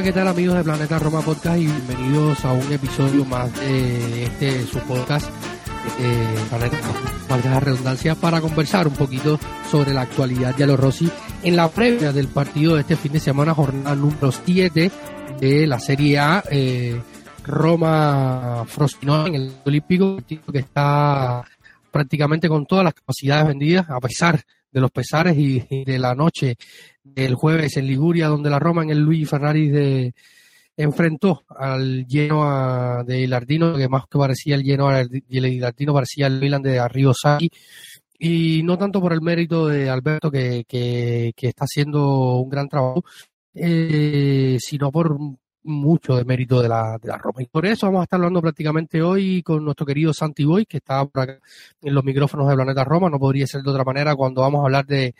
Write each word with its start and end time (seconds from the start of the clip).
Hola, 0.00 0.06
¿qué 0.06 0.14
tal 0.14 0.28
amigos 0.28 0.56
de 0.56 0.64
Planeta 0.64 0.98
Roma 0.98 1.20
Podcast 1.20 1.58
y 1.58 1.66
bienvenidos 1.66 2.42
a 2.46 2.52
un 2.54 2.72
episodio 2.72 3.22
más 3.26 3.54
de 3.60 4.24
este 4.24 4.66
su 4.66 4.78
podcast 4.78 5.28
eh, 6.00 6.36
Planeta 6.48 6.78
Valga 7.28 7.50
la 7.50 7.60
redundancia 7.60 8.14
para 8.14 8.40
conversar 8.40 8.88
un 8.88 8.94
poquito 8.94 9.38
sobre 9.70 9.92
la 9.92 10.00
actualidad 10.00 10.54
de 10.54 10.66
los 10.66 10.80
Rossi 10.80 11.10
en 11.42 11.54
la 11.54 11.68
previa 11.68 12.14
del 12.14 12.28
partido 12.28 12.76
de 12.76 12.80
este 12.80 12.96
fin 12.96 13.12
de 13.12 13.20
semana, 13.20 13.52
jornada 13.52 13.94
número 13.94 14.32
7 14.32 14.90
de 15.38 15.66
la 15.66 15.78
Serie 15.78 16.18
A 16.18 16.44
eh, 16.50 16.98
Roma 17.44 18.64
Frosinone 18.66 19.28
en 19.28 19.34
el 19.34 19.52
Olímpico, 19.66 20.16
que 20.50 20.60
está 20.60 21.44
prácticamente 21.90 22.48
con 22.48 22.64
todas 22.64 22.86
las 22.86 22.94
capacidades 22.94 23.48
vendidas, 23.48 23.84
a 23.90 24.00
pesar 24.00 24.36
de 24.36 24.44
los 24.72 24.90
pesares 24.90 25.36
y, 25.36 25.84
de 25.84 25.98
la 25.98 26.14
noche 26.14 26.56
del 27.02 27.34
jueves 27.34 27.76
en 27.76 27.86
Liguria, 27.86 28.28
donde 28.28 28.50
la 28.50 28.58
Roma 28.58 28.82
en 28.82 28.90
el 28.90 29.00
Luigi 29.00 29.24
Ferrari 29.24 29.68
de, 29.68 30.14
enfrentó 30.76 31.44
al 31.48 32.06
lleno 32.06 33.02
de 33.04 33.26
Lardino, 33.26 33.76
que 33.76 33.88
más 33.88 34.04
que 34.08 34.18
parecía 34.18 34.54
el 34.54 34.62
lleno 34.62 34.88
de 34.90 35.60
Lardino, 35.60 35.92
parecía 35.92 36.26
el 36.26 36.40
Milan 36.40 36.62
de 36.62 36.78
Arrigo 36.78 37.12
Sacchi, 37.14 37.50
y 38.18 38.62
no 38.62 38.76
tanto 38.76 39.00
por 39.00 39.12
el 39.12 39.22
mérito 39.22 39.66
de 39.66 39.88
Alberto, 39.88 40.30
que, 40.30 40.64
que, 40.68 41.32
está 41.36 41.64
haciendo 41.64 42.36
un 42.36 42.50
gran 42.50 42.68
trabajo, 42.68 43.02
eh, 43.54 44.58
sino 44.60 44.92
por 44.92 45.16
mucho 45.62 46.16
de 46.16 46.24
mérito 46.24 46.62
de 46.62 46.68
la, 46.68 46.98
de 46.98 47.08
la 47.08 47.18
Roma. 47.18 47.42
Y 47.42 47.46
por 47.46 47.66
eso 47.66 47.86
vamos 47.86 48.00
a 48.00 48.04
estar 48.04 48.18
hablando 48.18 48.40
prácticamente 48.40 49.02
hoy 49.02 49.42
con 49.42 49.64
nuestro 49.64 49.86
querido 49.86 50.12
Santi 50.12 50.44
Boy, 50.44 50.66
que 50.66 50.78
está 50.78 51.04
por 51.04 51.22
acá 51.22 51.38
en 51.82 51.94
los 51.94 52.04
micrófonos 52.04 52.48
de 52.48 52.54
Planeta 52.54 52.84
Roma. 52.84 53.10
No 53.10 53.18
podría 53.18 53.46
ser 53.46 53.62
de 53.62 53.70
otra 53.70 53.84
manera 53.84 54.14
cuando 54.16 54.42
vamos 54.42 54.60
a 54.60 54.64
hablar 54.64 54.86
de, 54.86 55.14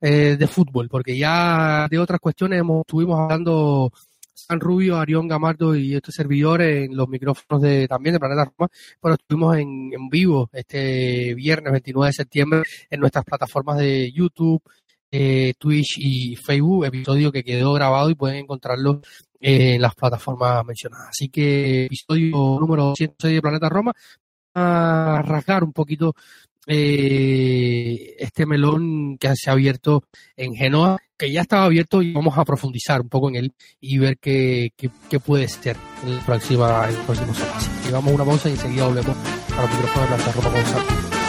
eh, 0.00 0.36
de 0.38 0.46
fútbol, 0.46 0.88
porque 0.88 1.16
ya 1.16 1.86
de 1.90 1.98
otras 1.98 2.20
cuestiones 2.20 2.60
hemos, 2.60 2.80
estuvimos 2.80 3.18
hablando 3.18 3.92
San 4.34 4.60
Rubio, 4.60 4.96
Arión 4.96 5.28
Gamardo 5.28 5.76
y 5.76 5.94
este 5.94 6.12
servidor 6.12 6.62
en 6.62 6.96
los 6.96 7.08
micrófonos 7.08 7.62
de 7.62 7.86
también 7.86 8.14
de 8.14 8.20
Planeta 8.20 8.44
Roma, 8.44 8.70
pero 9.00 9.14
estuvimos 9.14 9.56
en, 9.56 9.92
en 9.92 10.08
vivo 10.08 10.48
este 10.52 11.34
viernes 11.34 11.72
29 11.72 12.08
de 12.08 12.12
septiembre 12.12 12.62
en 12.88 13.00
nuestras 13.00 13.24
plataformas 13.24 13.78
de 13.78 14.10
YouTube, 14.10 14.62
eh, 15.10 15.54
Twitch 15.58 15.98
y 15.98 16.36
Facebook, 16.36 16.86
episodio 16.86 17.32
que 17.32 17.44
quedó 17.44 17.72
grabado 17.72 18.10
y 18.10 18.14
pueden 18.14 18.38
encontrarlo 18.38 19.02
en 19.40 19.80
las 19.80 19.94
plataformas 19.94 20.64
mencionadas. 20.64 21.08
Así 21.10 21.28
que 21.28 21.86
episodio 21.86 22.58
número 22.60 22.94
106 22.94 23.34
de 23.34 23.42
Planeta 23.42 23.68
Roma, 23.68 23.92
a 24.54 25.22
rasgar 25.24 25.64
un 25.64 25.72
poquito 25.72 26.14
eh, 26.66 28.16
este 28.18 28.46
melón 28.46 29.16
que 29.18 29.34
se 29.34 29.50
ha 29.50 29.54
abierto 29.54 30.04
en 30.36 30.54
Genoa, 30.54 30.98
que 31.16 31.32
ya 31.32 31.40
estaba 31.42 31.64
abierto 31.64 32.02
y 32.02 32.12
vamos 32.12 32.36
a 32.36 32.44
profundizar 32.44 33.00
un 33.00 33.08
poco 33.08 33.28
en 33.28 33.36
él 33.36 33.52
y 33.80 33.98
ver 33.98 34.18
qué, 34.18 34.72
qué, 34.76 35.20
puede 35.20 35.48
ser 35.48 35.76
en 36.04 36.12
el 36.12 36.20
próximo, 36.20 36.68
en 36.68 36.90
el 36.90 36.96
próximo 36.96 37.32
Llevamos 37.84 38.14
una 38.14 38.24
pausa 38.24 38.48
y 38.48 38.52
enseguida 38.52 38.86
volvemos 38.86 39.16
a 39.16 39.62
los 39.62 39.70
micrófonos 39.70 40.10
de 40.10 40.16
Planeta 40.16 40.32
Roma 40.32 40.50
con 40.50 41.19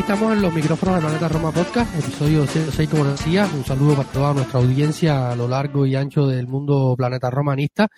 estamos 0.00 0.32
en 0.32 0.42
los 0.42 0.54
micrófonos 0.54 0.94
de 0.94 1.00
Planeta 1.00 1.28
Roma 1.28 1.50
Podcast, 1.50 1.98
episodio 1.98 2.46
106, 2.46 2.88
como 2.88 3.04
decía. 3.04 3.48
Un 3.52 3.64
saludo 3.64 3.96
para 3.96 4.08
toda 4.08 4.34
nuestra 4.34 4.60
audiencia 4.60 5.32
a 5.32 5.36
lo 5.36 5.48
largo 5.48 5.86
y 5.86 5.96
ancho 5.96 6.26
del 6.26 6.46
mundo 6.46 6.94
Planeta 6.96 7.30
Romanista. 7.30 7.88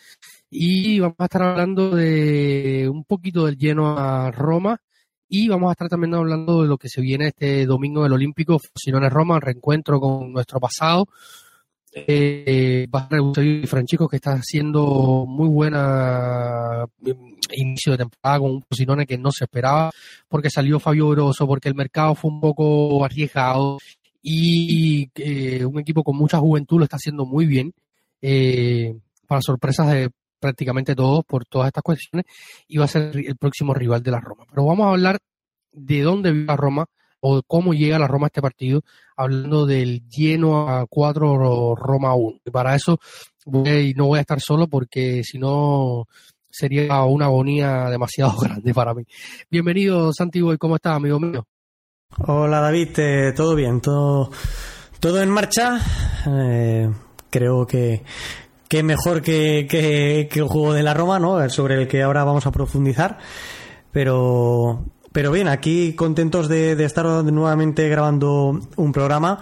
Y 0.48 0.98
vamos 0.98 1.16
a 1.18 1.24
estar 1.24 1.42
hablando 1.42 1.90
de 1.90 2.88
un 2.90 3.04
poquito 3.04 3.44
del 3.44 3.58
lleno 3.58 3.98
a 3.98 4.30
Roma. 4.30 4.80
Y 5.28 5.48
vamos 5.48 5.68
a 5.68 5.72
estar 5.72 5.88
también 5.88 6.14
hablando 6.14 6.62
de 6.62 6.68
lo 6.68 6.78
que 6.78 6.88
se 6.88 7.02
viene 7.02 7.28
este 7.28 7.66
domingo 7.66 8.02
del 8.02 8.14
Olímpico, 8.14 8.58
Fusiones 8.58 9.12
Roma, 9.12 9.38
reencuentro 9.38 10.00
con 10.00 10.32
nuestro 10.32 10.58
pasado. 10.58 11.06
Eh, 11.92 12.86
y 12.88 13.66
Francisco 13.66 14.08
que 14.08 14.16
está 14.16 14.34
haciendo 14.34 15.24
muy 15.26 15.48
buena 15.48 16.86
inicio 17.52 17.92
de 17.92 17.98
temporada 17.98 18.38
con 18.38 18.50
un 18.52 18.62
Posinone 18.62 19.06
que 19.06 19.18
no 19.18 19.32
se 19.32 19.44
esperaba 19.44 19.90
porque 20.28 20.50
salió 20.50 20.78
Fabio 20.78 21.08
Grosso, 21.08 21.48
porque 21.48 21.68
el 21.68 21.74
mercado 21.74 22.14
fue 22.14 22.30
un 22.30 22.40
poco 22.40 23.04
arriesgado 23.04 23.78
y 24.22 25.10
eh, 25.16 25.64
un 25.64 25.80
equipo 25.80 26.04
con 26.04 26.16
mucha 26.16 26.38
juventud 26.38 26.78
lo 26.78 26.84
está 26.84 26.96
haciendo 26.96 27.24
muy 27.26 27.46
bien 27.46 27.72
eh, 28.22 28.94
para 29.26 29.42
sorpresas 29.42 29.90
de 29.90 30.10
prácticamente 30.38 30.94
todos 30.94 31.24
por 31.24 31.44
todas 31.44 31.68
estas 31.68 31.82
cuestiones 31.82 32.24
y 32.68 32.78
va 32.78 32.84
a 32.84 32.88
ser 32.88 33.16
el 33.16 33.36
próximo 33.36 33.74
rival 33.74 34.02
de 34.02 34.10
la 34.12 34.20
Roma. 34.20 34.44
Pero 34.48 34.64
vamos 34.64 34.86
a 34.86 34.90
hablar 34.90 35.18
de 35.72 36.02
dónde 36.02 36.32
vive 36.32 36.46
la 36.46 36.56
Roma 36.56 36.86
o 37.20 37.42
cómo 37.42 37.74
llega 37.74 37.98
la 37.98 38.08
Roma 38.08 38.26
a 38.26 38.28
este 38.28 38.42
partido, 38.42 38.82
hablando 39.16 39.66
del 39.66 40.08
lleno 40.08 40.68
a 40.68 40.86
4 40.86 41.74
Roma 41.76 42.14
1. 42.14 42.40
Y 42.46 42.50
para 42.50 42.74
eso 42.74 42.98
voy, 43.46 43.94
no 43.96 44.06
voy 44.06 44.18
a 44.18 44.22
estar 44.22 44.40
solo 44.40 44.66
porque 44.66 45.22
si 45.24 45.38
no 45.38 46.06
sería 46.50 47.04
una 47.04 47.26
agonía 47.26 47.88
demasiado 47.90 48.36
grande 48.40 48.74
para 48.74 48.94
mí. 48.94 49.04
Bienvenido, 49.50 50.12
Santiago, 50.12 50.56
¿cómo 50.58 50.76
estás, 50.76 50.96
amigo 50.96 51.20
mío? 51.20 51.46
Hola, 52.26 52.60
David, 52.60 52.98
eh, 52.98 53.32
todo 53.36 53.54
bien, 53.54 53.80
todo, 53.80 54.30
todo 54.98 55.22
en 55.22 55.30
marcha. 55.30 55.80
Eh, 56.26 56.90
creo 57.30 57.66
que, 57.66 58.02
que 58.68 58.82
mejor 58.82 59.22
que, 59.22 59.66
que, 59.70 60.28
que, 60.30 60.40
el 60.40 60.48
juego 60.48 60.72
de 60.72 60.82
la 60.82 60.92
Roma, 60.92 61.20
¿no? 61.20 61.48
Sobre 61.48 61.76
el 61.76 61.88
que 61.88 62.02
ahora 62.02 62.24
vamos 62.24 62.46
a 62.46 62.50
profundizar. 62.50 63.18
Pero, 63.92 64.84
pero 65.12 65.32
bien, 65.32 65.48
aquí 65.48 65.94
contentos 65.94 66.48
de, 66.48 66.72
estar 66.84 67.04
nuevamente 67.24 67.88
grabando 67.88 68.60
un 68.76 68.92
programa 68.92 69.40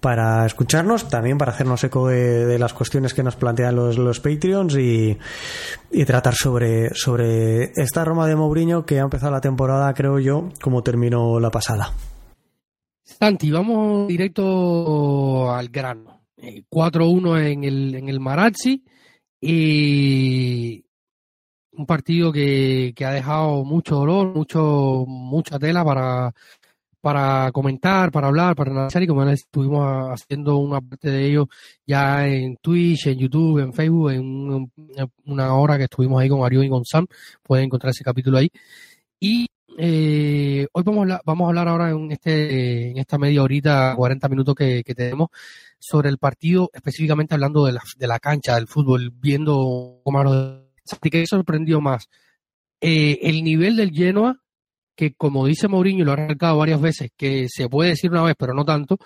para 0.00 0.44
escucharnos, 0.46 1.08
también 1.08 1.38
para 1.38 1.52
hacernos 1.52 1.84
eco 1.84 2.08
de, 2.08 2.58
las 2.58 2.74
cuestiones 2.74 3.14
que 3.14 3.22
nos 3.22 3.36
plantean 3.36 3.76
los, 3.76 3.98
los 3.98 4.20
Patreons 4.20 4.76
y, 4.76 5.16
tratar 6.06 6.34
sobre, 6.34 6.94
sobre 6.94 7.72
esta 7.76 8.04
Roma 8.04 8.26
de 8.26 8.36
Mourinho 8.36 8.84
que 8.84 8.98
ha 8.98 9.02
empezado 9.02 9.32
la 9.32 9.40
temporada, 9.40 9.92
creo 9.94 10.18
yo, 10.18 10.48
como 10.60 10.82
terminó 10.82 11.38
la 11.38 11.50
pasada. 11.50 11.92
Santi, 13.04 13.50
vamos 13.50 14.08
directo 14.08 15.52
al 15.52 15.68
grano. 15.68 16.22
4-1 16.70 17.38
eh, 17.38 17.52
en 17.52 17.64
el, 17.64 17.94
en 17.94 18.08
el 18.08 18.18
Marazzi 18.18 18.82
y 19.40 20.84
un 21.72 21.86
partido 21.86 22.32
que, 22.32 22.92
que 22.94 23.04
ha 23.04 23.12
dejado 23.12 23.64
mucho 23.64 23.96
dolor, 23.96 24.34
mucho, 24.34 25.04
mucha 25.06 25.58
tela 25.58 25.84
para 25.84 26.32
para 27.02 27.50
comentar, 27.52 28.12
para 28.12 28.28
hablar, 28.28 28.54
para 28.54 28.70
analizar 28.70 29.02
y 29.02 29.08
como 29.08 29.24
estuvimos 29.28 29.84
haciendo 30.12 30.56
una 30.58 30.80
parte 30.80 31.10
de 31.10 31.26
ello 31.26 31.48
ya 31.84 32.28
en 32.28 32.56
Twitch, 32.58 33.08
en 33.08 33.18
YouTube, 33.18 33.58
en 33.58 33.72
Facebook, 33.74 34.12
en 34.12 34.70
una 35.26 35.54
hora 35.54 35.76
que 35.76 35.84
estuvimos 35.84 36.22
ahí 36.22 36.28
con 36.28 36.40
Mario 36.40 36.62
y 36.62 36.68
con 36.68 36.84
Sam, 36.84 37.06
pueden 37.42 37.66
encontrar 37.66 37.90
ese 37.90 38.04
capítulo 38.04 38.38
ahí. 38.38 38.50
Y 39.18 39.48
eh, 39.78 40.68
hoy 40.72 40.82
vamos 40.84 41.10
a, 41.10 41.20
vamos 41.24 41.46
a 41.46 41.48
hablar 41.48 41.68
ahora 41.68 41.90
en 41.90 42.12
este 42.12 42.90
en 42.90 42.98
esta 42.98 43.18
media 43.18 43.42
horita, 43.42 43.94
40 43.96 44.28
minutos 44.28 44.54
que, 44.54 44.84
tenemos 44.84 45.30
sobre 45.80 46.08
el 46.08 46.18
partido, 46.18 46.70
específicamente 46.72 47.34
hablando 47.34 47.66
de 47.66 47.72
la, 47.72 47.82
de 47.96 48.06
la 48.06 48.20
cancha, 48.20 48.54
del 48.54 48.68
fútbol, 48.68 49.10
viendo 49.12 50.00
cómo 50.04 50.20
lo 50.90 51.10
¿Qué 51.10 51.26
sorprendió 51.26 51.80
más? 51.80 52.08
Eh, 52.80 53.18
el 53.22 53.44
nivel 53.44 53.76
del 53.76 53.92
Genoa 53.92 54.42
que 54.94 55.14
como 55.14 55.46
dice 55.46 55.68
Mourinho, 55.68 56.04
lo 56.04 56.12
ha 56.12 56.16
recalcado 56.16 56.58
varias 56.58 56.80
veces, 56.80 57.10
que 57.16 57.48
se 57.48 57.68
puede 57.68 57.90
decir 57.90 58.10
una 58.10 58.22
vez, 58.22 58.34
pero 58.38 58.54
no 58.54 58.64
tanto, 58.64 58.98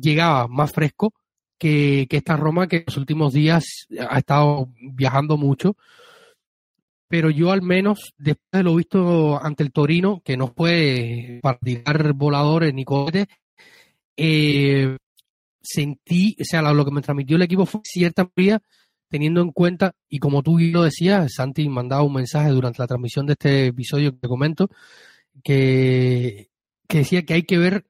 llegaba 0.00 0.48
más 0.48 0.72
fresco 0.72 1.12
que, 1.58 2.06
esta 2.10 2.36
Roma 2.36 2.68
que 2.68 2.78
en 2.78 2.84
los 2.86 2.96
últimos 2.96 3.32
días 3.32 3.86
ha 4.08 4.18
estado 4.18 4.68
viajando 4.76 5.36
mucho. 5.36 5.76
Pero 7.08 7.30
yo 7.30 7.52
al 7.52 7.62
menos, 7.62 8.14
después 8.18 8.48
de 8.50 8.62
lo 8.64 8.74
visto 8.74 9.40
ante 9.40 9.62
el 9.62 9.72
Torino, 9.72 10.22
que 10.24 10.36
no 10.36 10.48
fue 10.48 11.38
para 11.40 11.58
tirar 11.58 12.14
voladores 12.14 12.74
ni 12.74 12.84
cohetes, 12.84 13.26
eh, 14.16 14.96
sentí, 15.62 16.36
o 16.40 16.44
sea, 16.44 16.62
lo, 16.62 16.84
que 16.84 16.90
me 16.90 17.02
transmitió 17.02 17.36
el 17.36 17.42
equipo 17.42 17.64
fue 17.64 17.80
cierta 17.84 18.26
fría, 18.26 18.60
teniendo 19.08 19.40
en 19.40 19.52
cuenta, 19.52 19.94
y 20.08 20.18
como 20.18 20.42
tú 20.42 20.58
lo 20.58 20.82
decías, 20.82 21.32
Santi 21.34 21.68
mandaba 21.68 22.02
un 22.02 22.14
mensaje 22.14 22.50
durante 22.50 22.82
la 22.82 22.86
transmisión 22.86 23.26
de 23.26 23.32
este 23.34 23.66
episodio 23.66 24.12
que 24.12 24.18
te 24.18 24.28
comento, 24.28 24.68
que, 25.42 26.48
que 26.88 26.98
decía 26.98 27.24
que 27.24 27.34
hay 27.34 27.42
que 27.42 27.58
ver, 27.58 27.86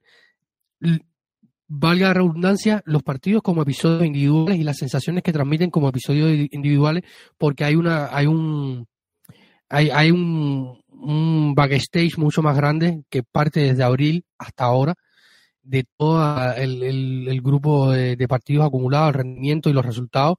valga 1.69 2.09
la 2.09 2.15
redundancia, 2.15 2.83
los 2.87 3.03
partidos 3.03 3.43
como 3.43 3.63
episodios 3.63 4.07
individuales 4.07 4.59
y 4.59 4.65
las 4.65 4.77
sensaciones 4.77 5.23
que 5.23 5.33
transmiten 5.33 5.71
como 5.71 5.89
episodios 5.89 6.49
individuales, 6.51 7.05
porque 7.39 7.65
hay 7.65 7.77
una, 7.77 8.15
hay 8.17 8.27
un, 8.27 8.87
hay, 9.69 9.91
hay 9.91 10.11
un, 10.11 10.85
backstage 11.55 12.19
mucho 12.19 12.43
más 12.43 12.57
grande 12.57 13.03
que 13.11 13.23
parte 13.23 13.61
desde 13.61 13.85
abril 13.85 14.25
hasta 14.39 14.65
ahora 14.65 14.95
de 15.63 15.85
todo 15.97 16.53
el, 16.55 17.41
grupo 17.43 17.91
de, 17.91 18.29
partidos 18.29 18.67
acumulados, 18.67 19.09
el 19.09 19.15
rendimiento 19.15 19.69
y 19.69 19.73
los 19.73 19.85
resultados, 19.85 20.37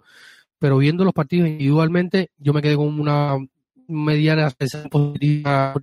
pero 0.59 0.77
viendo 0.77 1.03
los 1.03 1.13
partidos 1.13 1.49
individualmente, 1.49 2.31
yo 2.37 2.53
me 2.53 2.61
quedé 2.61 2.75
con 2.75 2.99
una 2.99 3.37
mediana 3.87 4.49
sensación 4.49 4.89
positiva 4.89 5.73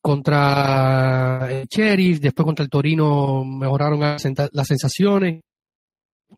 contra, 0.00 1.48
el 1.50 1.66
Sheriff, 1.66 2.20
después 2.20 2.44
contra 2.44 2.62
el 2.62 2.70
Torino 2.70 3.44
mejoraron 3.44 4.00
las 4.00 4.22
sensaciones, 4.68 5.42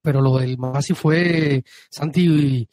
pero 0.03 0.21
lo 0.21 0.39
del 0.39 0.59
Masi 0.59 0.95
fue, 0.95 1.63
Santi, 1.91 2.69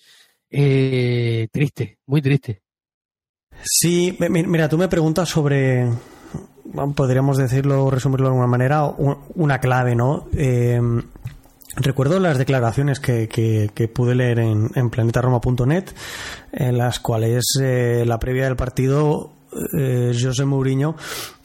eh, 0.50 1.48
triste, 1.52 2.00
muy 2.06 2.22
triste. 2.22 2.62
Sí, 3.64 4.18
mira, 4.20 4.70
tú 4.70 4.78
me 4.78 4.88
preguntas 4.88 5.30
sobre, 5.30 5.88
podríamos 6.96 7.38
decirlo, 7.38 7.90
resumirlo 7.92 8.28
de 8.28 8.32
alguna 8.32 8.48
manera, 8.48 8.86
una 8.86 9.60
clave, 9.60 9.96
¿no? 9.96 10.28
Em, 10.34 11.02
recuerdo 11.76 12.20
las 12.20 12.38
declaraciones 12.38 13.00
que, 13.00 13.28
que, 13.28 13.88
pude 13.88 14.16
leer 14.16 14.40
en, 14.40 14.70
en 14.76 14.90
planetaroma.net, 14.90 15.86
en 16.52 16.78
las 16.78 17.00
cuales 17.00 17.46
eh, 17.62 18.04
la 18.06 18.20
previa 18.20 18.46
del 18.46 18.56
partido 18.56 19.34
eh, 19.78 20.14
José 20.18 20.46
Mourinho 20.46 20.96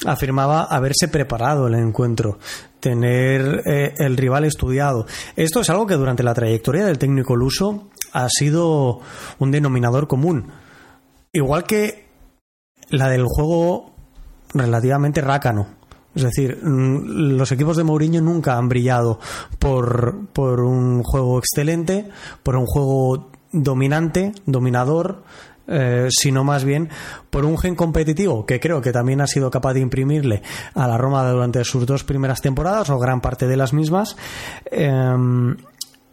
afirmaba 0.06 0.64
haberse 0.64 1.08
preparado 1.08 1.66
el 1.66 1.74
encuentro, 1.74 2.38
tener 2.78 3.62
eh, 3.66 3.94
el 3.98 4.16
rival 4.16 4.44
estudiado. 4.44 5.06
Esto 5.34 5.60
es 5.60 5.70
algo 5.70 5.86
que 5.86 5.94
durante 5.94 6.22
la 6.22 6.34
trayectoria 6.34 6.84
del 6.84 6.98
técnico 6.98 7.34
luso 7.34 7.88
ha 8.12 8.28
sido 8.28 9.00
un 9.38 9.50
denominador 9.50 10.06
común. 10.06 10.52
Igual 11.32 11.64
que 11.64 12.06
la 12.90 13.08
del 13.08 13.24
juego 13.24 13.94
relativamente 14.54 15.20
rácano. 15.20 15.66
Es 16.16 16.22
decir, 16.22 16.58
mm, 16.62 17.36
los 17.36 17.52
equipos 17.52 17.76
de 17.76 17.84
Mourinho 17.84 18.22
nunca 18.22 18.56
han 18.56 18.70
brillado 18.70 19.20
por, 19.58 20.26
por 20.32 20.60
un 20.60 21.02
juego 21.02 21.38
excelente, 21.38 22.08
por 22.42 22.56
un 22.56 22.64
juego 22.64 23.30
dominante, 23.52 24.32
dominador, 24.46 25.22
eh, 25.68 26.06
sino 26.10 26.42
más 26.42 26.64
bien 26.64 26.88
por 27.28 27.44
un 27.44 27.58
gen 27.58 27.74
competitivo 27.74 28.46
que 28.46 28.60
creo 28.60 28.80
que 28.80 28.92
también 28.92 29.20
ha 29.20 29.26
sido 29.26 29.50
capaz 29.50 29.74
de 29.74 29.80
imprimirle 29.80 30.42
a 30.74 30.86
la 30.86 30.96
Roma 30.96 31.28
durante 31.28 31.64
sus 31.64 31.84
dos 31.84 32.02
primeras 32.02 32.40
temporadas 32.40 32.88
o 32.88 32.98
gran 32.98 33.20
parte 33.20 33.46
de 33.46 33.56
las 33.58 33.74
mismas. 33.74 34.16
Em, 34.70 35.54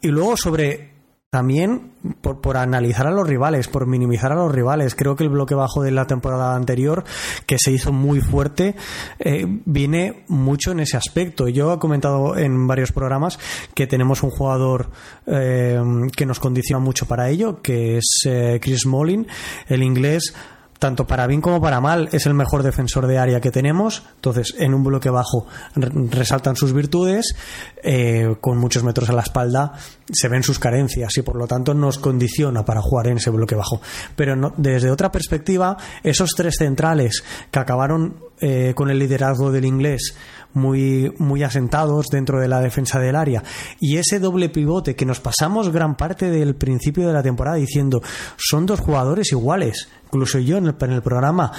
y 0.01 0.07
luego 0.09 0.35
sobre 0.35 0.92
también 1.33 1.93
por, 2.21 2.41
por, 2.41 2.57
analizar 2.57 3.07
a 3.07 3.11
los 3.11 3.27
rivales, 3.27 3.67
por 3.67 3.87
minimizar 3.87 4.31
a 4.31 4.35
los 4.35 4.51
rivales. 4.51 4.93
Creo 4.93 5.15
que 5.15 5.23
el 5.23 5.31
bloque 5.31 5.55
bajo 5.55 5.81
de 5.81 5.89
la 5.89 6.05
temporada 6.05 6.55
anterior, 6.55 7.03
que 7.47 7.55
se 7.57 7.71
hizo 7.71 7.91
muy 7.91 8.21
fuerte, 8.21 8.75
eh, 9.17 9.47
viene 9.65 10.25
mucho 10.27 10.73
en 10.73 10.81
ese 10.81 10.95
aspecto. 10.95 11.47
Yo 11.47 11.73
he 11.73 11.79
comentado 11.79 12.37
en 12.37 12.67
varios 12.67 12.91
programas 12.91 13.39
que 13.73 13.87
tenemos 13.87 14.21
un 14.21 14.29
jugador 14.29 14.91
eh, 15.25 15.81
que 16.15 16.27
nos 16.27 16.39
condiciona 16.39 16.79
mucho 16.79 17.07
para 17.07 17.31
ello, 17.31 17.63
que 17.63 17.97
es 17.97 18.21
eh, 18.27 18.59
Chris 18.61 18.85
Molin, 18.85 19.25
el 19.69 19.81
inglés 19.81 20.35
tanto 20.79 21.07
para 21.07 21.27
bien 21.27 21.41
como 21.41 21.61
para 21.61 21.79
mal, 21.79 22.09
es 22.11 22.25
el 22.25 22.33
mejor 22.33 22.63
defensor 22.63 23.07
de 23.07 23.17
área 23.17 23.39
que 23.39 23.51
tenemos. 23.51 24.03
Entonces, 24.15 24.55
en 24.57 24.73
un 24.73 24.83
bloque 24.83 25.09
bajo 25.09 25.47
resaltan 25.75 26.55
sus 26.55 26.73
virtudes, 26.73 27.35
eh, 27.83 28.35
con 28.41 28.57
muchos 28.57 28.83
metros 28.83 29.09
a 29.09 29.13
la 29.13 29.21
espalda 29.21 29.73
se 30.11 30.27
ven 30.27 30.43
sus 30.43 30.59
carencias 30.59 31.17
y 31.17 31.21
por 31.21 31.35
lo 31.35 31.47
tanto 31.47 31.73
nos 31.73 31.97
condiciona 31.97 32.65
para 32.65 32.81
jugar 32.81 33.07
en 33.07 33.17
ese 33.17 33.29
bloque 33.29 33.55
bajo. 33.55 33.81
Pero 34.15 34.53
desde 34.57 34.91
otra 34.91 35.11
perspectiva, 35.11 35.77
esos 36.03 36.31
tres 36.35 36.55
centrales 36.57 37.23
que 37.51 37.59
acabaron 37.59 38.17
eh, 38.39 38.73
con 38.75 38.89
el 38.89 38.99
liderazgo 38.99 39.51
del 39.51 39.65
inglés 39.65 40.15
muy, 40.53 41.13
muy 41.17 41.43
asentados 41.43 42.07
dentro 42.09 42.39
de 42.39 42.47
la 42.47 42.59
defensa 42.59 42.99
del 42.99 43.15
área. 43.15 43.43
Y 43.79 43.97
ese 43.97 44.19
doble 44.19 44.49
pivote 44.49 44.95
que 44.95 45.05
nos 45.05 45.19
pasamos 45.19 45.71
gran 45.71 45.95
parte 45.95 46.29
del 46.29 46.55
principio 46.55 47.07
de 47.07 47.13
la 47.13 47.23
temporada 47.23 47.57
diciendo 47.57 48.01
son 48.37 48.65
dos 48.65 48.79
jugadores 48.79 49.31
iguales. 49.31 49.89
Incluso 50.05 50.39
yo 50.39 50.57
en 50.57 50.67
el, 50.67 51.01
programa 51.01 51.51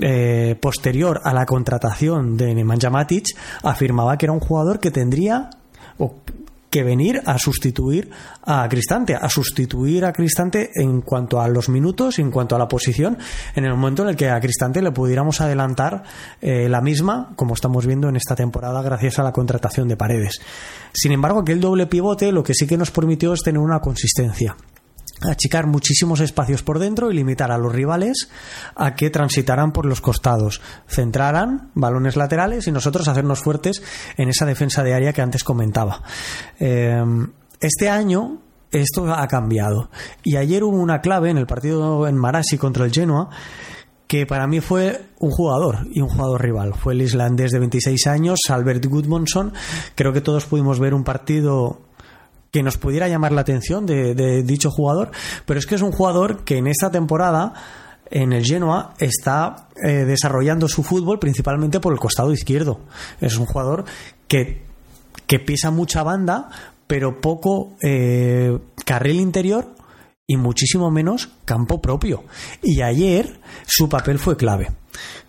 eh, 0.00 0.56
posterior 0.60 1.20
a 1.24 1.32
la 1.32 1.46
contratación 1.46 2.36
de 2.36 2.54
Nemanja 2.54 2.90
Matic 2.90 3.26
afirmaba 3.62 4.16
que 4.18 4.26
era 4.26 4.32
un 4.32 4.40
jugador 4.40 4.80
que 4.80 4.90
tendría 4.90 5.50
que 6.72 6.82
venir 6.82 7.20
a 7.26 7.38
sustituir 7.38 8.10
a 8.44 8.66
Cristante, 8.66 9.14
a 9.14 9.28
sustituir 9.28 10.06
a 10.06 10.12
Cristante 10.12 10.70
en 10.74 11.02
cuanto 11.02 11.38
a 11.38 11.46
los 11.46 11.68
minutos, 11.68 12.18
en 12.18 12.30
cuanto 12.30 12.56
a 12.56 12.58
la 12.58 12.66
posición, 12.66 13.18
en 13.54 13.66
el 13.66 13.74
momento 13.74 14.02
en 14.02 14.08
el 14.08 14.16
que 14.16 14.30
a 14.30 14.40
Cristante 14.40 14.80
le 14.80 14.90
pudiéramos 14.90 15.42
adelantar 15.42 16.02
eh, 16.40 16.70
la 16.70 16.80
misma, 16.80 17.34
como 17.36 17.52
estamos 17.52 17.86
viendo 17.86 18.08
en 18.08 18.16
esta 18.16 18.34
temporada, 18.34 18.80
gracias 18.80 19.18
a 19.18 19.22
la 19.22 19.32
contratación 19.32 19.86
de 19.86 19.98
Paredes. 19.98 20.40
Sin 20.94 21.12
embargo, 21.12 21.40
aquel 21.40 21.60
doble 21.60 21.86
pivote 21.86 22.32
lo 22.32 22.42
que 22.42 22.54
sí 22.54 22.66
que 22.66 22.78
nos 22.78 22.90
permitió 22.90 23.34
es 23.34 23.42
tener 23.42 23.60
una 23.60 23.80
consistencia 23.80 24.56
achicar 25.30 25.66
muchísimos 25.66 26.20
espacios 26.20 26.62
por 26.62 26.78
dentro 26.78 27.10
y 27.10 27.14
limitar 27.14 27.52
a 27.52 27.58
los 27.58 27.72
rivales 27.72 28.28
a 28.74 28.94
que 28.94 29.10
transitaran 29.10 29.72
por 29.72 29.86
los 29.86 30.00
costados, 30.00 30.60
centraran 30.88 31.70
balones 31.74 32.16
laterales 32.16 32.66
y 32.66 32.72
nosotros 32.72 33.08
hacernos 33.08 33.40
fuertes 33.40 33.82
en 34.16 34.28
esa 34.28 34.46
defensa 34.46 34.82
de 34.82 34.94
área 34.94 35.12
que 35.12 35.22
antes 35.22 35.44
comentaba. 35.44 36.02
Eh, 36.58 37.02
este 37.60 37.88
año 37.88 38.40
esto 38.70 39.12
ha 39.12 39.26
cambiado 39.28 39.90
y 40.22 40.36
ayer 40.36 40.64
hubo 40.64 40.76
una 40.76 41.00
clave 41.00 41.30
en 41.30 41.38
el 41.38 41.46
partido 41.46 42.08
en 42.08 42.16
Marassi 42.16 42.56
contra 42.56 42.84
el 42.84 42.92
Genoa 42.92 43.28
que 44.12 44.26
para 44.26 44.46
mí 44.46 44.60
fue 44.60 45.06
un 45.20 45.30
jugador 45.30 45.86
y 45.90 46.02
un 46.02 46.08
jugador 46.10 46.42
rival. 46.42 46.74
Fue 46.74 46.92
el 46.92 47.00
islandés 47.00 47.50
de 47.50 47.58
26 47.60 48.06
años, 48.08 48.40
Albert 48.50 48.84
Gudmundsson. 48.84 49.54
Creo 49.94 50.12
que 50.12 50.20
todos 50.20 50.44
pudimos 50.44 50.78
ver 50.78 50.92
un 50.92 51.02
partido 51.02 51.80
que 52.52 52.62
nos 52.62 52.76
pudiera 52.76 53.08
llamar 53.08 53.32
la 53.32 53.40
atención 53.40 53.86
de, 53.86 54.42
dicho 54.42 54.70
jugador, 54.70 55.10
pero 55.46 55.58
es 55.58 55.66
que 55.66 55.74
es 55.74 55.82
un 55.82 55.90
jugador 55.90 56.44
que 56.44 56.58
en 56.58 56.66
esta 56.66 56.90
temporada 56.90 57.54
en 58.10 58.34
el 58.34 58.44
Genoa 58.44 58.92
está 58.98 59.68
eh, 59.82 60.04
desarrollando 60.04 60.68
su 60.68 60.82
fútbol 60.82 61.18
principalmente 61.18 61.80
por 61.80 61.94
el 61.94 61.98
costado 61.98 62.30
izquierdo. 62.30 62.80
Es 63.22 63.38
un 63.38 63.46
jugador 63.46 63.86
que, 64.28 64.66
que 65.26 65.40
pisa 65.40 65.70
mucha 65.70 66.02
banda, 66.02 66.50
pero 66.86 67.22
poco 67.22 67.74
eh, 67.82 68.58
carril 68.84 69.20
interior 69.20 69.74
y 70.26 70.36
muchísimo 70.36 70.90
menos 70.90 71.30
campo 71.46 71.80
propio. 71.80 72.24
Y 72.62 72.82
ayer 72.82 73.40
su 73.66 73.88
papel 73.88 74.18
fue 74.18 74.36
clave. 74.36 74.72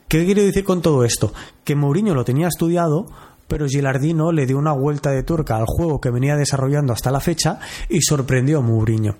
¿Qué 0.09 0.25
quiero 0.25 0.43
decir 0.43 0.65
con 0.65 0.81
todo 0.81 1.05
esto? 1.05 1.33
Que 1.63 1.75
Mourinho 1.75 2.13
lo 2.13 2.25
tenía 2.25 2.49
estudiado, 2.49 3.07
pero 3.53 3.67
Gilardino 3.67 4.31
le 4.31 4.47
dio 4.47 4.57
una 4.57 4.71
vuelta 4.71 5.11
de 5.11 5.21
turca 5.21 5.57
al 5.57 5.67
juego 5.67 6.01
que 6.01 6.09
venía 6.09 6.35
desarrollando 6.35 6.91
hasta 6.91 7.11
la 7.11 7.19
fecha 7.19 7.59
y 7.87 8.01
sorprendió 8.01 8.57
a 8.57 8.61
Mourinho. 8.61 9.15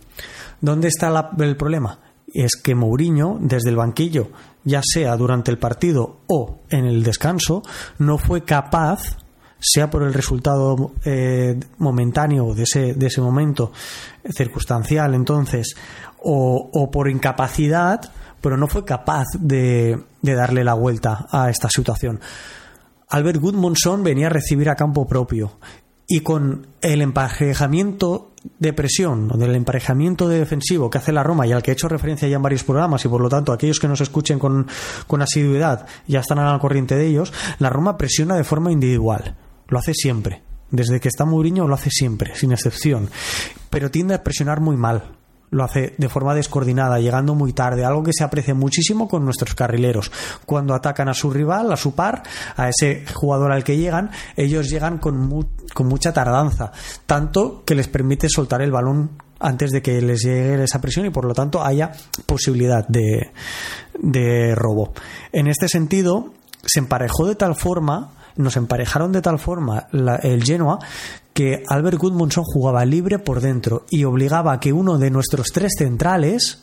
¿Dónde 0.60 0.88
está 0.88 1.30
el 1.38 1.56
problema? 1.56 2.00
Es 2.34 2.56
que 2.56 2.74
Mourinho, 2.74 3.38
desde 3.40 3.70
el 3.70 3.76
banquillo, 3.76 4.32
ya 4.64 4.82
sea 4.84 5.16
durante 5.18 5.52
el 5.52 5.60
partido 5.60 6.22
o 6.26 6.62
en 6.72 6.86
el 6.86 7.04
descanso, 7.04 7.62
no 8.00 8.18
fue 8.18 8.44
capaz, 8.44 9.18
sea 9.60 9.92
por 9.92 10.02
el 10.02 10.16
resultado 10.16 10.94
eh, 11.06 11.60
momentáneo 11.78 12.56
de 12.56 12.64
ese, 12.64 12.96
de 12.96 13.06
ese 13.06 13.22
momento 13.22 13.72
circunstancial 14.36 15.14
entonces, 15.14 15.76
o, 16.24 16.90
por 16.92 17.08
incapacidad, 17.08 18.02
pero 18.42 18.58
no 18.58 18.68
fue 18.68 18.84
capaz 18.84 19.26
de 19.38 20.04
darle 20.24 20.64
la 20.64 20.74
vuelta 20.74 21.28
a 21.30 21.52
esta 21.52 21.70
situación. 21.70 22.20
Albert 23.14 23.40
Gudmundsson 23.40 24.04
venía 24.04 24.26
a 24.26 24.32
recibir 24.32 24.72
a 24.72 24.76
campo 24.76 25.06
propio 25.06 25.60
y 26.08 26.22
con 26.22 26.66
el 26.82 27.00
emparejamiento 27.00 28.32
de 28.58 28.74
presión 28.74 29.32
o 29.32 29.38
del 29.38 29.54
emparejamiento 29.54 30.28
de 30.28 30.40
defensivo 30.40 30.90
que 30.90 30.98
hace 30.98 31.12
la 31.12 31.22
Roma 31.22 31.46
y 31.46 31.52
al 31.52 31.62
que 31.62 31.70
he 31.70 31.74
hecho 31.76 31.88
referencia 31.88 32.28
ya 32.28 32.38
en 32.38 32.42
varios 32.42 32.64
programas 32.64 33.06
y 33.06 33.08
por 33.10 33.22
lo 33.22 33.30
tanto 33.30 33.54
aquellos 33.54 33.80
que 33.80 33.88
nos 33.88 34.02
escuchen 34.02 34.40
con, 34.40 34.66
con 35.06 35.22
asiduidad 35.22 35.86
ya 36.08 36.22
están 36.22 36.40
a 36.40 36.52
la 36.52 36.58
corriente 36.58 36.96
de 36.96 37.06
ellos, 37.06 37.32
la 37.60 37.70
Roma 37.70 38.00
presiona 38.00 38.36
de 38.36 38.44
forma 38.44 38.72
individual, 38.72 39.36
lo 39.68 39.78
hace 39.78 39.94
siempre. 39.94 40.42
Desde 40.72 41.00
que 41.00 41.08
está 41.08 41.24
Mourinho 41.24 41.68
lo 41.68 41.76
hace 41.76 41.92
siempre, 41.92 42.34
sin 42.34 42.52
excepción. 42.52 43.12
Pero 43.70 43.92
tiende 43.92 44.16
a 44.16 44.24
presionar 44.24 44.60
muy 44.60 44.76
mal 44.76 45.04
lo 45.54 45.64
hace 45.64 45.94
de 45.98 46.10
forma 46.10 46.34
descoordinada, 46.34 47.00
llegando 47.00 47.36
muy 47.36 47.54
tarde, 47.54 47.86
algo 47.86 48.04
que 48.04 48.12
se 48.14 48.24
aprecia 48.24 48.54
muchísimo 48.54 49.08
con 49.08 49.24
nuestros 49.24 49.56
carrileros. 49.56 50.12
Cuando 50.46 50.74
atacan 50.74 51.10
a 51.10 51.14
su 51.14 51.30
rival, 51.32 51.72
a 51.72 51.78
su 51.78 51.94
par, 51.94 52.24
a 52.58 52.70
ese 52.70 53.06
jugador 53.14 53.52
al 53.52 53.64
que 53.64 53.78
llegan, 53.78 54.12
ellos 54.36 54.70
llegan 54.70 54.98
con, 54.98 55.48
con 55.74 55.88
mucha 55.88 56.12
tardanza, 56.12 56.72
tanto 57.06 57.64
que 57.66 57.76
les 57.76 57.88
permite 57.88 58.28
soltar 58.30 58.62
el 58.62 58.72
balón 58.72 59.12
antes 59.40 59.72
de 59.72 59.82
que 59.82 60.02
les 60.02 60.22
llegue 60.22 60.64
esa 60.64 60.82
presión 60.82 61.06
y 61.06 61.10
por 61.10 61.26
lo 61.26 61.34
tanto 61.34 61.64
haya 61.64 61.92
posibilidad 62.26 62.88
de, 62.88 63.32
de 64.00 64.56
robo. 64.56 64.94
En 65.32 65.48
este 65.48 65.68
sentido, 65.68 66.34
se 66.66 66.80
emparejó 66.80 67.28
de 67.28 67.36
tal 67.36 67.56
forma 67.56 68.14
nos 68.36 68.58
emparejaron 68.58 69.12
de 69.12 69.22
tal 69.22 69.38
forma 69.38 69.88
el 69.92 70.44
Genoa 70.44 70.80
que 71.34 71.64
Albert 71.68 71.98
Gudmundsson 71.98 72.44
jugaba 72.44 72.86
libre 72.86 73.20
por 73.20 73.42
dentro 73.42 73.86
y 73.90 74.04
obligaba 74.04 74.54
a 74.54 74.60
que 74.60 74.74
uno 74.74 74.98
de 74.98 75.10
nuestros 75.10 75.48
tres 75.48 75.74
centrales 75.78 76.62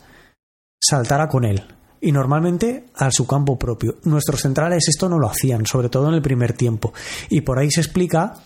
saltara 0.80 1.28
con 1.28 1.44
él. 1.44 1.64
Y 2.00 2.12
normalmente 2.12 2.86
a 2.94 3.10
su 3.10 3.26
campo 3.26 3.58
propio. 3.58 3.96
Nuestros 4.04 4.40
centrales 4.40 4.88
esto 4.88 5.08
no 5.08 5.18
lo 5.18 5.28
hacían, 5.28 5.66
sobre 5.66 5.90
todo 5.90 6.08
en 6.08 6.14
el 6.14 6.22
primer 6.22 6.54
tiempo. 6.54 6.94
Y 7.28 7.42
por 7.42 7.58
ahí 7.58 7.70
se 7.70 7.82
explica 7.82 8.36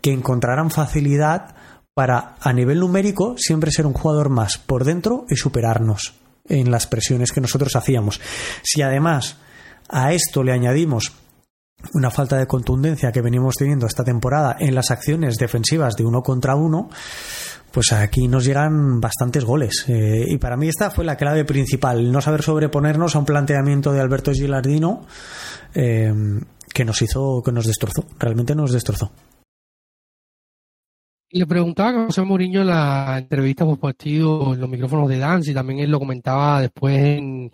que 0.00 0.12
encontrarán 0.12 0.70
facilidad 0.70 1.54
para, 1.94 2.34
a 2.40 2.52
nivel 2.52 2.80
numérico, 2.80 3.36
siempre 3.38 3.70
ser 3.70 3.86
un 3.86 3.92
jugador 3.92 4.28
más 4.28 4.58
por 4.58 4.84
dentro 4.84 5.24
y 5.30 5.36
superarnos 5.36 6.14
en 6.48 6.70
las 6.70 6.86
presiones 6.86 7.32
que 7.32 7.40
nosotros 7.40 7.76
hacíamos. 7.76 8.20
Si 8.62 8.82
además 8.82 9.36
a 9.88 10.12
esto 10.12 10.42
le 10.42 10.52
añadimos 10.52 11.12
una 11.94 12.10
falta 12.10 12.36
de 12.36 12.46
contundencia 12.46 13.12
que 13.12 13.22
venimos 13.22 13.56
teniendo 13.56 13.86
esta 13.86 14.04
temporada 14.04 14.56
en 14.58 14.74
las 14.74 14.90
acciones 14.90 15.36
defensivas 15.36 15.94
de 15.96 16.04
uno 16.04 16.22
contra 16.22 16.56
uno, 16.56 16.88
pues 17.70 17.92
aquí 17.92 18.28
nos 18.28 18.44
llegan 18.44 19.00
bastantes 19.00 19.44
goles. 19.44 19.84
Eh, 19.88 20.24
y 20.28 20.38
para 20.38 20.56
mí 20.56 20.68
esta 20.68 20.90
fue 20.90 21.04
la 21.04 21.16
clave 21.16 21.44
principal, 21.44 22.10
no 22.10 22.20
saber 22.20 22.42
sobreponernos 22.42 23.14
a 23.14 23.18
un 23.18 23.24
planteamiento 23.24 23.92
de 23.92 24.00
Alberto 24.00 24.32
Gilardino 24.32 25.06
eh, 25.74 26.12
que 26.72 26.84
nos 26.84 27.00
hizo, 27.02 27.42
que 27.44 27.52
nos 27.52 27.66
destrozó, 27.66 28.04
realmente 28.18 28.54
nos 28.54 28.72
destrozó. 28.72 29.12
Le 31.30 31.44
preguntaba 31.44 31.90
a 31.90 32.06
José 32.06 32.22
Mourinho 32.22 32.62
en 32.62 32.68
la 32.68 33.18
entrevista 33.18 33.64
por 33.64 33.78
partido 33.78 34.54
en 34.54 34.60
los 34.60 34.70
micrófonos 34.70 35.08
de 35.08 35.18
Dance 35.18 35.50
y 35.50 35.54
también 35.54 35.80
él 35.80 35.90
lo 35.90 35.98
comentaba 35.98 36.60
después 36.60 36.96
en, 36.96 37.50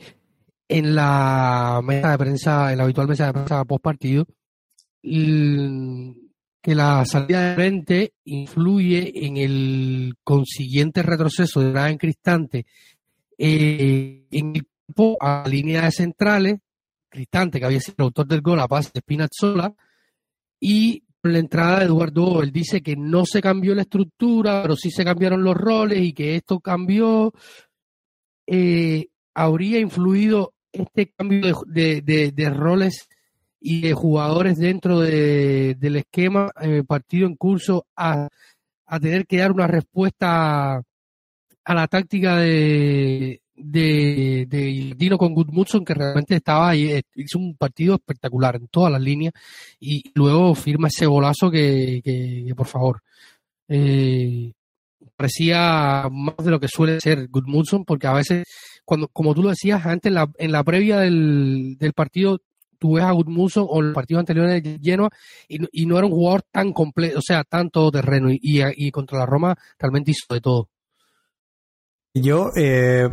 en 0.73 0.95
la 0.95 1.81
mesa 1.85 2.13
de 2.13 2.19
prensa, 2.19 2.73
en 2.73 2.79
la 2.79 2.85
habitual 2.85 3.07
mesa 3.07 3.27
de 3.27 3.33
prensa 3.35 3.65
post 3.67 3.83
partido, 3.85 4.27
que 5.03 6.75
la 6.75 7.05
salida 7.05 7.51
de 7.51 7.55
frente 7.55 8.15
influye 8.25 9.27
en 9.27 9.37
el 9.37 10.15
consiguiente 10.25 11.03
retroceso 11.03 11.61
de 11.61 11.91
en 11.91 11.99
Cristante 11.99 12.65
eh, 13.37 14.27
en 14.31 14.57
el 14.57 14.67
campo 14.87 15.19
a 15.21 15.43
la 15.45 15.51
línea 15.51 15.83
de 15.83 15.91
centrales, 15.91 16.59
Cristante, 17.11 17.59
que 17.61 17.67
había 17.67 17.81
sido 17.81 17.97
el 17.99 18.05
autor 18.05 18.27
del 18.27 18.41
gol 18.41 18.61
a 18.61 18.69
paz 18.69 18.91
de 18.95 19.01
Spinazzola, 19.01 19.75
y 20.59 21.03
la 21.23 21.39
entrada 21.39 21.81
de 21.81 21.85
Eduardo, 21.85 22.43
él 22.43 22.51
dice 22.51 22.81
que 22.81 22.97
no 22.97 23.27
se 23.27 23.43
cambió 23.43 23.75
la 23.75 23.83
estructura, 23.83 24.63
pero 24.63 24.77
sí 24.77 24.91
se 24.91 25.05
cambiaron 25.05 25.45
los 25.45 25.55
roles 25.55 26.01
y 26.01 26.15
que 26.15 26.37
esto 26.37 26.61
cambió. 26.61 27.33
Eh, 28.47 29.09
habría 29.35 29.79
influido 29.79 30.52
este 30.73 31.13
cambio 31.13 31.63
de, 31.67 32.53
roles 32.55 33.09
y 33.61 33.83
de 33.83 33.93
jugadores 33.93 34.59
dentro 34.59 35.01
del 35.01 35.97
esquema 35.97 36.53
eh, 36.61 36.83
partido 36.87 37.27
en 37.27 37.37
curso 37.37 37.87
a, 37.97 38.29
tener 39.01 39.27
que 39.27 39.39
dar 39.39 39.53
una 39.53 39.67
respuesta 39.67 40.77
a 41.65 41.75
la 41.75 41.87
táctica 41.87 42.37
de, 42.37 43.41
de, 43.55 44.95
Dino 44.97 45.17
con 45.17 45.35
Gudmundsson 45.35 45.85
que 45.85 45.95
realmente 45.95 46.37
estaba 46.37 46.71
ahí, 46.71 46.91
eh, 46.91 47.03
hizo 47.15 47.39
un 47.39 47.57
partido 47.57 47.95
espectacular 47.95 48.57
en 48.57 48.69
todas 48.69 48.93
las 48.93 49.01
líneas 49.01 49.33
y 49.81 50.03
luego 50.15 50.55
firma 50.55 50.89
ese 50.89 51.07
golazo 51.07 51.51
que, 51.51 52.53
por 52.57 52.67
favor 52.67 53.03
eh, 53.69 54.53
parecía 55.17 56.09
más 56.11 56.37
de 56.45 56.51
lo 56.51 56.61
que 56.61 56.69
suele 56.69 57.01
ser 57.01 57.29
Gudmundsson 57.29 57.85
porque 57.85 58.07
a 58.07 58.15
veces 58.15 58.45
cuando, 58.85 59.09
como 59.09 59.35
tú 59.35 59.43
lo 59.43 59.51
decías 59.51 59.85
antes, 59.87 60.11
en 60.11 60.15
la, 60.15 60.31
en 60.39 60.53
la 60.53 60.65
previa 60.65 60.99
del, 60.99 61.77
del 61.79 61.93
partido, 61.93 62.41
tú 62.83 62.95
ves 62.95 63.05
a 63.05 63.13
Gudmundsson 63.13 63.65
o 63.69 63.81
el 63.81 63.93
partido 63.93 64.19
anterior 64.19 64.49
de 64.49 64.81
Genoa 64.83 65.09
y, 65.49 65.87
no 65.87 65.97
era 65.97 66.07
un 66.07 66.13
jugador 66.13 66.43
tan 66.51 66.73
completo, 66.73 67.21
o 67.21 67.23
sea, 67.23 67.45
tan 67.45 67.71
todoterreno 67.71 68.29
y, 68.31 68.41
y, 68.43 68.91
contra 68.91 69.21
la 69.21 69.27
Roma 69.27 69.57
realmente 69.79 70.11
hizo 70.11 70.35
de 70.35 70.41
todo. 70.41 70.69
Yo, 72.13 72.51
eh, 72.57 73.09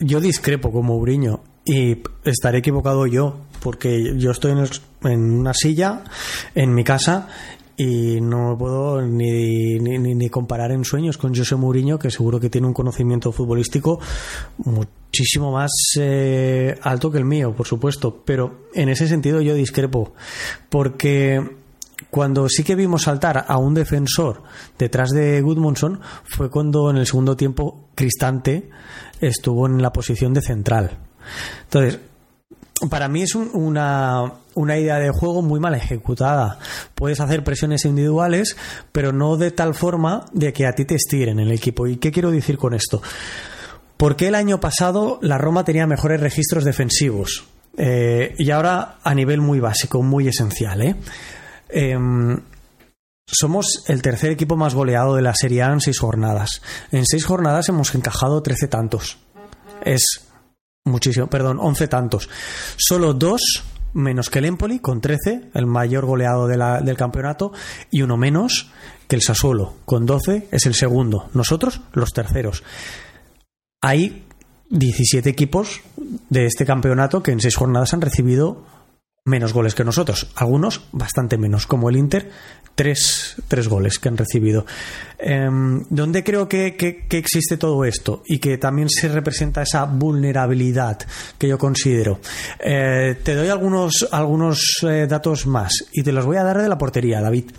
yo 0.00 0.20
discrepo 0.20 0.70
con 0.70 0.84
Mourinho 0.84 1.42
y 1.64 2.02
estaré 2.24 2.58
equivocado 2.58 3.06
yo 3.06 3.40
porque 3.60 4.14
yo 4.18 4.30
estoy 4.30 4.52
en, 4.52 4.66
en 5.10 5.32
una 5.32 5.54
silla 5.54 6.04
en 6.54 6.74
mi 6.74 6.84
casa 6.84 7.28
y 7.76 8.20
no 8.20 8.56
puedo 8.58 9.02
ni, 9.02 9.78
ni, 9.78 9.98
ni, 9.98 10.28
comparar 10.30 10.72
en 10.72 10.84
sueños 10.84 11.18
con 11.18 11.34
José 11.34 11.56
Mourinho, 11.56 11.98
que 11.98 12.10
seguro 12.10 12.40
que 12.40 12.48
tiene 12.48 12.66
un 12.66 12.72
conocimiento 12.72 13.32
futbolístico 13.32 14.00
muchísimo 14.58 15.52
más 15.52 15.70
eh, 16.00 16.78
alto 16.82 17.10
que 17.10 17.18
el 17.18 17.26
mío, 17.26 17.54
por 17.54 17.66
supuesto, 17.66 18.22
pero 18.24 18.68
en 18.74 18.88
ese 18.88 19.06
sentido 19.06 19.42
yo 19.42 19.54
discrepo, 19.54 20.14
porque 20.70 21.40
cuando 22.10 22.48
sí 22.48 22.64
que 22.64 22.74
vimos 22.74 23.02
saltar 23.02 23.44
a 23.46 23.58
un 23.58 23.74
defensor 23.74 24.42
detrás 24.78 25.10
de 25.10 25.40
Gudmundsson 25.42 26.00
fue 26.24 26.50
cuando 26.50 26.90
en 26.90 26.96
el 26.96 27.06
segundo 27.06 27.36
tiempo 27.36 27.88
Cristante 27.94 28.70
estuvo 29.20 29.66
en 29.66 29.82
la 29.82 29.92
posición 29.92 30.32
de 30.32 30.42
central. 30.42 30.98
Entonces, 31.64 32.00
para 32.90 33.08
mí 33.08 33.22
es 33.22 33.34
una, 33.34 34.32
una, 34.54 34.78
idea 34.78 34.98
de 34.98 35.10
juego 35.10 35.42
muy 35.42 35.60
mal 35.60 35.74
ejecutada. 35.74 36.58
Puedes 36.94 37.20
hacer 37.20 37.42
presiones 37.42 37.84
individuales, 37.84 38.56
pero 38.92 39.12
no 39.12 39.36
de 39.36 39.50
tal 39.50 39.74
forma 39.74 40.26
de 40.32 40.52
que 40.52 40.66
a 40.66 40.74
ti 40.74 40.84
te 40.84 40.94
estiren 40.94 41.40
el 41.40 41.52
equipo. 41.52 41.86
¿Y 41.86 41.96
qué 41.96 42.12
quiero 42.12 42.30
decir 42.30 42.58
con 42.58 42.74
esto? 42.74 43.02
Porque 43.96 44.28
el 44.28 44.34
año 44.34 44.60
pasado 44.60 45.18
la 45.22 45.38
Roma 45.38 45.64
tenía 45.64 45.86
mejores 45.86 46.20
registros 46.20 46.64
defensivos? 46.64 47.44
Eh, 47.78 48.34
y 48.38 48.50
ahora 48.50 48.98
a 49.02 49.14
nivel 49.14 49.40
muy 49.40 49.60
básico, 49.60 50.02
muy 50.02 50.28
esencial. 50.28 50.82
¿eh? 50.82 50.96
Em, 51.68 52.38
somos 53.26 53.84
el 53.88 54.02
tercer 54.02 54.30
equipo 54.30 54.56
más 54.56 54.74
goleado 54.74 55.16
de 55.16 55.22
la 55.22 55.34
Serie 55.34 55.62
A 55.62 55.72
en 55.72 55.80
seis 55.80 55.98
jornadas. 55.98 56.62
En 56.92 57.06
seis 57.06 57.24
jornadas 57.24 57.68
hemos 57.68 57.94
encajado 57.94 58.42
13 58.42 58.68
tantos. 58.68 59.18
Es 59.82 60.25
muchísimo, 60.86 61.26
perdón, 61.26 61.58
11 61.60 61.88
tantos. 61.88 62.30
Solo 62.76 63.12
dos 63.12 63.64
menos 63.92 64.30
que 64.30 64.38
el 64.38 64.44
Empoli, 64.46 64.78
con 64.78 65.00
13, 65.00 65.50
el 65.54 65.66
mayor 65.66 66.06
goleado 66.06 66.46
del 66.46 66.96
campeonato, 66.96 67.52
y 67.90 68.02
uno 68.02 68.16
menos 68.16 68.70
que 69.08 69.16
el 69.16 69.22
Sassuolo, 69.22 69.74
con 69.84 70.06
12, 70.06 70.48
es 70.50 70.66
el 70.66 70.74
segundo. 70.74 71.28
Nosotros, 71.34 71.80
los 71.92 72.12
terceros. 72.12 72.62
Hay 73.82 74.24
17 74.70 75.28
equipos 75.28 75.80
de 76.28 76.46
este 76.46 76.66
campeonato 76.66 77.22
que 77.22 77.30
en 77.30 77.40
seis 77.40 77.56
jornadas 77.56 77.94
han 77.94 78.00
recibido 78.00 78.64
menos 79.26 79.52
goles 79.52 79.74
que 79.74 79.84
nosotros, 79.84 80.28
algunos 80.36 80.82
bastante 80.92 81.36
menos, 81.36 81.66
como 81.66 81.90
el 81.90 81.96
Inter, 81.96 82.30
tres, 82.76 83.34
tres 83.48 83.66
goles 83.66 83.98
que 83.98 84.08
han 84.08 84.16
recibido. 84.16 84.64
Em, 85.18 85.82
¿Dónde 85.90 86.22
creo 86.22 86.48
que, 86.48 86.76
existe 87.10 87.56
todo 87.56 87.84
esto 87.84 88.22
y 88.24 88.38
que 88.38 88.56
también 88.56 88.88
se 88.88 89.08
representa 89.08 89.62
esa 89.62 89.84
vulnerabilidad 89.84 91.00
que 91.38 91.48
yo 91.48 91.58
considero? 91.58 92.20
Eh, 92.60 93.16
te 93.24 93.34
doy 93.34 93.48
algunos, 93.48 94.06
algunos 94.12 94.60
eh, 94.82 95.06
datos 95.08 95.46
más 95.46 95.72
y 95.92 96.04
te 96.04 96.12
los 96.12 96.24
voy 96.24 96.36
a 96.36 96.44
dar 96.44 96.62
de 96.62 96.68
la 96.68 96.78
portería, 96.78 97.20
David. 97.20 97.50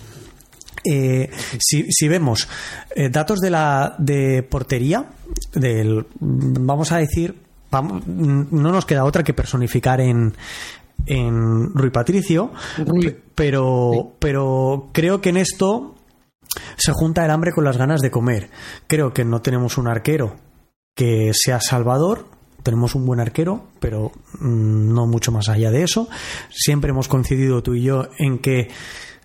Eh, 0.86 1.30
si, 1.60 2.08
vemos 2.08 2.48
datos 3.12 3.42
de 3.42 3.50
la 3.50 3.96
de 3.98 4.42
portería, 4.44 5.06
del, 5.54 6.06
vamos 6.22 6.94
a 6.94 6.98
decir, 7.00 7.36
no 7.72 8.72
nos 8.72 8.86
queda 8.86 9.04
otra 9.04 9.24
que 9.24 9.34
personificar 9.34 10.00
en, 10.00 10.34
en 11.06 11.74
Rui 11.74 11.90
Patricio, 11.90 12.52
pero, 13.36 14.14
pero 14.20 14.90
creo 14.92 15.22
que 15.22 15.30
en 15.30 15.38
esto 15.38 15.96
se 16.78 16.92
junta 16.92 17.26
el 17.26 17.32
hambre 17.32 17.52
con 17.52 17.64
las 17.64 17.78
ganas 17.78 18.02
de 18.02 18.12
comer. 18.12 18.50
Creo 18.88 19.14
que 19.14 19.26
no 19.26 19.42
tenemos 19.42 19.78
un 19.78 19.88
arquero 19.88 20.36
que 20.96 21.32
sea 21.34 21.62
salvador, 21.62 22.26
tenemos 22.64 22.96
un 22.96 23.06
buen 23.06 23.20
arquero, 23.20 23.68
pero 23.80 24.12
mm, 24.40 24.94
no 24.94 25.06
mucho 25.06 25.32
más 25.32 25.50
allá 25.50 25.72
de 25.72 25.84
eso. 25.84 26.10
Siempre 26.50 26.90
hemos 26.90 27.08
coincidido 27.08 27.62
tú 27.64 27.76
y 27.76 27.84
yo 27.84 28.08
en 28.18 28.40
que 28.40 28.70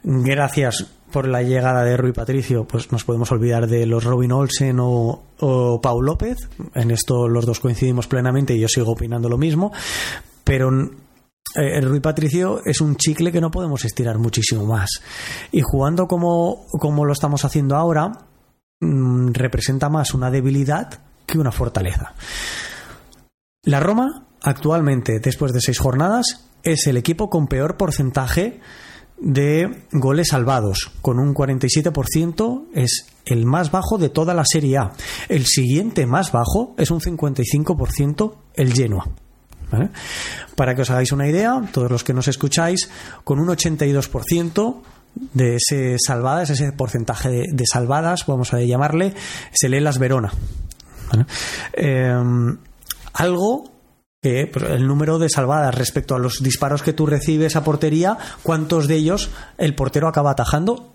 gracias 0.04 0.86
por 1.10 1.28
la 1.28 1.42
llegada 1.42 1.84
de 1.84 1.96
Rui 1.96 2.12
Patricio, 2.12 2.64
pues 2.64 2.90
nos 2.90 3.04
podemos 3.04 3.30
olvidar 3.32 3.66
de 3.66 3.86
los 3.86 4.04
Robin 4.04 4.32
Olsen 4.32 4.78
o, 4.80 5.22
o 5.40 5.80
Paul 5.80 6.06
López. 6.06 6.38
En 6.74 6.90
esto 6.90 7.28
los 7.28 7.44
dos 7.44 7.60
coincidimos 7.60 8.06
plenamente 8.06 8.54
y 8.54 8.60
yo 8.60 8.68
sigo 8.68 8.92
opinando 8.92 9.28
lo 9.28 9.38
mismo. 9.38 9.72
Pero 10.44 10.70
eh, 11.54 11.78
el 11.78 11.88
Rui 11.88 12.00
Patricio 12.00 12.62
es 12.64 12.80
un 12.80 12.96
chicle 12.96 13.32
que 13.32 13.40
no 13.40 13.50
podemos 13.50 13.84
estirar 13.84 14.18
muchísimo 14.18 14.66
más. 14.66 14.90
Y 15.50 15.60
jugando 15.62 16.06
como, 16.06 16.66
como 16.70 17.04
lo 17.04 17.12
estamos 17.12 17.44
haciendo 17.44 17.76
ahora, 17.76 18.26
mm, 18.80 19.32
representa 19.32 19.88
más 19.88 20.14
una 20.14 20.30
debilidad 20.30 21.00
que 21.26 21.38
una 21.38 21.52
fortaleza. 21.52 22.14
La 23.64 23.80
Roma, 23.80 24.26
actualmente, 24.42 25.20
después 25.20 25.52
de 25.52 25.60
seis 25.60 25.78
jornadas, 25.78 26.48
es 26.62 26.86
el 26.86 26.96
equipo 26.96 27.30
con 27.30 27.46
peor 27.46 27.76
porcentaje 27.76 28.60
de 29.18 29.84
goles 29.92 30.28
salvados, 30.28 30.90
con 31.00 31.20
un 31.20 31.32
47% 31.32 32.66
es 32.74 33.06
el 33.24 33.46
más 33.46 33.70
bajo 33.70 33.98
de 33.98 34.08
toda 34.08 34.34
la 34.34 34.44
Serie 34.44 34.78
A. 34.78 34.92
El 35.28 35.46
siguiente 35.46 36.06
más 36.06 36.32
bajo 36.32 36.74
es 36.76 36.90
un 36.90 37.00
55% 37.00 38.34
el 38.54 38.72
Genoa. 38.72 39.08
Para 40.56 40.74
que 40.74 40.82
os 40.82 40.90
hagáis 40.90 41.12
una 41.12 41.26
idea, 41.26 41.60
todos 41.72 41.90
los 41.90 42.04
que 42.04 42.14
nos 42.14 42.28
escucháis, 42.28 42.90
con 43.24 43.38
un 43.38 43.48
82% 43.48 44.82
de 45.14 45.56
ese 45.56 45.96
salvadas, 45.98 46.50
ese 46.50 46.72
porcentaje 46.72 47.28
de, 47.52 47.64
salvadas, 47.70 48.26
vamos 48.26 48.52
a 48.54 48.60
llamarle, 48.60 49.14
se 49.52 49.68
lee 49.68 49.80
las 49.80 49.98
Verona. 49.98 50.32
Em, 51.74 52.56
algo 53.12 53.70
que 54.22 54.48
pues, 54.50 54.64
el 54.70 54.86
número 54.86 55.18
de 55.18 55.28
salvadas 55.28 55.74
respecto 55.74 56.14
a 56.14 56.18
los 56.18 56.42
disparos 56.42 56.82
que 56.82 56.92
tú 56.92 57.06
recibes 57.06 57.56
a 57.56 57.64
portería, 57.64 58.16
cuántos 58.42 58.88
de 58.88 58.96
ellos 58.96 59.30
el 59.58 59.74
portero 59.74 60.08
acaba 60.08 60.30
atajando. 60.30 60.92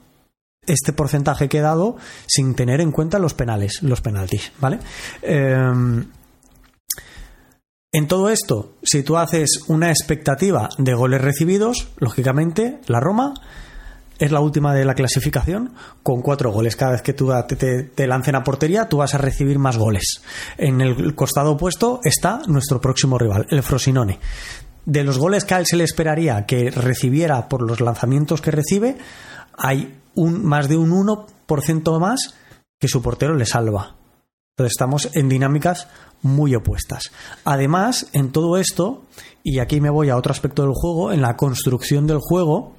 Este 0.65 0.91
porcentaje 0.91 1.47
que 1.47 1.59
he 1.59 1.61
dado 1.61 1.95
sin 2.25 2.53
tener 2.53 2.81
en 2.81 2.91
cuenta 2.91 3.19
los 3.19 3.33
penales, 3.33 3.83
los 3.83 4.01
penaltis, 4.01 4.51
¿vale? 4.59 4.79
Em, 5.21 6.07
en 7.91 8.07
todo 8.07 8.29
esto, 8.29 8.75
si 8.83 9.01
tú 9.01 9.17
haces 9.17 9.63
una 9.67 9.89
expectativa 9.89 10.69
de 10.77 10.93
goles 10.93 11.21
recibidos, 11.21 11.87
lógicamente 11.97 12.79
la 12.87 12.99
Roma 12.99 13.33
es 14.19 14.31
la 14.31 14.39
última 14.39 14.73
de 14.73 14.83
la 14.83 14.95
clasificación 14.95 15.73
con 16.03 16.21
cuatro 16.21 16.51
goles. 16.51 16.75
Cada 16.75 16.93
vez 16.93 17.01
que 17.01 17.13
tú 17.13 17.31
te, 17.47 18.07
lancen 18.07 18.35
a 18.35 18.43
portería, 18.43 18.89
tú 18.89 18.97
vas 18.97 19.13
a 19.13 19.19
recibir 19.19 19.59
más 19.59 19.77
goles. 19.77 20.21
En 20.57 20.81
el 20.81 21.15
costado 21.15 21.53
opuesto 21.53 22.01
está 22.03 22.41
nuestro 22.47 22.81
próximo 22.81 23.17
rival, 23.17 23.45
el 23.49 23.63
Frosinone. 23.63 24.19
De 24.85 25.03
los 25.03 25.17
goles 25.17 25.45
que 25.45 25.53
a 25.53 25.59
él 25.59 25.65
se 25.65 25.75
le 25.75 25.83
esperaría 25.83 26.45
que 26.45 26.71
recibiera 26.71 27.47
por 27.47 27.61
los 27.61 27.81
lanzamientos 27.81 28.41
que 28.41 28.51
recibe, 28.51 28.97
hay 29.57 29.99
un, 30.15 30.45
más 30.45 30.67
de 30.67 30.77
un 30.77 30.91
1% 30.91 31.99
más 31.99 32.35
que 32.79 32.87
su 32.87 33.01
portero 33.01 33.35
le 33.35 33.45
salva. 33.45 33.96
Entonces 34.57 34.73
estamos 34.73 35.09
en 35.13 35.29
dinámicas 35.29 35.87
muy 36.23 36.55
opuestas. 36.55 37.11
Además, 37.45 38.07
en 38.13 38.31
todo 38.31 38.57
esto, 38.57 39.03
y 39.43 39.59
aquí 39.59 39.79
me 39.79 39.91
voy 39.91 40.09
a 40.09 40.17
otro 40.17 40.31
aspecto 40.31 40.63
del 40.63 40.71
juego, 40.73 41.11
en 41.11 41.21
la 41.21 41.37
construcción 41.37 42.07
del 42.07 42.17
juego, 42.17 42.73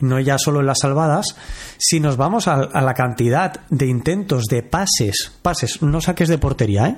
no 0.00 0.20
ya 0.20 0.36
solo 0.36 0.60
en 0.60 0.66
las 0.66 0.80
salvadas, 0.80 1.34
si 1.78 1.98
nos 1.98 2.18
vamos 2.18 2.46
a, 2.46 2.56
la 2.78 2.92
cantidad 2.92 3.62
de 3.70 3.86
intentos 3.86 4.44
de 4.50 4.62
pases, 4.64 5.32
pases, 5.40 5.80
no 5.80 6.02
saques 6.02 6.28
de 6.28 6.36
portería, 6.36 6.88
¿eh? 6.88 6.96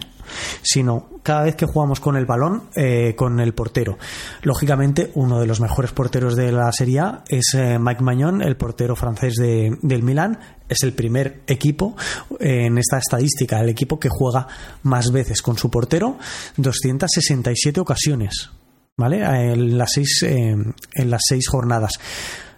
Sino 0.62 1.09
cada 1.23 1.42
vez 1.42 1.56
que 1.56 1.66
jugamos 1.66 2.00
con 2.00 2.16
el 2.16 2.26
balón, 2.26 2.71
eh, 2.75 3.14
con 3.16 3.40
el 3.40 3.54
portero. 3.54 3.99
Lógicamente, 4.42 5.11
uno 5.14 5.40
de 5.40 5.47
los 5.47 5.61
mejores 5.61 5.92
porteros 5.92 6.37
de 6.37 6.52
la 6.52 6.71
Serie 6.73 7.00
A 7.00 7.25
es 7.28 7.54
eh, 7.54 7.78
Mike 7.78 8.02
Magnon, 8.02 8.42
el 8.42 8.56
portero 8.56 8.97
francés 8.97 9.35
de, 9.35 9.76
del 9.83 10.02
Milan. 10.02 10.38
Es 10.68 10.83
el 10.83 10.92
primer 10.92 11.42
equipo 11.47 11.97
en 12.40 12.78
esta 12.78 12.99
estadística, 12.99 13.61
el 13.61 13.68
equipo 13.68 14.00
que 14.00 14.09
juega 14.11 14.49
más 14.83 15.12
veces 15.12 15.40
con 15.42 15.56
su 15.56 15.71
portero, 15.71 16.18
267 16.56 17.80
ocasiones. 17.80 18.50
¿Vale? 18.99 19.23
En 19.52 19.76
las 19.76 19.90
seis, 19.92 20.23
en 20.23 20.75
las 21.11 21.21
seis 21.28 21.47
jornadas. 21.49 21.92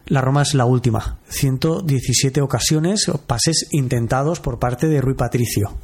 La 0.09 0.23
Roma 0.23 0.43
es 0.43 0.55
la 0.55 0.65
última. 0.65 1.19
117 1.29 2.41
ocasiones, 2.41 3.11
pases 3.27 3.69
intentados 3.73 4.41
por 4.41 4.59
parte 4.59 4.89
de 4.89 5.01
Rui 5.01 5.15
Patricio. 5.15 5.75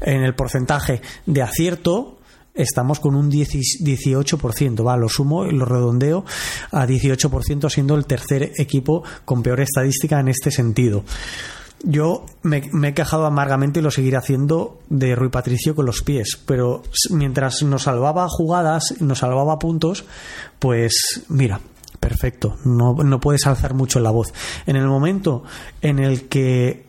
En 0.00 0.22
el 0.22 0.34
porcentaje 0.34 1.02
de 1.26 1.42
acierto, 1.42 2.18
estamos 2.54 3.00
con 3.00 3.14
un 3.14 3.30
18%, 3.30 4.86
va, 4.86 4.96
lo 4.96 5.10
sumo 5.10 5.44
y 5.44 5.52
lo 5.52 5.66
redondeo 5.66 6.24
a 6.72 6.86
18%, 6.86 7.68
siendo 7.68 7.94
el 7.96 8.06
tercer 8.06 8.52
equipo 8.56 9.04
con 9.26 9.42
peor 9.42 9.60
estadística 9.60 10.20
en 10.20 10.28
este 10.28 10.50
sentido. 10.50 11.04
Yo 11.84 12.24
me, 12.42 12.62
me, 12.72 12.88
he 12.88 12.94
quejado 12.94 13.26
amargamente 13.26 13.80
y 13.80 13.82
lo 13.82 13.90
seguiré 13.90 14.16
haciendo 14.16 14.80
de 14.88 15.14
Rui 15.14 15.28
Patricio 15.28 15.74
con 15.74 15.84
los 15.84 16.02
pies, 16.02 16.40
pero 16.46 16.82
mientras 17.10 17.62
nos 17.62 17.82
salvaba 17.82 18.26
jugadas, 18.30 18.94
nos 19.00 19.18
salvaba 19.18 19.58
puntos, 19.58 20.06
pues 20.58 21.24
mira, 21.28 21.60
perfecto, 21.98 22.56
no, 22.64 22.94
no 22.94 23.20
puedes 23.20 23.46
alzar 23.46 23.74
mucho 23.74 24.00
la 24.00 24.10
voz. 24.10 24.32
En 24.66 24.76
el 24.76 24.86
momento 24.86 25.44
en 25.80 25.98
el 25.98 26.28
que 26.28 26.86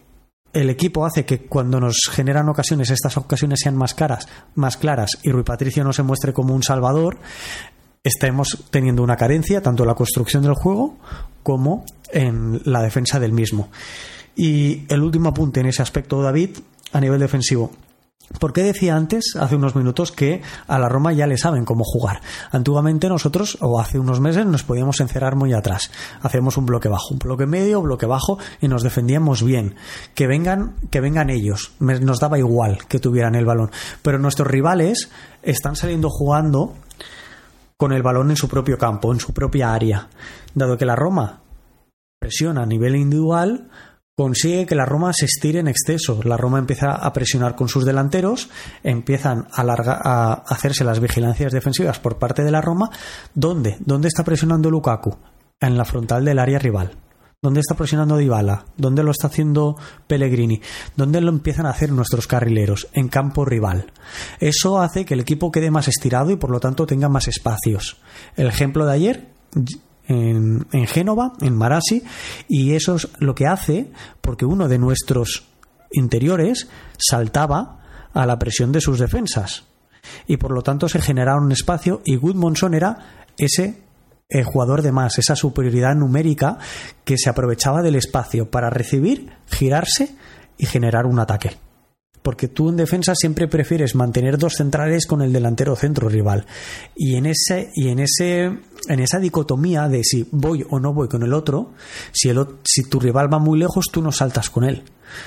el 0.54 0.70
equipo 0.70 1.06
hace 1.06 1.26
que 1.26 1.39
cuando 1.39 1.80
nos 1.80 1.98
generan 2.12 2.50
ocasiones, 2.50 2.89
estas 2.89 3.17
ocasiones 3.17 3.60
sean 3.62 3.76
más 3.76 3.93
caras, 3.93 4.28
más 4.56 4.78
claras, 4.78 5.12
y 5.24 5.32
Rui 5.32 5.43
Patricio 5.43 5.84
no 5.84 5.93
se 5.93 6.04
muestre 6.04 6.34
como 6.34 6.56
un 6.56 6.63
salvador, 6.63 7.17
estemos 8.04 8.65
teniendo 8.70 9.04
una 9.04 9.17
carencia 9.17 9.62
tanto 9.62 9.84
en 9.84 9.88
la 9.88 9.96
construcción 9.96 10.43
del 10.43 10.54
juego 10.54 10.98
como 11.43 11.86
en 12.12 12.62
la 12.65 12.82
defensa 12.82 13.20
del 13.20 13.34
mismo. 13.34 13.70
Y 14.36 14.84
el 14.89 15.02
último 15.02 15.30
apunte 15.30 15.60
en 15.60 15.67
ese 15.67 15.82
aspecto, 15.82 16.22
David, 16.22 16.58
a 16.91 17.00
nivel 17.00 17.20
defensivo. 17.20 17.72
¿Por 18.40 18.52
qué 18.52 18.62
decía 18.62 18.96
antes, 18.96 19.36
hace 19.40 19.56
unos 19.56 19.76
minutos, 19.76 20.12
que 20.12 20.42
a 20.68 20.78
la 20.78 20.90
Roma 20.90 21.13
ya 21.13 21.28
le 21.28 21.38
saben 21.38 21.63
cómo 21.63 21.84
jugar? 21.86 22.22
Antiguamente 22.52 23.08
nosotros, 23.08 23.58
o 23.62 23.80
hace 23.80 24.00
unos 24.00 24.20
meses, 24.20 24.46
nos 24.46 24.63
podíamos 24.63 25.00
encerrar 25.00 25.36
muy 25.36 25.54
atrás. 25.54 25.92
Hacíamos 26.22 26.58
un 26.58 26.66
bloque 26.66 26.90
bajo, 26.90 27.13
un 27.13 27.20
bloque 27.20 27.46
medio, 27.46 27.82
bloque 27.82 28.06
bajo, 28.06 28.38
y 28.62 28.68
nos 28.68 28.84
defendíamos 28.84 29.44
bien. 29.44 29.76
Que 30.13 30.28
vengan, 30.28 30.76
que 30.92 31.00
vengan 31.00 31.30
ellos. 31.30 31.72
Nos 31.80 32.20
daba 32.20 32.38
igual 32.38 32.80
que 32.88 33.00
tuvieran 33.00 33.36
el 33.36 33.46
balón. 33.46 33.72
Pero 34.02 34.20
nuestros 34.20 34.48
rivales 34.48 35.10
están 35.42 35.76
saliendo 35.76 36.10
jugando 36.10 36.76
con 37.78 37.94
el 37.94 38.04
balón 38.04 38.30
en 38.32 38.38
su 38.38 38.50
propio 38.50 38.78
campo, 38.78 39.13
en 39.13 39.20
su 39.20 39.34
propia 39.34 39.74
área. 39.74 40.10
Dado 40.54 40.78
que 40.78 40.86
la 40.86 40.96
Roma 40.96 41.42
presiona 42.20 42.63
a 42.63 42.66
nivel 42.66 42.96
individual, 42.96 43.70
consigue 44.17 44.65
que 44.65 44.73
la 44.73 44.86
Roma 44.86 45.13
se 45.13 45.25
estire 45.25 45.60
en 45.60 45.67
exceso. 45.67 46.21
La 46.23 46.38
Roma 46.38 46.58
empieza 46.58 46.91
a 46.91 47.13
presionar 47.13 47.56
con 47.56 47.69
sus 47.69 47.86
delanteros, 47.86 48.49
empiezan 48.84 49.47
a, 49.51 50.43
hacerse 50.47 50.84
las 50.84 50.99
vigilancias 50.99 51.53
defensivas 51.53 51.99
por 51.99 52.17
parte 52.17 52.43
de 52.43 52.49
la 52.49 52.60
Roma. 52.60 52.89
¿Dónde? 53.36 53.77
¿Dónde 53.80 54.08
está 54.08 54.23
presionando 54.23 54.71
Lukaku? 54.71 55.15
En 55.60 55.77
la 55.77 55.86
frontal 55.86 56.25
del 56.25 56.39
área 56.39 56.58
rival. 56.58 56.97
¿Dónde 57.43 57.60
está 57.60 57.75
presionando 57.75 58.17
Dybala? 58.17 58.65
¿Dónde 58.75 59.03
lo 59.03 59.12
está 59.12 59.27
haciendo 59.27 59.75
Pellegrini? 60.08 60.62
¿Dónde 60.95 61.21
lo 61.21 61.30
empiezan 61.30 61.67
a 61.67 61.69
hacer 61.69 61.91
nuestros 61.91 62.25
carrileros? 62.25 62.88
En 62.93 63.10
campo 63.10 63.45
rival. 63.45 63.91
Eso 64.39 64.80
hace 64.80 65.06
que 65.06 65.13
el 65.13 65.19
equipo 65.19 65.51
quede 65.51 65.69
más 65.69 65.88
estirado 65.88 66.32
y 66.32 66.38
por 66.38 66.49
lo 66.49 66.60
tanto 66.60 66.88
tenga 66.88 67.08
más 67.08 67.27
espacios. 67.27 67.97
El 68.36 68.47
ejemplo 68.47 68.88
de 68.88 68.93
ayer, 68.93 69.30
en, 70.08 70.65
Génova, 70.88 71.34
en 71.41 71.56
Marasi, 71.56 72.04
y 72.48 72.74
eso 72.74 72.96
es 72.96 73.10
lo 73.20 73.36
que 73.36 73.48
hace 73.48 73.91
porque 74.22 74.46
uno 74.46 74.67
de 74.67 74.80
nuestros 74.80 75.46
interiores 75.91 76.70
saltaba 76.98 78.10
a 78.13 78.26
la 78.26 78.39
presión 78.39 78.72
de 78.72 78.82
sus 78.82 79.00
defensas. 79.00 79.65
Y 80.26 80.38
por 80.38 80.52
lo 80.52 80.62
tanto 80.62 80.88
se 80.88 81.02
generaba 81.02 81.41
un 81.41 81.52
espacio 81.52 82.02
y 82.06 82.15
Goodmonson 82.15 82.74
era 82.74 83.28
ese 83.38 83.84
jugador 84.46 84.82
de 84.82 84.91
más, 84.91 85.17
esa 85.20 85.36
superioridad 85.36 85.96
numérica 85.96 86.58
que 87.04 87.17
se 87.17 87.30
aprovechaba 87.30 87.82
del 87.82 87.96
espacio 87.96 88.50
para 88.50 88.70
recibir, 88.70 89.32
girarse 89.48 90.15
y 90.58 90.65
generar 90.65 91.06
un 91.06 91.20
ataque 91.20 91.58
porque 92.28 92.50
tú 92.50 92.67
en 92.67 92.76
defensa 92.76 93.15
siempre 93.15 93.48
prefieres 93.48 93.96
mantener 93.96 94.38
dos 94.38 94.56
centrales 94.56 95.08
con 95.08 95.22
el 95.22 95.32
delantero 95.32 95.78
centro 95.78 96.10
rival. 96.10 96.46
Y 96.93 97.15
en 97.15 97.26
ese 97.26 97.72
y 97.74 97.88
en 97.88 98.00
ese 98.00 98.52
en 98.88 99.00
esa 99.00 99.19
dicotomía 99.19 99.88
de 99.88 100.04
si 100.04 100.28
voy 100.32 100.65
o 100.69 100.80
no 100.80 100.93
voy 100.93 101.08
con 101.08 101.23
el 101.23 101.34
otro, 101.34 101.71
si 102.12 102.30
el 102.30 102.45
si 102.63 102.84
tu 102.84 103.00
rival 103.00 103.32
va 103.32 103.39
muy 103.39 103.60
lejos, 103.60 103.86
tú 103.91 104.02
no 104.02 104.12
saltas 104.12 104.50
con 104.50 104.63
él. 104.63 104.84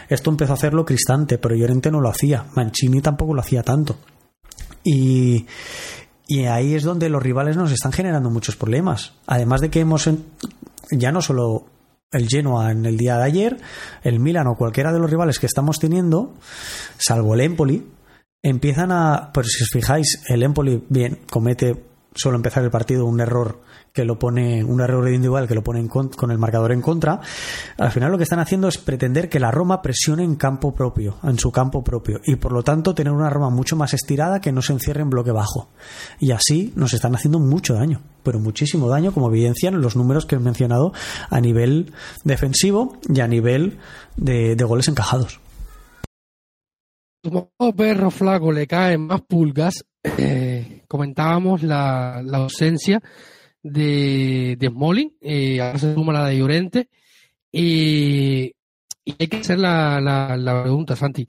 Esto 0.09 0.31
empezó 0.31 0.53
a 0.53 0.55
hacerlo 0.55 0.85
Cristante, 0.85 1.39
pero 1.39 1.57
Llorente 1.57 1.91
no 1.91 2.01
lo 2.01 2.09
hacía. 2.09 2.47
Mancini 2.55 3.01
tampoco 3.01 3.35
lo 3.35 3.41
hacía 3.41 3.63
tanto. 3.63 3.97
Y 4.85 5.47
y 6.31 6.45
ahí 6.45 6.77
es 6.77 6.85
donde 6.85 7.09
los 7.09 7.21
rivales 7.21 7.57
nos 7.57 7.73
están 7.73 7.91
generando 7.91 8.31
muchos 8.31 8.55
problemas. 8.55 9.15
Además 9.27 9.61
de 9.61 9.69
que 9.69 9.81
hemos 9.81 10.09
ya 10.93 11.11
no 11.11 11.23
solo 11.23 11.67
el 12.13 12.29
Genoa 12.29 12.71
en 12.71 12.87
el 12.87 12.97
día 12.97 13.17
de 13.17 13.25
ayer, 13.25 13.57
el 14.05 14.21
Milan 14.21 14.47
o 14.47 14.55
cualquiera 14.55 14.93
de 14.93 15.01
los 15.01 15.11
rivales 15.11 15.41
que 15.41 15.47
estamos 15.47 15.81
teniendo, 15.81 16.35
salvo 16.99 17.35
el 17.35 17.41
Empoli, 17.41 17.85
empiezan 18.45 18.93
a, 18.93 19.33
pues 19.35 19.49
si 19.49 19.65
os 19.65 19.71
fijáis, 19.73 20.23
el 20.29 20.45
Empoli 20.45 20.85
bien 20.89 21.19
comete 21.29 21.90
solo 22.15 22.37
empezar 22.37 22.65
el 22.65 22.71
partido 22.71 23.07
un 23.07 23.21
error 23.21 23.61
que 23.93 24.05
lo 24.05 24.19
pone, 24.19 24.63
un 24.63 24.81
error 24.81 25.09
individual 25.09 25.49
que 25.49 25.55
lo 25.55 25.65
pone 25.65 25.87
con 25.89 26.31
el 26.31 26.39
marcador 26.39 26.73
en 26.73 26.81
contra, 26.81 27.21
al 27.77 27.91
final 27.91 28.13
lo 28.13 28.19
que 28.19 28.25
están 28.25 28.39
haciendo 28.39 28.69
es 28.69 28.79
pretender 28.79 29.29
que 29.29 29.41
la 29.41 29.51
Roma 29.51 29.83
presione 29.83 30.23
en 30.23 30.37
campo 30.37 30.75
propio, 30.75 31.17
en 31.25 31.39
su 31.39 31.51
campo 31.51 31.83
propio, 31.83 32.21
y 32.25 32.37
por 32.37 32.53
lo 32.53 32.63
tanto 32.63 32.95
tener 32.95 33.13
una 33.13 33.31
Roma 33.31 33.51
mucho 33.51 33.77
más 33.77 33.95
estirada 33.95 34.41
que 34.41 34.53
no 34.53 34.63
se 34.63 34.73
encierre 34.73 35.03
en 35.03 35.11
bloque 35.11 35.33
bajo. 35.33 35.71
Y 36.19 36.31
así 36.31 36.73
nos 36.77 36.95
están 36.95 37.15
haciendo 37.15 37.41
mucho 37.41 37.75
daño, 37.75 38.01
pero 38.23 38.39
muchísimo 38.39 38.89
daño, 38.89 39.13
como 39.13 39.29
evidencian 39.29 39.81
los 39.81 39.97
números 39.97 40.27
que 40.27 40.37
he 40.37 40.39
mencionado 40.39 40.93
a 41.29 41.41
nivel 41.41 41.93
defensivo 42.25 42.99
y 43.13 43.21
a 43.21 43.29
nivel 43.29 43.79
de 44.17 44.55
goles 44.65 44.89
encajados. 44.89 45.41
como 47.23 48.53
le 48.53 48.67
caen 48.67 49.07
más 49.07 49.21
pulgas, 49.23 49.85
eh, 50.05 50.80
comentábamos 50.91 51.63
la, 51.63 52.19
ausencia 52.33 53.01
de, 53.63 54.57
de 54.59 54.69
Smalling, 54.69 55.17
eh, 55.21 55.61
ahora 55.61 55.79
se 55.79 55.95
suma 55.95 56.13
la 56.13 56.27
de 56.27 56.39
Llorente, 56.39 56.89
y 57.53 58.53
hay 59.07 59.29
que 59.29 59.37
hacer 59.37 59.61
la, 59.61 60.01
la, 60.01 60.63
pregunta, 60.63 60.97
Santi. 60.97 61.25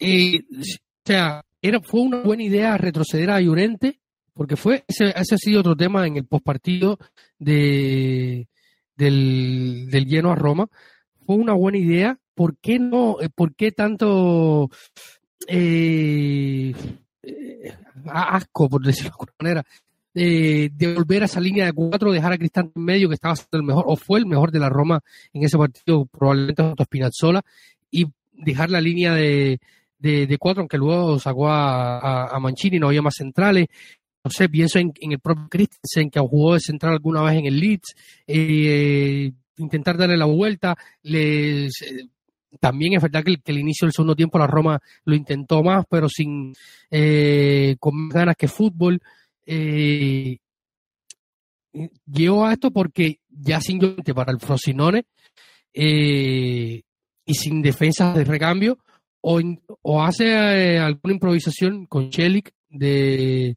Eh, 0.00 0.40
o 0.50 0.62
sea, 1.04 1.44
era, 1.60 1.80
fue 1.80 2.00
una 2.00 2.22
buena 2.22 2.42
idea 2.42 2.76
retroceder 2.76 3.30
a 3.30 3.40
Llorente, 3.40 4.00
porque 4.34 4.56
fue 4.56 4.82
ese, 4.88 5.12
ese 5.14 5.36
ha 5.36 5.38
sido 5.38 5.60
otro 5.60 5.76
tema 5.76 6.04
en 6.08 6.16
el 6.16 6.26
postpartido 6.26 6.98
de, 7.38 8.48
del, 8.96 9.86
del 9.90 10.06
lleno 10.06 10.32
a 10.32 10.34
Roma. 10.34 10.66
Fue 11.24 11.36
una 11.36 11.52
buena 11.52 11.78
idea 11.78 12.18
¿por 12.34 12.56
qué 12.58 12.78
no, 12.78 13.20
eh, 13.20 13.28
por 13.28 13.54
qué 13.54 13.72
tanto 13.72 14.70
eh, 15.46 16.74
eh, 17.22 17.74
asco, 18.06 18.68
por 18.68 18.84
decirlo 18.84 19.10
de 19.10 19.14
alguna 19.14 19.32
manera, 19.40 19.64
de 20.14 20.94
volver 20.94 21.22
a 21.22 21.24
esa 21.24 21.40
línea 21.40 21.64
de 21.64 21.72
cuatro, 21.72 22.12
dejar 22.12 22.32
a 22.32 22.38
Cristante 22.38 22.72
en 22.76 22.84
medio, 22.84 23.08
que 23.08 23.14
estaba 23.14 23.34
siendo 23.34 23.58
el 23.58 23.62
mejor, 23.62 23.84
o 23.86 23.96
fue 23.96 24.18
el 24.18 24.26
mejor 24.26 24.50
de 24.50 24.58
la 24.58 24.68
Roma 24.68 25.00
en 25.32 25.44
ese 25.44 25.56
partido, 25.56 26.04
probablemente 26.06 26.62
junto 26.62 26.82
a 26.82 26.86
Spinazzola, 26.86 27.42
y 27.90 28.06
dejar 28.32 28.70
la 28.70 28.80
línea 28.80 29.14
de, 29.14 29.58
de, 29.98 30.36
cuatro, 30.38 30.60
aunque 30.60 30.76
luego 30.76 31.18
sacó 31.18 31.48
a, 31.48 32.26
a, 32.26 32.40
Mancini, 32.40 32.78
no 32.78 32.88
había 32.88 33.02
más 33.02 33.14
centrales. 33.16 33.68
No 34.24 34.30
sé, 34.30 34.48
pienso 34.48 34.78
en, 34.78 34.92
el 35.00 35.18
propio 35.18 35.48
Christensen, 35.48 36.10
que 36.10 36.20
jugó 36.20 36.54
de 36.54 36.60
central 36.60 36.92
alguna 36.92 37.22
vez 37.22 37.38
en 37.38 37.46
el 37.46 37.58
Leeds, 37.58 37.94
intentar 39.56 39.96
darle 39.96 40.16
la 40.16 40.26
vuelta, 40.26 40.76
les, 41.02 41.72
también 42.60 42.94
es 42.94 43.02
verdad 43.02 43.24
que 43.24 43.36
el, 43.44 43.58
inicio 43.58 43.86
del 43.86 43.92
segundo 43.92 44.16
tiempo 44.16 44.38
la 44.38 44.46
Roma 44.46 44.80
lo 45.04 45.14
intentó 45.14 45.62
más, 45.62 45.84
pero 45.88 46.08
sin 46.08 46.54
eh, 46.90 47.76
con 47.78 47.96
más 47.96 48.14
ganas 48.14 48.36
que 48.36 48.48
fútbol. 48.48 49.00
Eh, 49.46 50.38
a 51.74 52.52
esto 52.52 52.70
porque 52.70 53.18
ya 53.30 53.60
sin 53.60 53.80
para 54.14 54.32
el 54.32 54.38
Frosinone 54.38 55.04
eh, 55.72 56.82
y 57.24 57.34
sin 57.34 57.62
defensas 57.62 58.14
de 58.14 58.24
recambio, 58.24 58.78
o, 59.20 59.40
o 59.82 60.02
hace 60.02 60.26
eh, 60.26 60.78
alguna 60.78 61.14
improvisación 61.14 61.86
con 61.86 62.10
Chelik 62.10 62.52
de, 62.68 63.56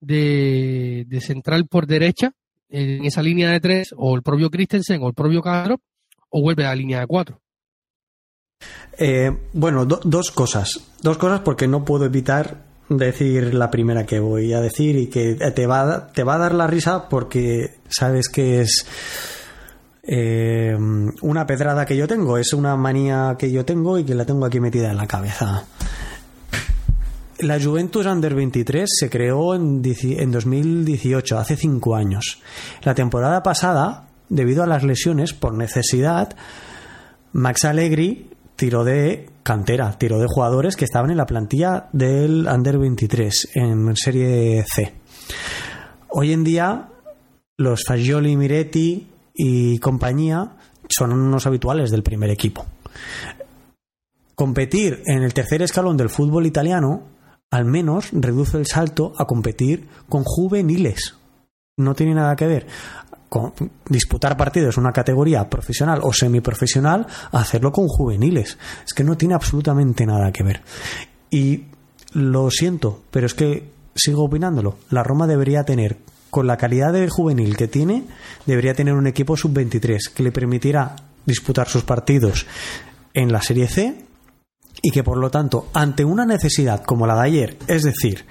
de, 0.00 1.20
central 1.20 1.66
por 1.66 1.86
derecha 1.86 2.32
en 2.68 3.04
esa 3.04 3.22
línea 3.22 3.50
de 3.50 3.60
tres, 3.60 3.94
o 3.96 4.16
el 4.16 4.22
propio 4.22 4.50
Christensen 4.50 5.02
o 5.02 5.08
el 5.08 5.14
propio 5.14 5.40
Caro, 5.40 5.80
o 6.28 6.42
vuelve 6.42 6.64
a 6.64 6.70
la 6.70 6.74
línea 6.74 7.00
de 7.00 7.06
cuatro. 7.06 7.40
Eh, 8.98 9.30
bueno, 9.52 9.84
dos 9.84 10.30
cosas. 10.30 10.80
Dos 11.02 11.18
cosas 11.18 11.40
porque 11.40 11.68
no 11.68 11.84
puedo 11.84 12.06
evitar 12.06 12.64
decir 12.88 13.54
la 13.54 13.70
primera 13.70 14.06
que 14.06 14.20
voy 14.20 14.52
a 14.52 14.60
decir 14.60 14.96
y 14.96 15.08
que 15.08 15.34
te 15.34 15.66
va, 15.66 16.08
te 16.12 16.22
va 16.22 16.36
a 16.36 16.38
dar 16.38 16.54
la 16.54 16.66
risa 16.66 17.08
porque 17.08 17.78
sabes 17.88 18.28
que 18.28 18.60
es 18.60 18.86
eh, 20.04 20.76
una 21.20 21.46
pedrada 21.46 21.84
que 21.84 21.96
yo 21.96 22.06
tengo, 22.06 22.38
es 22.38 22.52
una 22.52 22.76
manía 22.76 23.36
que 23.38 23.50
yo 23.50 23.64
tengo 23.64 23.98
y 23.98 24.04
que 24.04 24.14
la 24.14 24.24
tengo 24.24 24.46
aquí 24.46 24.60
metida 24.60 24.90
en 24.90 24.96
la 24.96 25.06
cabeza. 25.06 25.64
La 27.40 27.60
Juventus 27.60 28.06
Under 28.06 28.34
23 28.34 28.88
se 28.88 29.10
creó 29.10 29.54
en, 29.54 29.82
en 29.84 30.32
2018, 30.32 31.38
hace 31.38 31.56
cinco 31.56 31.94
años. 31.94 32.40
La 32.82 32.94
temporada 32.94 33.42
pasada, 33.42 34.06
debido 34.30 34.62
a 34.62 34.66
las 34.66 34.84
lesiones 34.84 35.34
por 35.34 35.52
necesidad, 35.52 36.34
Max 37.32 37.66
Allegri 37.66 38.30
tiro 38.56 38.84
de 38.84 39.28
cantera, 39.42 39.96
tiro 39.98 40.18
de 40.18 40.26
jugadores 40.28 40.76
que 40.76 40.84
estaban 40.84 41.10
en 41.10 41.18
la 41.18 41.26
plantilla 41.26 41.88
del 41.92 42.48
Under 42.48 42.78
23 42.78 43.50
en 43.54 43.94
Serie 43.96 44.64
C. 44.64 44.94
Hoy 46.08 46.32
en 46.32 46.42
día, 46.42 46.88
los 47.58 47.84
Fagioli, 47.86 48.36
Miretti 48.36 49.06
y 49.34 49.78
compañía 49.78 50.56
son 50.88 51.12
unos 51.12 51.46
habituales 51.46 51.90
del 51.90 52.02
primer 52.02 52.30
equipo. 52.30 52.64
Competir 54.34 55.02
en 55.06 55.22
el 55.22 55.34
tercer 55.34 55.62
escalón 55.62 55.96
del 55.96 56.10
fútbol 56.10 56.46
italiano 56.46 57.04
al 57.50 57.64
menos 57.64 58.08
reduce 58.12 58.58
el 58.58 58.66
salto 58.66 59.12
a 59.18 59.26
competir 59.26 59.86
con 60.08 60.24
juveniles. 60.24 61.16
No 61.78 61.94
tiene 61.94 62.14
nada 62.14 62.36
que 62.36 62.46
ver 62.46 62.66
disputar 63.88 64.36
partidos 64.36 64.76
en 64.76 64.84
una 64.84 64.92
categoría 64.92 65.48
profesional 65.48 66.00
o 66.02 66.12
semiprofesional 66.12 67.06
a 67.32 67.40
hacerlo 67.40 67.72
con 67.72 67.88
juveniles. 67.88 68.58
Es 68.86 68.92
que 68.92 69.04
no 69.04 69.16
tiene 69.16 69.34
absolutamente 69.34 70.06
nada 70.06 70.32
que 70.32 70.42
ver. 70.42 70.62
Y 71.30 71.64
lo 72.12 72.50
siento, 72.50 73.02
pero 73.10 73.26
es 73.26 73.34
que 73.34 73.70
sigo 73.94 74.24
opinándolo. 74.24 74.78
La 74.90 75.02
Roma 75.02 75.26
debería 75.26 75.64
tener, 75.64 75.98
con 76.30 76.46
la 76.46 76.56
calidad 76.56 76.92
de 76.92 77.08
juvenil 77.08 77.56
que 77.56 77.68
tiene, 77.68 78.04
debería 78.46 78.74
tener 78.74 78.94
un 78.94 79.06
equipo 79.06 79.36
sub-23 79.36 80.12
que 80.14 80.22
le 80.22 80.32
permitirá 80.32 80.96
disputar 81.24 81.68
sus 81.68 81.82
partidos 81.82 82.46
en 83.14 83.32
la 83.32 83.42
Serie 83.42 83.68
C 83.68 84.06
y 84.82 84.90
que 84.90 85.02
por 85.02 85.18
lo 85.18 85.30
tanto, 85.30 85.68
ante 85.72 86.04
una 86.04 86.24
necesidad 86.24 86.84
como 86.84 87.06
la 87.06 87.16
de 87.16 87.22
ayer, 87.22 87.58
es 87.66 87.82
decir, 87.82 88.26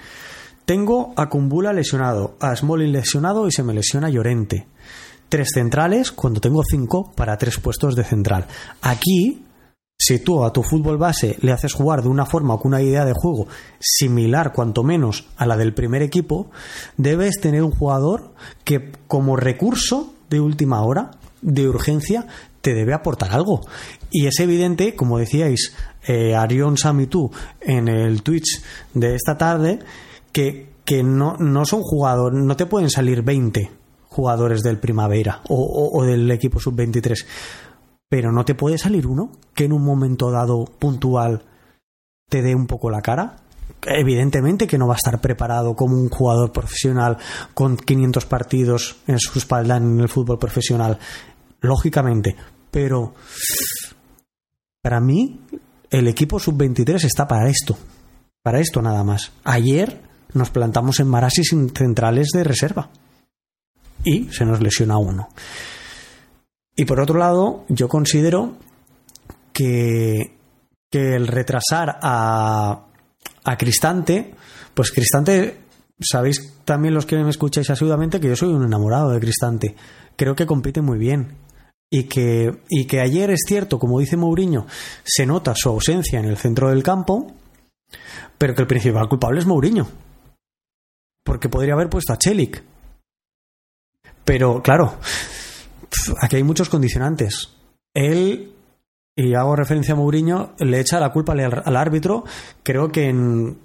tengo 0.66 1.14
a 1.16 1.30
Kumbula 1.30 1.72
lesionado, 1.72 2.36
a 2.40 2.54
Smolin 2.54 2.92
lesionado 2.92 3.48
y 3.48 3.52
se 3.52 3.62
me 3.62 3.72
lesiona 3.72 4.10
Llorente 4.10 4.66
tres 5.28 5.48
centrales 5.54 6.12
cuando 6.12 6.40
tengo 6.40 6.62
cinco 6.68 7.12
para 7.14 7.36
tres 7.36 7.58
puestos 7.58 7.96
de 7.96 8.04
central. 8.04 8.46
Aquí, 8.82 9.44
si 9.98 10.18
tú 10.18 10.44
a 10.44 10.52
tu 10.52 10.62
fútbol 10.62 10.98
base 10.98 11.36
le 11.40 11.52
haces 11.52 11.72
jugar 11.72 12.02
de 12.02 12.08
una 12.08 12.26
forma 12.26 12.54
o 12.54 12.60
con 12.60 12.72
una 12.72 12.82
idea 12.82 13.04
de 13.04 13.14
juego 13.14 13.48
similar, 13.80 14.52
cuanto 14.52 14.82
menos, 14.82 15.26
a 15.36 15.46
la 15.46 15.56
del 15.56 15.74
primer 15.74 16.02
equipo, 16.02 16.50
debes 16.96 17.40
tener 17.40 17.62
un 17.62 17.72
jugador 17.72 18.34
que 18.64 18.92
como 19.06 19.36
recurso 19.36 20.12
de 20.30 20.40
última 20.40 20.82
hora, 20.82 21.12
de 21.42 21.68
urgencia, 21.68 22.26
te 22.60 22.74
debe 22.74 22.94
aportar 22.94 23.32
algo. 23.32 23.60
Y 24.10 24.26
es 24.26 24.40
evidente, 24.40 24.94
como 24.94 25.18
decíais, 25.18 25.74
eh, 26.06 26.34
Arión 26.34 26.76
Sam 26.76 27.00
y 27.00 27.06
tú 27.06 27.30
en 27.60 27.88
el 27.88 28.22
Twitch 28.22 28.62
de 28.94 29.14
esta 29.14 29.36
tarde, 29.36 29.80
que, 30.84 31.02
no, 31.02 31.64
son 31.64 31.80
jugadores, 31.80 32.38
no 32.38 32.56
te 32.56 32.66
pueden 32.66 32.90
salir 32.90 33.22
20 33.22 33.70
jugadores 34.08 34.62
del 34.62 34.78
Primavera 34.78 35.40
o, 35.48 36.04
del 36.04 36.30
equipo 36.30 36.60
sub-23. 36.60 37.24
Pero 38.08 38.30
no 38.32 38.44
te 38.44 38.54
puede 38.54 38.78
salir 38.78 39.06
uno 39.06 39.32
que 39.54 39.64
en 39.64 39.72
un 39.72 39.82
momento 39.82 40.30
dado 40.30 40.64
puntual 40.64 41.42
te 42.28 42.42
dé 42.42 42.54
un 42.54 42.66
poco 42.66 42.90
la 42.90 43.00
cara. 43.00 43.36
Evidentemente 43.82 44.66
que 44.66 44.78
no 44.78 44.86
va 44.86 44.94
a 44.94 44.98
estar 44.98 45.20
preparado 45.20 45.74
como 45.74 45.96
un 45.96 46.08
jugador 46.08 46.52
profesional 46.52 47.16
con 47.54 47.76
500 47.76 48.26
partidos 48.26 48.96
en 49.06 49.18
su 49.18 49.38
espalda 49.38 49.78
en 49.78 50.00
el 50.00 50.08
fútbol 50.08 50.38
profesional. 50.38 50.98
Lógicamente. 51.60 52.36
Pero 52.70 53.14
para 54.82 55.00
mí 55.00 55.40
el 55.90 56.06
equipo 56.08 56.38
sub-23 56.38 57.04
está 57.04 57.26
para 57.26 57.48
esto. 57.48 57.76
Para 58.42 58.60
esto 58.60 58.82
nada 58.82 59.02
más. 59.02 59.32
Ayer 59.42 60.05
nos 60.34 60.50
plantamos 60.50 61.00
en 61.00 61.08
Marasis 61.08 61.54
centrales 61.74 62.28
de 62.32 62.44
reserva 62.44 62.90
y 64.04 64.24
se 64.30 64.44
nos 64.44 64.60
lesiona 64.60 64.98
uno. 64.98 65.28
Y 66.76 66.84
por 66.84 67.00
otro 67.00 67.18
lado, 67.18 67.64
yo 67.68 67.88
considero 67.88 68.56
que, 69.52 70.36
que 70.90 71.14
el 71.16 71.26
retrasar 71.26 71.98
a, 72.02 72.86
a 73.44 73.56
Cristante, 73.56 74.34
pues 74.74 74.92
Cristante, 74.92 75.58
sabéis 76.00 76.54
también 76.64 76.94
los 76.94 77.06
que 77.06 77.16
me 77.16 77.30
escucháis 77.30 77.70
asiduamente 77.70 78.20
que 78.20 78.28
yo 78.28 78.36
soy 78.36 78.50
un 78.50 78.64
enamorado 78.64 79.10
de 79.10 79.20
Cristante. 79.20 79.74
Creo 80.16 80.34
que 80.34 80.46
compite 80.46 80.82
muy 80.82 80.98
bien. 80.98 81.38
Y 81.88 82.04
que, 82.04 82.62
y 82.68 82.86
que 82.86 83.00
ayer 83.00 83.30
es 83.30 83.44
cierto, 83.46 83.78
como 83.78 84.00
dice 84.00 84.16
Mourinho, 84.16 84.66
se 85.04 85.24
nota 85.24 85.54
su 85.54 85.68
ausencia 85.68 86.18
en 86.18 86.24
el 86.24 86.36
centro 86.36 86.68
del 86.68 86.82
campo, 86.82 87.32
pero 88.36 88.54
que 88.54 88.62
el 88.62 88.68
principal 88.68 89.08
culpable 89.08 89.38
es 89.38 89.46
Mourinho. 89.46 89.86
Porque 91.26 91.50
podría 91.50 91.74
haber 91.74 91.90
puesto 91.90 92.14
a 92.14 92.16
Chelik, 92.16 92.62
pero 94.26 94.60
claro, 94.60 94.98
aquí 96.20 96.36
hay 96.36 96.42
muchos 96.42 96.68
condicionantes. 96.68 97.54
Él, 97.94 98.52
y 99.16 99.34
hago 99.34 99.54
referencia 99.54 99.94
a 99.94 99.96
Mourinho, 99.96 100.54
le 100.58 100.80
echa 100.80 100.98
la 100.98 101.12
culpa 101.12 101.32
al, 101.32 101.76
árbitro, 101.76 102.24
creo 102.64 102.88
que 102.88 103.08
en 103.08 103.58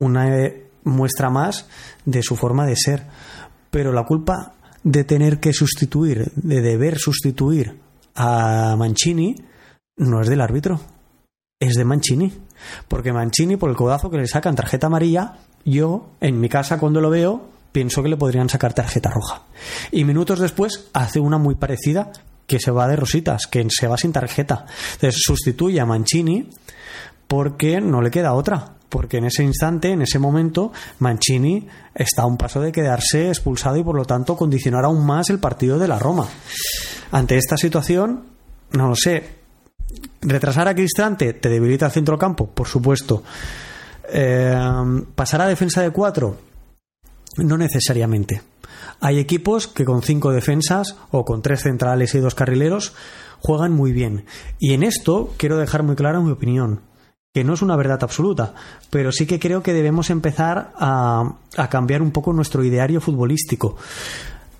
una 0.00 0.50
muestra 0.82 1.30
más 1.30 1.68
de 2.04 2.22
su 2.24 2.34
forma 2.34 2.66
de 2.66 2.74
ser. 2.74 3.06
Pero 3.70 3.92
la 3.92 4.04
culpa 4.04 4.54
de 4.82 5.04
tener 5.04 5.38
que 5.38 5.52
sustituir, 5.52 6.32
de 6.34 6.60
deber 6.60 6.98
sustituir 6.98 7.78
a 8.16 8.74
Mancini, 8.76 9.36
no 9.96 10.20
es 10.20 10.28
del 10.28 10.40
árbitro, 10.40 10.80
es 11.60 11.74
de 11.74 11.84
Mancini. 11.84 12.32
Porque 12.88 13.12
Mancini, 13.12 13.56
por 13.56 13.70
el 13.70 13.76
codazo 13.76 14.10
que 14.10 14.18
le 14.18 14.26
sacan 14.26 14.56
tarjeta 14.56 14.88
amarilla, 14.88 15.38
yo, 15.64 16.10
en 16.20 16.40
mi 16.40 16.48
casa, 16.48 16.78
cuando 16.78 17.00
lo 17.00 17.10
veo, 17.10 17.48
pienso 17.72 18.02
que 18.02 18.08
le 18.08 18.16
podrían 18.16 18.48
sacar 18.48 18.72
tarjeta 18.72 19.10
roja. 19.10 19.42
Y 19.90 20.04
minutos 20.04 20.38
después 20.38 20.88
hace 20.92 21.20
una 21.20 21.38
muy 21.38 21.54
parecida 21.54 22.12
que 22.46 22.60
se 22.60 22.70
va 22.70 22.88
de 22.88 22.96
rositas, 22.96 23.46
que 23.46 23.66
se 23.68 23.88
va 23.88 23.96
sin 23.96 24.12
tarjeta. 24.12 24.66
Entonces 24.94 25.22
sustituye 25.24 25.80
a 25.80 25.86
Mancini 25.86 26.50
porque 27.26 27.80
no 27.80 28.00
le 28.00 28.10
queda 28.10 28.34
otra. 28.34 28.74
Porque 28.88 29.16
en 29.16 29.24
ese 29.24 29.42
instante, 29.42 29.90
en 29.90 30.02
ese 30.02 30.20
momento, 30.20 30.72
Mancini 31.00 31.66
está 31.94 32.22
a 32.22 32.26
un 32.26 32.36
paso 32.36 32.60
de 32.60 32.70
quedarse 32.70 33.28
expulsado 33.28 33.76
y 33.76 33.82
por 33.82 33.96
lo 33.96 34.04
tanto 34.04 34.36
condicionar 34.36 34.84
aún 34.84 35.04
más 35.04 35.30
el 35.30 35.40
partido 35.40 35.78
de 35.78 35.88
la 35.88 35.98
Roma. 35.98 36.28
Ante 37.10 37.36
esta 37.36 37.56
situación, 37.56 38.24
no 38.70 38.88
lo 38.88 38.94
sé. 38.94 39.42
¿Retrasar 40.20 40.68
a 40.68 40.74
Cristante 40.74 41.32
te 41.32 41.48
debilita 41.48 41.86
el 41.86 41.92
centro 41.92 42.16
campo? 42.16 42.46
Por 42.46 42.68
supuesto. 42.68 43.24
Eh, 44.08 44.56
¿Pasar 45.14 45.42
a 45.42 45.46
defensa 45.46 45.82
de 45.82 45.90
cuatro? 45.90 46.36
No 47.38 47.56
necesariamente. 47.56 48.42
Hay 49.00 49.18
equipos 49.18 49.66
que 49.66 49.84
con 49.84 50.02
cinco 50.02 50.32
defensas 50.32 50.96
o 51.10 51.24
con 51.24 51.42
tres 51.42 51.62
centrales 51.62 52.14
y 52.14 52.18
dos 52.18 52.34
carrileros 52.34 52.94
juegan 53.40 53.72
muy 53.72 53.92
bien. 53.92 54.24
Y 54.58 54.72
en 54.72 54.82
esto 54.82 55.34
quiero 55.36 55.58
dejar 55.58 55.82
muy 55.82 55.96
clara 55.96 56.20
mi 56.20 56.30
opinión, 56.30 56.80
que 57.32 57.44
no 57.44 57.54
es 57.54 57.62
una 57.62 57.76
verdad 57.76 58.02
absoluta, 58.02 58.54
pero 58.90 59.12
sí 59.12 59.26
que 59.26 59.40
creo 59.40 59.62
que 59.62 59.72
debemos 59.72 60.10
empezar 60.10 60.72
a 60.78 61.68
cambiar 61.70 62.02
un 62.02 62.12
poco 62.12 62.32
nuestro 62.32 62.64
ideario 62.64 63.00
futbolístico. 63.00 63.76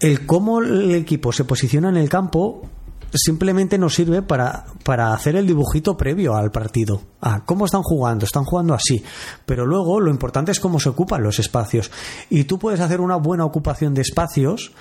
El 0.01 0.27
cómo 0.27 0.61
el 0.61 0.95
equipo 0.95 1.33
se 1.33 1.45
posiciona 1.45 1.89
en 1.89 1.97
el 1.97 2.09
campo 2.09 2.69
simplemente 3.13 3.79
nos 3.79 3.95
sirve 3.95 4.23
para, 4.23 4.65
para 4.85 5.13
hacer 5.13 5.37
el 5.37 5.47
dibujito 5.47 5.97
previo 5.97 6.35
al 6.35 6.51
partido. 6.51 7.01
Ah, 7.21 7.43
¿cómo 7.45 7.65
están 7.67 7.83
jugando? 7.83 8.25
Están 8.25 8.45
jugando 8.45 8.75
así. 8.75 9.03
Pero 9.47 9.67
luego 9.67 10.01
lo 10.01 10.11
importante 10.11 10.53
es 10.53 10.61
cómo 10.61 10.81
se 10.81 10.89
ocupan 10.89 11.23
los 11.23 11.39
espacios. 11.39 11.91
Y 12.31 12.45
tú 12.45 12.59
puedes 12.59 12.81
hacer 12.81 13.01
una 13.01 13.17
buena 13.17 13.45
ocupación 13.45 13.95
de 13.95 14.03
espacios 14.03 14.73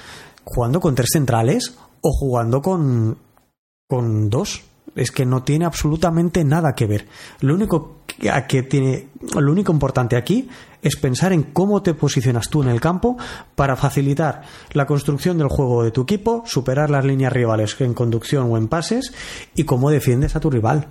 jugando 0.44 0.80
con 0.80 0.96
tres 0.96 1.10
centrales 1.14 1.76
o 2.02 2.12
jugando 2.12 2.62
con, 2.62 3.18
con 3.88 4.30
dos. 4.30 4.64
Es 4.96 5.12
que 5.12 5.26
no 5.26 5.44
tiene 5.44 5.66
absolutamente 5.66 6.44
nada 6.44 6.74
que 6.76 6.86
ver. 6.86 7.08
Lo 7.40 7.56
único 7.56 8.03
que 8.48 8.64
tiene, 8.64 9.10
lo 9.36 9.52
único 9.52 9.72
importante 9.72 10.16
aquí 10.16 10.50
es 10.82 10.96
pensar 10.96 11.34
en 11.34 11.44
cómo 11.44 11.82
te 11.82 11.94
posicionas 11.94 12.50
tú 12.50 12.62
en 12.62 12.70
el 12.70 12.82
campo 12.82 13.18
para 13.56 13.76
facilitar 13.76 14.44
la 14.74 14.86
construcción 14.86 15.38
del 15.38 15.48
juego 15.48 15.84
de 15.84 15.92
tu 15.92 16.02
equipo, 16.02 16.44
superar 16.46 16.90
las 16.90 17.06
líneas 17.06 17.34
rivales 17.34 17.80
en 17.80 17.94
conducción 17.94 18.52
o 18.52 18.58
en 18.58 18.68
pases 18.68 19.14
y 19.56 19.64
cómo 19.64 19.90
defiendes 19.90 20.36
a 20.36 20.40
tu 20.40 20.50
rival. 20.50 20.88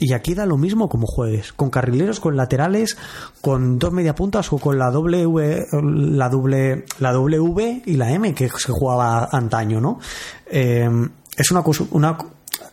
Y 0.00 0.12
aquí 0.12 0.34
da 0.34 0.46
lo 0.46 0.56
mismo 0.56 0.88
como 0.88 1.06
juegues, 1.08 1.52
con 1.52 1.70
carrileros, 1.70 2.20
con 2.20 2.36
laterales, 2.36 2.96
con 3.40 3.80
dos 3.80 3.92
mediapuntas 3.92 4.52
o 4.52 4.58
con 4.58 4.78
la 4.78 4.92
W, 4.92 5.66
la 5.72 6.28
doble, 6.28 6.84
la 7.00 7.12
W 7.12 7.82
y 7.84 7.96
la 7.96 8.12
M 8.12 8.32
que 8.32 8.48
se 8.48 8.70
jugaba 8.70 9.28
antaño, 9.32 9.80
¿no? 9.80 9.98
Eh, 10.46 10.88
es 11.36 11.50
una, 11.50 11.64
una, 11.90 12.18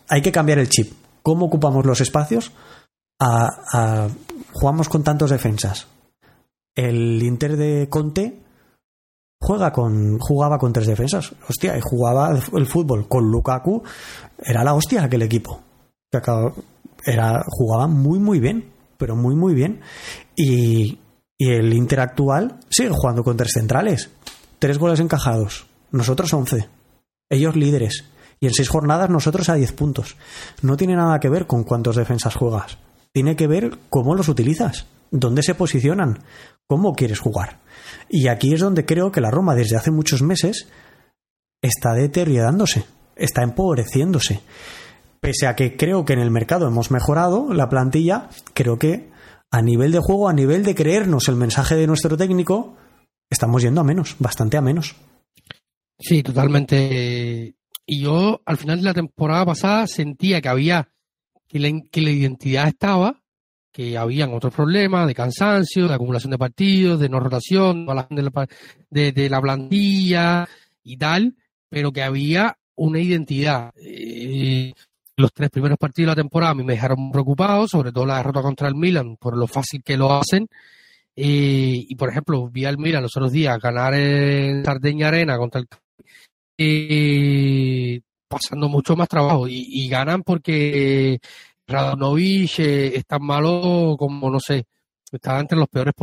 hay 0.07 0.21
que 0.21 0.31
cambiar 0.31 0.59
el 0.59 0.69
chip. 0.69 0.93
¿Cómo 1.23 1.47
ocupamos 1.47 1.83
los 1.87 2.01
espacios? 2.01 2.51
A, 3.19 4.09
jugamos 4.53 4.89
con 4.89 5.03
tantos 5.03 5.29
defensas 5.29 5.87
el 6.75 7.23
Inter 7.23 7.55
de 7.55 7.87
Conte 7.89 8.41
juega 9.41 9.71
con, 9.71 10.19
jugaba 10.19 10.57
con 10.57 10.73
tres 10.73 10.87
defensas. 10.87 11.33
Hostia, 11.47 11.77
y 11.77 11.81
jugaba 11.81 12.37
el 12.53 12.65
fútbol 12.65 13.07
con 13.07 13.31
Lukaku. 13.31 13.83
Era 14.37 14.63
la 14.63 14.73
hostia 14.73 15.03
aquel 15.03 15.21
equipo. 15.21 15.61
Era, 16.11 17.43
jugaba 17.47 17.87
muy, 17.87 18.19
muy 18.19 18.39
bien. 18.39 18.71
Pero 18.97 19.15
muy, 19.15 19.35
muy 19.35 19.53
bien. 19.53 19.81
Y, 20.35 20.99
y 21.37 21.49
el 21.49 21.73
Inter 21.73 22.01
actual 22.01 22.59
sigue 22.69 22.91
jugando 22.91 23.23
con 23.23 23.37
tres 23.37 23.51
centrales. 23.53 24.09
Tres 24.59 24.77
goles 24.77 24.99
encajados. 24.99 25.67
Nosotros 25.91 26.33
once. 26.33 26.69
Ellos 27.29 27.55
líderes. 27.55 28.05
Y 28.39 28.47
en 28.47 28.53
seis 28.53 28.69
jornadas 28.69 29.09
nosotros 29.09 29.49
a 29.49 29.55
diez 29.55 29.71
puntos. 29.71 30.17
No 30.61 30.75
tiene 30.77 30.95
nada 30.95 31.19
que 31.19 31.29
ver 31.29 31.47
con 31.47 31.63
cuántos 31.63 31.95
defensas 31.95 32.35
juegas. 32.35 32.77
Tiene 33.15 33.37
que 33.37 33.47
ver 33.47 33.77
cómo 33.89 34.13
los 34.13 34.27
utilizas. 34.27 34.87
Dónde 35.09 35.41
se 35.41 35.55
posicionan 35.55 36.19
cómo 36.67 36.95
quieres 36.95 37.19
jugar. 37.19 37.61
Y 38.09 38.27
aquí 38.27 38.53
es 38.53 38.59
donde 38.59 38.85
creo 38.85 39.09
que 39.13 39.21
la 39.21 39.31
Roma 39.31 39.55
desde 39.55 39.77
hace 39.77 39.89
muchos 39.89 40.21
meses 40.21 40.67
está 41.61 41.93
deteriorándose, 41.93 42.83
está 43.15 43.41
empobreciéndose. 43.41 44.41
Pese 45.21 45.47
a 45.47 45.55
que 45.55 45.77
creo 45.77 46.03
que 46.03 46.11
en 46.11 46.19
el 46.19 46.29
mercado 46.29 46.67
hemos 46.67 46.91
mejorado 46.91 47.53
la 47.53 47.69
plantilla, 47.69 48.27
creo 48.53 48.77
que 48.77 49.09
a 49.49 49.61
nivel 49.61 49.93
de 49.93 49.99
juego, 49.99 50.27
a 50.27 50.33
nivel 50.33 50.65
de 50.65 50.75
creernos 50.75 51.29
el 51.29 51.37
mensaje 51.37 51.75
de 51.75 51.87
nuestro 51.87 52.17
técnico, 52.17 52.75
estamos 53.29 53.61
yendo 53.61 53.79
a 53.79 53.85
menos, 53.85 54.17
bastante 54.19 54.57
a 54.57 54.61
menos. 54.61 54.97
Sí, 55.97 56.21
totalmente. 56.21 57.55
Y 57.85 58.01
yo 58.01 58.41
al 58.45 58.57
final 58.57 58.79
de 58.79 58.83
la 58.83 58.93
temporada 58.93 59.45
pasada 59.45 59.87
sentía 59.87 60.41
que 60.41 60.49
había, 60.49 60.89
que 61.91 62.01
la, 62.01 62.11
identidad 62.11 62.67
estaba, 62.67 63.21
que 63.71 63.97
habían 63.97 64.33
otros 64.33 64.53
problemas 64.53 65.07
de 65.07 65.15
cansancio, 65.15 65.87
de 65.87 65.93
acumulación 65.93 66.31
de 66.31 66.37
partidos, 66.37 66.99
de 66.99 67.09
no 67.09 67.19
rotación, 67.19 67.85
de 67.85 68.23
la, 68.23 68.47
de 68.89 69.29
la 69.29 69.41
plantilla 69.41 70.47
y 70.83 70.97
tal, 70.97 71.35
pero 71.69 71.91
que 71.91 72.03
había 72.03 72.57
una 72.75 72.99
identidad. 72.99 73.71
Eh, 73.77 74.73
los 75.17 75.31
tres 75.31 75.49
primeros 75.49 75.77
partidos 75.77 76.07
de 76.07 76.11
la 76.11 76.23
temporada 76.23 76.51
a 76.51 76.55
mí 76.55 76.63
me 76.63 76.73
dejaron 76.73 77.11
preocupado, 77.11 77.67
sobre 77.67 77.91
todo 77.91 78.05
la 78.05 78.17
derrota 78.17 78.41
contra 78.41 78.67
el 78.67 78.75
Milan, 78.75 79.15
por 79.15 79.37
lo 79.37 79.47
fácil 79.47 79.81
que 79.81 79.95
lo 79.95 80.13
hacen. 80.13 80.47
Eh, 81.15 81.85
y 81.87 81.95
por 81.95 82.09
ejemplo, 82.09 82.49
vi 82.49 82.65
al 82.65 82.77
Milan 82.77 83.03
los 83.03 83.15
otros 83.15 83.31
días 83.31 83.57
ganar 83.59 83.93
en 83.93 84.65
Sardeña 84.65 85.07
Arena 85.07 85.37
contra 85.37 85.61
el 85.61 85.67
pasando 88.27 88.69
mucho 88.69 88.95
más 88.95 89.07
trabajo 89.07 89.47
y, 89.47 89.87
ganan 89.87 90.23
porque 90.23 91.19
Radonovich 91.67 92.59
eh, 92.59 92.97
es 92.97 93.05
tan 93.05 93.23
malo 93.23 93.95
como, 93.97 94.29
no 94.29 94.39
sé, 94.39 94.65
está 95.11 95.39
entre 95.39 95.57
los 95.57 95.67
peores 95.67 95.93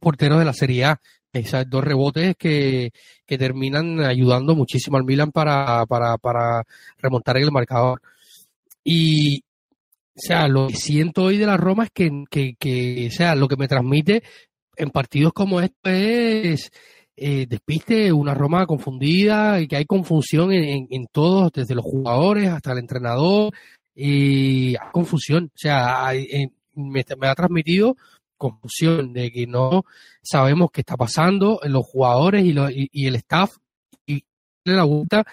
porteros 0.00 0.38
de 0.38 0.44
la 0.44 0.52
Serie 0.52 0.84
A. 0.84 1.00
Esos 1.32 1.68
dos 1.68 1.84
rebotes 1.84 2.34
que, 2.38 2.92
que 3.26 3.36
terminan 3.36 4.00
ayudando 4.00 4.54
muchísimo 4.54 4.96
al 4.96 5.04
Milan 5.04 5.32
para, 5.32 5.84
para, 5.84 6.16
para 6.16 6.64
remontar 6.96 7.36
el 7.36 7.52
marcador. 7.52 8.00
Y, 8.82 9.40
o 9.40 10.20
sea, 10.20 10.48
lo 10.48 10.68
que 10.68 10.76
siento 10.76 11.24
hoy 11.24 11.36
de 11.36 11.46
la 11.46 11.58
Roma 11.58 11.84
es 11.84 11.90
que, 11.90 12.24
que, 12.30 12.54
que 12.58 13.08
o 13.08 13.10
sea, 13.10 13.34
lo 13.34 13.48
que 13.48 13.56
me 13.56 13.68
transmite 13.68 14.22
en 14.76 14.90
partidos 14.90 15.32
como 15.32 15.60
este 15.60 16.52
es 16.52 16.70
eh, 17.16 17.46
despiste, 17.48 18.12
una 18.12 18.34
Roma 18.34 18.66
confundida 18.66 19.60
y 19.60 19.68
que 19.68 19.76
hay 19.76 19.86
confusión 19.86 20.52
en, 20.52 20.86
en, 20.90 21.06
todos, 21.10 21.50
desde 21.52 21.74
los 21.74 21.84
jugadores 21.84 22.48
hasta 22.48 22.72
el 22.72 22.78
entrenador, 22.78 23.52
y 23.94 24.76
hay 24.76 24.90
confusión, 24.92 25.46
o 25.46 25.58
sea, 25.58 26.14
eh, 26.14 26.50
me, 26.74 27.04
ha 27.22 27.34
transmitido 27.34 27.96
confusión 28.36 29.14
de 29.14 29.30
que 29.32 29.46
no 29.46 29.86
sabemos 30.22 30.70
qué 30.70 30.82
está 30.82 30.96
pasando 30.96 31.60
en 31.62 31.72
los 31.72 31.86
jugadores 31.86 32.44
y, 32.44 32.54
y, 32.92 33.06
el 33.06 33.14
staff 33.16 33.56
y 34.06 34.22
la 34.64 34.84
vuelta 34.84 35.24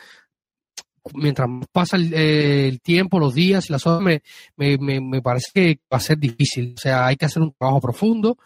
mientras 1.14 1.50
pasa 1.72 1.98
el, 1.98 2.80
tiempo, 2.82 3.20
los 3.20 3.34
días 3.34 3.70
y 3.70 3.74
las 3.74 3.86
horas, 3.86 4.02
me, 4.02 4.22
me, 4.56 5.02
me, 5.02 5.22
parece 5.22 5.52
que 5.54 5.80
va 5.92 5.98
a 5.98 6.00
ser 6.00 6.18
difícil. 6.18 6.74
O 6.78 6.80
sea, 6.80 7.08
hay 7.08 7.18
que 7.18 7.26
hacer 7.26 7.42
un 7.42 7.52
trabajo 7.52 7.82
profundo. 7.82 8.38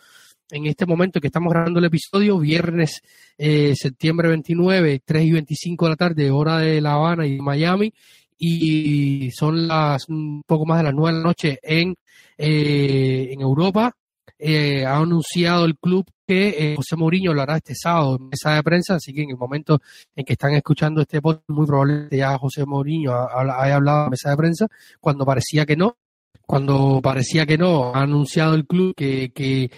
En 0.49 0.65
este 0.65 0.85
momento 0.85 1.19
que 1.19 1.27
estamos 1.27 1.51
grabando 1.51 1.79
el 1.79 1.85
episodio, 1.85 2.39
viernes, 2.39 3.01
eh, 3.37 3.73
septiembre 3.75 4.29
29, 4.29 5.01
3 5.03 5.25
y 5.25 5.31
25 5.31 5.85
de 5.85 5.89
la 5.89 5.95
tarde, 5.95 6.31
hora 6.31 6.59
de 6.59 6.79
La 6.79 6.93
Habana 6.93 7.27
y 7.27 7.37
Miami, 7.39 7.93
y 8.37 9.31
son 9.31 9.67
las 9.67 10.07
un 10.09 10.43
poco 10.45 10.65
más 10.65 10.77
de 10.77 10.83
las 10.85 10.93
nueve 10.93 11.13
de 11.13 11.21
la 11.21 11.27
noche 11.27 11.59
en, 11.61 11.95
eh, 12.37 13.29
en 13.31 13.41
Europa. 13.41 13.93
Eh, 14.39 14.85
ha 14.85 14.97
anunciado 14.97 15.65
el 15.65 15.77
club 15.77 16.05
que 16.27 16.49
eh, 16.49 16.75
José 16.75 16.95
Mourinho 16.95 17.33
lo 17.33 17.41
hará 17.41 17.57
este 17.57 17.73
sábado 17.73 18.17
en 18.19 18.29
mesa 18.29 18.53
de 18.53 18.63
prensa, 18.63 18.95
así 18.95 19.13
que 19.13 19.23
en 19.23 19.31
el 19.31 19.37
momento 19.37 19.79
en 20.15 20.25
que 20.25 20.33
están 20.33 20.53
escuchando 20.53 21.01
este 21.01 21.21
podcast, 21.21 21.49
muy 21.49 21.65
probablemente 21.65 22.17
ya 22.17 22.37
José 22.37 22.65
Mourinho 22.65 23.13
haya 23.13 23.75
hablado 23.75 24.05
en 24.05 24.09
mesa 24.11 24.29
de 24.29 24.37
prensa, 24.37 24.67
cuando 24.99 25.25
parecía 25.25 25.65
que 25.65 25.75
no, 25.75 25.97
cuando 26.45 27.01
parecía 27.01 27.45
que 27.45 27.57
no, 27.57 27.95
ha 27.95 28.01
anunciado 28.01 28.53
el 28.53 28.67
club 28.67 28.93
que, 28.95 29.71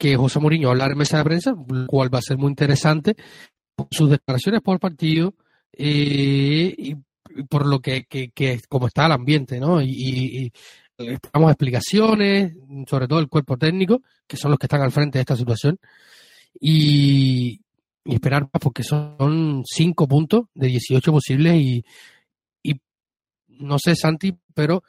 que 0.00 0.16
José 0.16 0.40
Mourinho 0.40 0.70
hablar 0.70 0.92
en 0.92 0.98
mesa 0.98 1.18
de 1.18 1.24
prensa, 1.24 1.54
lo 1.68 1.86
cual 1.86 2.12
va 2.12 2.20
a 2.20 2.22
ser 2.22 2.38
muy 2.38 2.48
interesante, 2.48 3.16
sus 3.90 4.08
declaraciones 4.08 4.62
por 4.62 4.80
partido, 4.80 5.34
eh, 5.74 6.74
y 6.76 6.96
por 7.50 7.66
lo 7.66 7.80
que, 7.80 8.06
que, 8.06 8.60
como 8.66 8.86
está 8.86 9.04
el 9.04 9.12
ambiente, 9.12 9.60
¿no? 9.60 9.82
Y, 9.82 9.90
y, 9.90 10.52
explicaciones, 10.98 12.54
sobre 12.86 13.08
todo 13.08 13.20
el 13.20 13.28
cuerpo 13.28 13.58
técnico, 13.58 14.00
que 14.26 14.38
son 14.38 14.50
los 14.50 14.58
que 14.58 14.66
están 14.66 14.80
al 14.80 14.90
frente 14.90 15.18
de 15.18 15.20
esta 15.20 15.36
situación, 15.36 15.78
y, 16.58 17.60
esperar 18.06 18.44
más, 18.44 18.60
porque 18.60 18.82
son 18.82 19.62
cinco 19.66 20.08
puntos 20.08 20.46
de 20.54 20.68
18 20.68 21.12
posibles 21.12 21.56
y, 21.56 21.84
y 22.62 22.80
no 23.48 23.78
sé, 23.78 23.94
Santi, 23.94 24.34
pero 24.54 24.82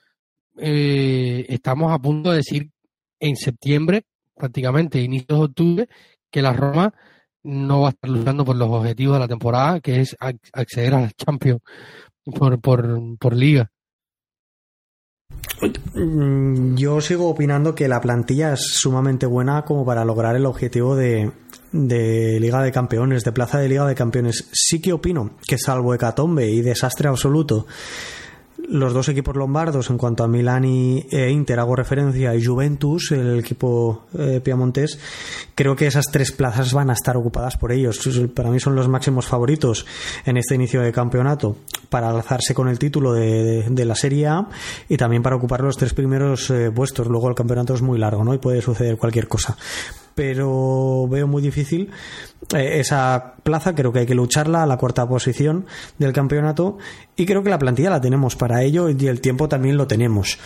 eh, 0.58 1.46
estamos 1.50 1.92
a 1.92 2.00
punto 2.00 2.32
de 2.32 2.38
decir 2.38 2.72
en 3.20 3.36
septiembre, 3.36 4.06
prácticamente 4.42 5.00
inicios 5.00 5.38
de 5.38 5.46
octubre, 5.46 5.90
que 6.32 6.42
la 6.42 6.52
Roma 6.52 6.92
no 7.44 7.82
va 7.82 7.90
a 7.90 7.92
estar 7.92 8.10
luchando 8.10 8.44
por 8.44 8.56
los 8.56 8.70
objetivos 8.70 9.16
de 9.16 9.20
la 9.20 9.28
temporada, 9.28 9.80
que 9.80 10.02
es 10.02 10.18
acceder 10.20 10.96
a 10.96 11.02
la 11.02 11.12
Champions 11.12 11.62
por, 12.26 12.60
por, 12.60 13.18
por 13.20 13.36
liga. 13.36 13.70
Mm, 15.94 16.76
yo 16.76 17.02
sigo 17.02 17.30
opinando 17.30 17.76
que 17.76 17.88
la 17.88 18.02
plantilla 18.02 18.54
es 18.54 18.62
sumamente 18.62 19.28
buena 19.28 19.64
como 19.64 19.86
para 19.86 20.04
lograr 20.06 20.36
el 20.36 20.48
objetivo 20.48 20.96
de, 20.96 21.32
de 21.72 22.40
Liga 22.40 22.64
de 22.64 22.72
Campeones, 22.72 23.24
de 23.24 23.32
plaza 23.32 23.60
de 23.60 23.70
Liga 23.70 23.86
de 23.86 23.94
Campeones. 23.94 24.50
Sí 24.52 24.82
que 24.82 24.94
opino 24.94 25.38
que 25.48 25.60
salvo 25.60 25.94
hecatombe 25.94 26.50
y 26.50 26.62
desastre 26.62 27.10
absoluto, 27.10 27.68
los 28.72 28.94
dos 28.94 29.10
equipos 29.10 29.36
lombardos 29.36 29.90
en 29.90 29.98
cuanto 29.98 30.24
a 30.24 30.30
Milán 30.30 30.64
y 30.64 31.06
e 31.12 31.30
Inter 31.30 31.60
hago 31.60 31.76
referencia 31.76 32.34
y 32.36 32.44
Juventus, 32.44 33.12
el 33.12 33.40
equipo 33.40 34.06
eh, 34.18 34.40
piamontés, 34.42 34.98
creo 35.56 35.76
que 35.76 35.88
esas 35.88 36.06
tres 36.10 36.32
plazas 36.32 36.74
van 36.74 36.90
a 36.90 36.94
estar 36.94 37.18
ocupadas 37.18 37.58
por 37.58 37.74
ellos. 37.74 38.00
Para 38.34 38.50
mí 38.50 38.62
son 38.62 38.76
los 38.76 38.88
máximos 38.88 39.28
favoritos 39.28 39.86
en 40.26 40.38
este 40.38 40.56
inicio 40.56 40.82
de 40.82 40.94
campeonato 40.94 41.58
para 41.90 42.10
alzarse 42.10 42.54
con 42.54 42.70
el 42.70 42.80
título 42.80 43.14
de, 43.14 43.86
la 43.86 43.96
Serie 43.96 44.28
A 44.28 44.48
y 44.88 44.96
también 44.96 45.22
para 45.22 45.36
ocupar 45.36 45.62
los 45.62 45.76
tres 45.76 45.94
primeros 45.94 46.50
eh, 46.50 46.72
puestos. 46.74 47.08
Luego 47.08 47.28
el 47.28 47.36
campeonato 47.36 47.74
es 47.74 47.82
muy 47.82 48.00
largo, 48.00 48.24
¿no? 48.24 48.34
Y 48.34 48.38
puede 48.38 48.62
suceder 48.62 48.96
cualquier 48.98 49.28
cosa 49.28 49.58
pero 50.16 51.08
veo 51.08 51.28
muy 51.28 51.42
difícil 51.42 51.92
eh, 52.56 52.80
esa 52.80 53.36
plaza. 53.44 53.76
Creo 53.76 53.92
que 53.92 54.00
hay 54.00 54.06
que 54.06 54.16
lucharla 54.16 54.64
a 54.64 54.66
la 54.66 54.78
cuarta 54.78 55.08
posición 55.08 55.66
del 55.98 56.14
campeonato 56.14 56.78
y 57.16 57.26
creo 57.26 57.44
que 57.44 57.50
la 57.50 57.60
plantilla 57.60 57.90
la 57.90 58.02
tenemos 58.02 58.36
para 58.36 58.64
ello 58.64 58.90
y 58.90 59.08
el 59.08 59.22
tiempo 59.22 59.48
también 59.48 59.78
lo 59.78 59.88
tenemos. 59.88 60.38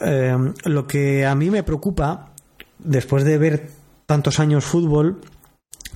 Eh, 0.00 0.36
lo 0.64 0.86
que 0.86 1.26
a 1.26 1.34
mí 1.34 1.50
me 1.50 1.62
preocupa, 1.62 2.32
después 2.78 3.24
de 3.24 3.38
ver 3.38 3.70
tantos 4.06 4.40
años 4.40 4.64
fútbol, 4.64 5.20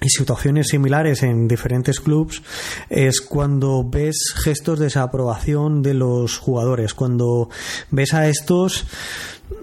y 0.02 0.08
situaciones 0.08 0.68
similares 0.68 1.22
en 1.22 1.46
diferentes 1.46 2.00
clubes 2.00 2.42
es 2.90 3.20
cuando 3.20 3.88
ves 3.88 4.34
gestos 4.34 4.78
de 4.78 4.86
desaprobación 4.86 5.82
de 5.82 5.94
los 5.94 6.38
jugadores, 6.38 6.94
cuando 6.94 7.48
ves 7.90 8.12
a 8.14 8.28
estos 8.28 8.84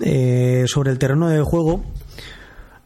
eh, 0.01 0.63
sobre 0.67 0.91
el 0.91 0.99
terreno 0.99 1.27
de 1.27 1.41
juego 1.41 1.83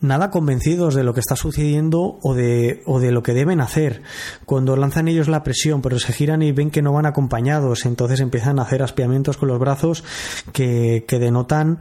nada 0.03 0.29
convencidos 0.29 0.93
de 0.93 1.03
lo 1.03 1.13
que 1.13 1.21
está 1.21 1.35
sucediendo 1.35 2.19
o 2.21 2.33
de, 2.33 2.83
o 2.85 2.99
de 2.99 3.11
lo 3.11 3.23
que 3.23 3.33
deben 3.33 3.61
hacer. 3.61 4.03
Cuando 4.45 4.75
lanzan 4.75 5.07
ellos 5.07 5.27
la 5.27 5.43
presión, 5.43 5.81
pero 5.81 5.97
se 5.97 6.13
giran 6.13 6.41
y 6.41 6.51
ven 6.51 6.69
que 6.69 6.81
no 6.81 6.93
van 6.93 7.05
acompañados, 7.05 7.85
entonces 7.85 8.19
empiezan 8.19 8.59
a 8.59 8.63
hacer 8.63 8.83
aspiamientos 8.83 9.37
con 9.37 9.47
los 9.47 9.59
brazos 9.59 10.03
que, 10.51 11.05
que 11.07 11.19
denotan 11.19 11.79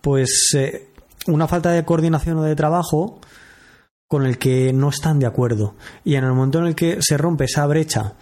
pues 0.00 0.54
eh, 0.56 0.88
una 1.26 1.48
falta 1.48 1.70
de 1.72 1.84
coordinación 1.84 2.38
o 2.38 2.42
de 2.42 2.56
trabajo 2.56 3.20
con 4.08 4.24
el 4.24 4.38
que 4.38 4.72
no 4.72 4.88
están 4.88 5.18
de 5.18 5.26
acuerdo. 5.26 5.74
Y 6.04 6.14
en 6.14 6.24
el 6.24 6.32
momento 6.32 6.60
en 6.60 6.66
el 6.66 6.74
que 6.74 6.98
se 7.00 7.16
rompe 7.18 7.44
esa 7.44 7.66
brecha 7.66 8.14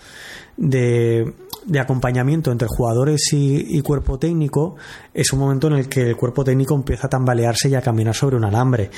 de, 0.57 1.35
de 1.67 1.81
acompañamiento 1.81 2.53
entre 2.53 2.69
jugadores 2.69 3.33
y, 3.33 3.81
cuerpo 3.83 4.19
técnico 4.19 4.77
es 5.13 5.33
un 5.33 5.41
momento 5.41 5.67
en 5.67 5.75
el 5.75 5.89
que 5.89 6.09
el 6.09 6.17
cuerpo 6.17 6.45
técnico 6.45 6.75
empieza 6.75 7.07
a 7.07 7.11
tambalearse 7.11 7.69
y 7.69 7.75
a 7.75 7.83
caminar 7.83 8.15
sobre 8.15 8.37
un 8.37 8.45
alambre. 8.45 8.91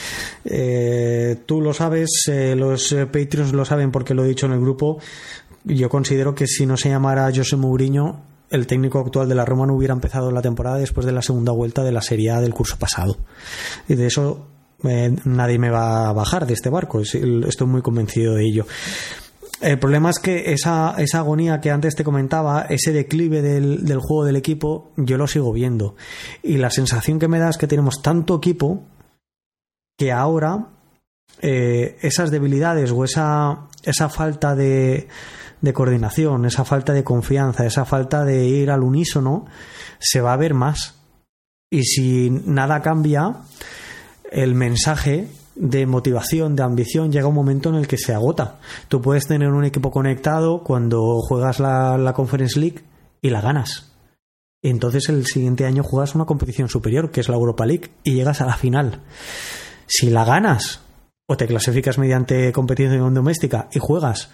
Eh, 0.45 1.43
tú 1.47 1.61
lo 1.61 1.73
sabes, 1.73 2.25
eh, 2.29 2.55
los 2.57 2.93
eh, 2.93 3.07
Patreons 3.07 3.53
lo 3.53 3.65
saben 3.65 3.91
porque 3.91 4.15
lo 4.15 4.25
he 4.25 4.29
dicho 4.29 4.47
en 4.47 4.53
el 4.53 4.61
grupo. 4.61 4.99
Yo 5.65 5.89
considero 5.89 6.35
que 6.35 6.47
si 6.47 6.67
no 6.67 6.77
se 6.77 6.89
llamara 6.89 7.31
José 7.35 7.57
Mourinho, 7.57 8.23
el 8.51 8.67
técnico 8.67 9.01
actual 9.01 9.29
de 9.29 9.35
la 9.35 9.45
Roma 9.45 9.67
no 9.67 9.75
hubiera 9.75 9.95
empezado 9.95 10.31
la 10.31 10.43
temporada 10.43 10.79
después 10.79 11.05
de 11.05 11.13
la 11.13 11.23
segunda 11.23 11.53
vuelta 11.53 11.83
de 11.83 11.93
la 11.93 12.03
Serie 12.03 12.31
A 12.31 12.41
del 12.41 12.55
curso 12.55 12.79
pasado. 12.79 13.17
Y 13.89 13.97
de 13.97 14.07
eso 14.07 14.47
nadie 14.83 15.59
me 15.59 15.71
va 15.71 16.09
a 16.09 16.13
bajar 16.13 16.47
de 16.47 16.55
este 16.55 16.71
barco, 16.71 17.01
estoy 17.01 17.67
muy 17.67 17.83
convencido 17.83 18.35
de 18.35 18.45
ello. 18.45 18.67
El 19.61 19.79
problema 19.79 20.11
es 20.11 20.19
que 20.19 20.53
esa, 20.53 20.95
esa 20.99 21.19
agonía 21.19 21.61
que 21.61 21.71
antes 21.71 21.95
te 21.95 22.05
comentaba, 22.05 22.67
ese 22.69 22.93
declive 22.93 23.41
del, 23.41 23.85
del, 23.85 23.99
juego 23.99 24.25
del 24.25 24.37
equipo, 24.37 24.93
yo 24.97 25.17
lo 25.17 25.27
sigo 25.27 25.53
viendo. 25.53 25.97
Y 26.43 26.59
la 26.59 26.71
sensación 26.71 27.19
que 27.19 27.29
me 27.29 27.39
da 27.39 27.49
es 27.49 27.57
que 27.57 27.67
tenemos 27.67 28.03
tanto 28.03 28.37
equipo 28.37 28.85
que 29.97 30.13
ahora 30.13 30.69
eh, 31.41 31.97
esas 32.03 32.31
debilidades 32.31 32.91
o 32.91 33.05
esa, 33.05 33.69
esa 33.83 34.09
falta 34.11 34.55
de, 34.55 35.09
de 35.61 35.73
coordinación, 35.73 36.45
esa 36.45 36.65
falta 36.65 36.93
de 36.93 37.05
confianza, 37.05 37.67
esa 37.67 37.85
falta 37.85 38.25
de 38.25 38.47
ir 38.47 38.71
al 38.71 38.83
unísono, 38.83 39.47
se 39.99 40.21
va 40.21 40.35
a 40.35 40.39
ver 40.39 40.53
más. 40.55 40.97
Y 41.71 41.83
si 41.83 42.31
nada 42.31 42.83
cambia, 42.83 43.37
el 44.31 44.55
mensaje 44.55 45.29
de 45.57 45.87
motivación, 45.87 46.55
de 46.55 46.63
ambición, 46.63 47.11
llega 47.11 47.27
un 47.27 47.35
momento 47.35 47.71
en 47.71 47.77
el 47.77 47.89
que 47.89 47.99
se 47.99 48.15
agota. 48.15 48.59
Tú 48.89 49.01
puedes 49.01 49.27
tener 49.27 49.49
un 49.49 49.65
equipo 49.65 49.91
conectado 49.91 50.63
cuando 50.63 51.21
juegas 51.21 51.59
la, 51.61 51.99
la 51.99 52.13
Conference 52.13 52.61
League 52.61 52.85
y 53.23 53.31
la 53.31 53.41
ganas. 53.41 53.93
entonces 54.63 55.09
el 55.09 55.27
siguiente 55.27 55.65
año 55.65 55.83
juegas 55.83 56.15
una 56.15 56.27
competición 56.27 56.69
superior, 56.69 57.11
que 57.11 57.21
es 57.21 57.29
la 57.29 57.37
Europa 57.37 57.67
League, 57.67 57.91
y 58.05 58.15
llegas 58.15 58.41
a 58.41 58.47
la 58.47 58.57
final. 58.57 59.01
Si 59.87 60.11
la 60.11 60.25
ganas 60.25 60.81
o 61.27 61.37
te 61.37 61.47
clasificas 61.47 61.99
mediante 61.99 62.53
competición 62.53 63.15
doméstica 63.15 63.69
y 63.73 63.79
juegas 63.79 64.31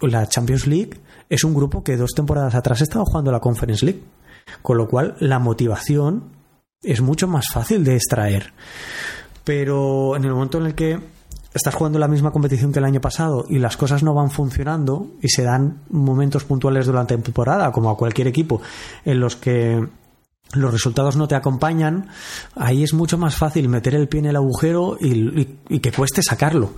la 0.00 0.28
Champions 0.28 0.66
League, 0.66 1.00
es 1.28 1.44
un 1.44 1.54
grupo 1.54 1.82
que 1.82 1.96
dos 1.96 2.12
temporadas 2.14 2.54
atrás 2.54 2.80
estaba 2.80 3.04
jugando 3.04 3.32
la 3.32 3.40
Conference 3.40 3.84
League. 3.84 4.02
Con 4.62 4.76
lo 4.76 4.86
cual 4.86 5.16
la 5.20 5.38
motivación 5.38 6.30
es 6.82 7.00
mucho 7.00 7.26
más 7.26 7.48
fácil 7.48 7.82
de 7.82 7.96
extraer 7.96 8.52
pero 9.44 10.16
en 10.16 10.24
el 10.24 10.32
momento 10.32 10.58
en 10.58 10.66
el 10.66 10.74
que 10.74 10.98
estás 11.54 11.74
jugando 11.74 11.98
la 11.98 12.08
misma 12.08 12.32
competición 12.32 12.72
que 12.72 12.80
el 12.80 12.84
año 12.84 13.00
pasado 13.00 13.46
y 13.48 13.58
las 13.58 13.76
cosas 13.76 14.02
no 14.02 14.12
van 14.12 14.30
funcionando 14.30 15.12
y 15.22 15.28
se 15.28 15.44
dan 15.44 15.82
momentos 15.88 16.44
puntuales 16.44 16.86
durante 16.86 17.16
la 17.16 17.22
temporada, 17.22 17.70
como 17.70 17.90
a 17.90 17.96
cualquier 17.96 18.26
equipo, 18.26 18.60
en 19.04 19.20
los 19.20 19.36
que 19.36 19.86
los 20.52 20.72
resultados 20.72 21.16
no 21.16 21.28
te 21.28 21.34
acompañan, 21.34 22.08
ahí 22.54 22.82
es 22.82 22.92
mucho 22.92 23.18
más 23.18 23.36
fácil 23.36 23.68
meter 23.68 23.94
el 23.94 24.08
pie 24.08 24.20
en 24.20 24.26
el 24.26 24.36
agujero 24.36 24.96
y, 25.00 25.44
que 25.78 25.92
cueste 25.92 26.22
sacarlo. 26.22 26.74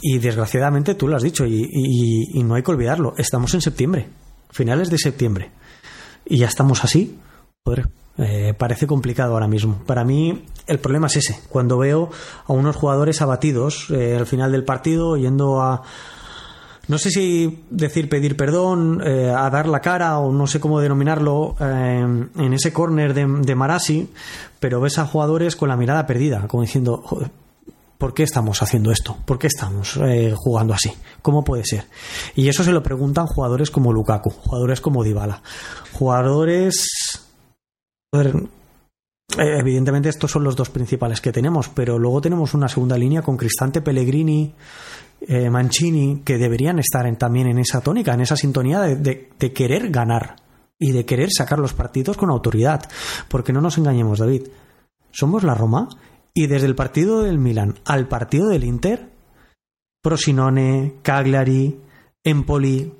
Y 0.00 0.18
desgraciadamente 0.18 0.94
tú 0.94 1.08
lo 1.08 1.16
has 1.16 1.22
dicho 1.22 1.46
y, 1.46 1.66
y, 1.72 2.42
no 2.42 2.54
hay 2.54 2.62
que 2.62 2.70
olvidarlo, 2.70 3.14
estamos 3.16 3.54
en 3.54 3.62
septiembre, 3.62 4.08
finales 4.50 4.90
de 4.90 4.98
septiembre, 4.98 5.50
y 6.26 6.38
ya 6.38 6.46
estamos 6.46 6.84
así. 6.84 7.18
Joder, 7.64 7.88
eh, 8.16 8.54
parece 8.56 8.86
complicado 8.86 9.34
ahora 9.34 9.48
mismo. 9.48 9.80
Para 9.86 10.04
mí 10.04 10.44
el 10.66 10.78
problema 10.78 11.08
es 11.08 11.16
ese, 11.16 11.40
cuando 11.48 11.78
veo 11.78 12.10
a 12.46 12.52
unos 12.52 12.76
jugadores 12.76 13.20
abatidos 13.20 13.88
eh, 13.90 14.16
al 14.16 14.26
final 14.26 14.52
del 14.52 14.64
partido 14.64 15.16
yendo 15.16 15.60
a... 15.60 15.82
No 16.86 16.98
sé 16.98 17.10
si 17.10 17.64
decir 17.70 18.10
pedir 18.10 18.36
perdón, 18.36 19.00
eh, 19.04 19.30
a 19.34 19.48
dar 19.48 19.66
la 19.66 19.80
cara 19.80 20.18
o 20.18 20.30
no 20.30 20.46
sé 20.46 20.60
cómo 20.60 20.80
denominarlo 20.80 21.56
en 21.58 22.52
ese 22.52 22.74
córner 22.74 23.14
de, 23.14 23.26
de, 23.26 23.54
Marasi, 23.54 24.10
pero 24.60 24.82
ves 24.82 24.98
a 24.98 25.06
jugadores 25.06 25.56
con 25.56 25.70
la 25.70 25.78
mirada 25.78 26.06
perdida, 26.06 26.46
como 26.46 26.62
diciendo, 26.62 27.02
¿por 27.96 28.12
qué 28.12 28.22
estamos 28.22 28.60
haciendo 28.60 28.92
esto? 28.92 29.16
¿Por 29.24 29.38
qué 29.38 29.46
estamos 29.46 29.98
jugando 30.34 30.74
así? 30.74 30.92
¿Cómo 31.22 31.42
puede 31.42 31.64
ser? 31.64 31.86
Y 32.34 32.48
eso 32.48 32.62
se 32.62 32.70
lo 32.70 32.82
preguntan 32.82 33.28
jugadores 33.28 33.70
como 33.70 33.90
Lukaku, 33.90 34.28
jugadores 34.28 34.82
como 34.82 35.02
Dybala, 35.02 35.40
jugadores 35.92 36.86
eh, 36.86 37.03
evidentemente 39.38 40.08
estos 40.08 40.30
son 40.30 40.44
los 40.44 40.56
dos 40.56 40.70
principales 40.70 41.20
que 41.20 41.32
tenemos, 41.32 41.68
pero 41.68 41.98
luego 41.98 42.20
tenemos 42.20 42.54
una 42.54 42.68
segunda 42.68 42.96
línea 42.98 43.22
con 43.22 43.36
Cristante, 43.36 43.80
Pellegrini, 43.80 44.54
eh, 45.20 45.48
Mancini, 45.48 46.22
que 46.24 46.36
deberían 46.36 46.78
estar 46.78 47.04
también 47.16 47.46
en 47.46 47.58
esa 47.58 47.80
tónica, 47.80 48.12
en 48.14 48.20
esa 48.20 48.36
sintonía 48.36 48.80
de, 48.80 49.30
querer 49.54 49.90
ganar 49.90 50.36
y 50.78 50.92
de 50.92 51.06
querer 51.06 51.30
sacar 51.34 51.58
los 51.58 51.72
partidos 51.72 52.16
con 52.16 52.30
autoridad. 52.30 52.82
Porque 53.28 53.52
no 53.52 53.60
nos 53.60 53.78
engañemos, 53.78 54.18
David. 54.18 54.48
Somos 55.10 55.44
la 55.44 55.54
Roma 55.54 55.88
y 56.34 56.46
desde 56.46 56.66
el 56.66 56.74
partido 56.74 57.22
del 57.22 57.38
Milan 57.38 57.78
al 57.84 58.08
partido 58.08 58.48
del 58.48 58.64
Inter, 58.64 59.08
Prosinone, 60.02 60.96
Cagliari, 61.02 61.80
Empoli, 62.22 62.92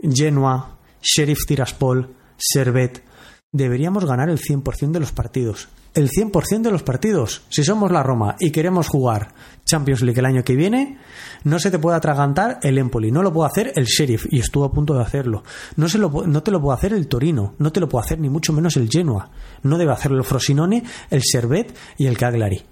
Genoa, 0.00 0.78
Sheriff 1.00 1.46
Tiraspol, 1.46 2.16
Servet, 2.36 3.04
deberíamos 3.52 4.04
ganar 4.04 4.30
el 4.30 4.38
100% 4.38 4.92
de 4.92 5.00
los 5.00 5.12
partidos. 5.12 5.68
El 5.92 6.08
100% 6.08 6.62
de 6.62 6.70
los 6.70 6.84
partidos. 6.84 7.42
Si 7.48 7.64
somos 7.64 7.90
la 7.90 8.02
Roma 8.02 8.36
y 8.38 8.52
queremos 8.52 8.86
jugar 8.86 9.34
Champions 9.64 10.02
League 10.02 10.20
el 10.20 10.26
año 10.26 10.44
que 10.44 10.54
viene, 10.54 10.98
no 11.42 11.58
se 11.58 11.70
te 11.70 11.80
puede 11.80 11.96
atragantar 11.96 12.60
el 12.62 12.78
Empoli, 12.78 13.10
no 13.10 13.22
lo 13.22 13.32
puede 13.32 13.50
hacer 13.50 13.72
el 13.74 13.86
Sheriff 13.86 14.26
y 14.30 14.38
estuvo 14.38 14.64
a 14.64 14.72
punto 14.72 14.94
de 14.94 15.02
hacerlo. 15.02 15.42
No, 15.76 15.88
te 15.88 16.50
lo 16.50 16.60
puede 16.60 16.78
hacer 16.78 16.92
el 16.92 17.08
Torino, 17.08 17.54
no 17.58 17.72
te 17.72 17.80
lo 17.80 17.88
puede 17.88 18.04
hacer 18.04 18.20
ni 18.20 18.28
mucho 18.28 18.52
menos 18.52 18.76
el 18.76 18.88
Genoa. 18.88 19.30
No 19.62 19.78
debe 19.78 19.92
hacerlo 19.92 20.18
el 20.18 20.24
Frosinone, 20.24 20.84
el 21.10 21.22
Servet 21.24 21.76
y 21.98 22.06
el 22.06 22.16
Cagliari. 22.16 22.62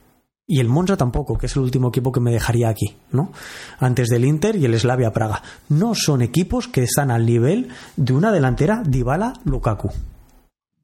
Y 0.50 0.60
el 0.60 0.68
Monza 0.68 0.96
tampoco, 0.96 1.36
que 1.36 1.46
es 1.46 1.56
el 1.56 1.62
último 1.62 1.88
equipo 1.88 2.10
que 2.10 2.20
me 2.20 2.32
dejaría 2.32 2.70
aquí, 2.70 2.96
¿no? 3.10 3.32
Antes 3.80 4.08
del 4.08 4.24
Inter 4.24 4.56
y 4.56 4.64
el 4.64 4.78
Slavia 4.78 5.12
Praga. 5.12 5.42
No 5.68 5.94
son 5.94 6.22
equipos 6.22 6.68
que 6.68 6.84
están 6.84 7.10
al 7.10 7.26
nivel 7.26 7.68
de 7.96 8.14
una 8.14 8.32
delantera 8.32 8.82
Dybala-Lukaku. 8.82 9.90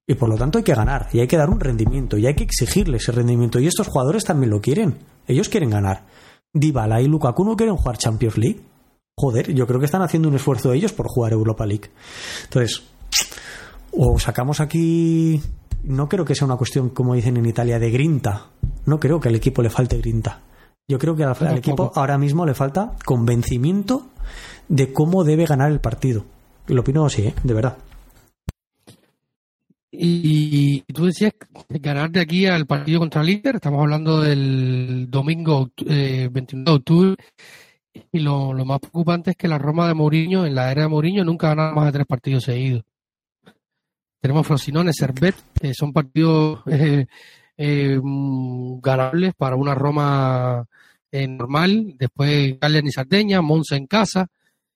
Y 0.07 0.15
por 0.15 0.29
lo 0.29 0.37
tanto 0.37 0.59
hay 0.59 0.65
que 0.65 0.75
ganar, 0.75 1.09
y 1.13 1.21
hay 1.21 1.27
que 1.27 1.37
dar 1.37 1.49
un 1.49 1.61
rendimiento, 1.61 2.19
y 2.19 2.27
hay 2.27 2.35
que 2.35 2.45
exigirle 2.45 2.99
ese 2.99 3.13
rendimiento. 3.13 3.59
Y 3.59 3.67
estos 3.67 3.89
jugadores 3.89 4.25
también 4.25 4.51
lo 4.51 4.61
quieren. 4.61 4.99
Ellos 5.27 5.49
quieren 5.49 5.71
ganar. 5.71 6.05
Dybala 6.53 7.01
y 7.01 7.09
Lukaku 7.09 7.45
no 7.45 7.57
quieren 7.57 7.77
jugar 7.77 7.97
Champions 7.97 8.39
League. 8.39 8.61
Joder, 9.17 9.53
yo 9.55 9.67
creo 9.67 9.79
que 9.79 9.87
están 9.87 10.03
haciendo 10.03 10.29
un 10.29 10.35
esfuerzo 10.35 10.73
ellos 10.73 10.93
por 10.93 11.07
jugar 11.09 11.33
Europa 11.33 11.65
League. 11.65 11.91
Entonces, 12.45 12.83
o 13.93 14.19
sacamos 14.19 14.61
aquí. 14.61 15.41
No 15.85 16.09
creo 16.09 16.25
que 16.25 16.35
sea 16.35 16.47
una 16.47 16.57
cuestión, 16.57 16.91
como 16.91 17.15
dicen 17.15 17.37
en 17.37 17.47
Italia, 17.47 17.79
de 17.79 17.91
grinta. 17.91 18.47
No 18.87 18.99
creo 18.99 19.21
que 19.21 19.29
al 19.29 19.35
equipo 19.35 19.63
le 19.63 19.71
falte 19.71 19.99
grinta. 19.99 20.41
Yo 20.89 20.99
creo 20.99 21.17
que 21.17 21.25
al, 21.25 21.59
equipo 21.59 21.93
ahora 21.95 22.19
mismo 22.19 22.45
le 22.45 22.55
falta 22.55 22.93
convencimiento 23.05 24.09
de 24.69 24.93
cómo 24.93 25.25
debe 25.25 25.47
ganar 25.47 25.71
el 25.71 25.81
partido. 25.81 26.25
Lo 26.67 26.83
opino 26.83 27.07
así, 27.07 27.23
¿eh? 27.23 27.35
de 27.43 27.55
verdad. 27.55 27.79
Y, 29.97 30.81
tú 30.93 31.07
decías 31.07 31.35
ganar 31.69 32.11
de 32.11 32.21
aquí 32.21 32.47
al 32.47 32.67
partido 32.67 32.99
contra 32.99 33.23
el 33.23 33.31
Inter, 33.31 33.57
estamos 33.57 33.81
hablando 33.81 34.21
del 34.21 35.07
domingo 35.09 35.71
21 35.77 35.93
eh, 35.93 36.65
de 36.65 36.71
octubre, 36.73 37.17
y 38.11 38.19
lo, 38.19 38.53
más 38.65 38.81
preocupante 38.81 39.31
es 39.31 39.37
que 39.37 39.47
la 39.47 39.59
Roma 39.59 39.87
de 39.87 39.95
Mourinho, 39.95 40.47
en 40.47 40.55
la 40.57 40.73
era 40.73 40.83
de 40.83 40.89
Mourinho, 40.89 41.25
nunca 41.25 41.53
ha 41.53 41.55
más 41.55 41.87
de 41.87 41.93
tres 41.93 42.07
partidos 42.07 42.43
seguidos. 42.43 42.83
Tenemos 44.21 44.47
Frosinone, 44.47 44.93
Servet, 44.93 45.37
que 45.61 45.73
son 45.75 45.93
partidos 45.93 46.63
eh, 46.67 47.07
eh, 47.57 48.01
ganables 48.83 49.35
para 49.35 49.55
una 49.55 49.75
Roma 49.75 50.67
normal, 51.13 51.95
después 51.97 52.59
Cagliari 52.61 52.89
y 52.89 52.91
Sardeña, 52.91 53.41
Monza 53.41 53.77
en 53.77 53.87
casa 53.87 54.27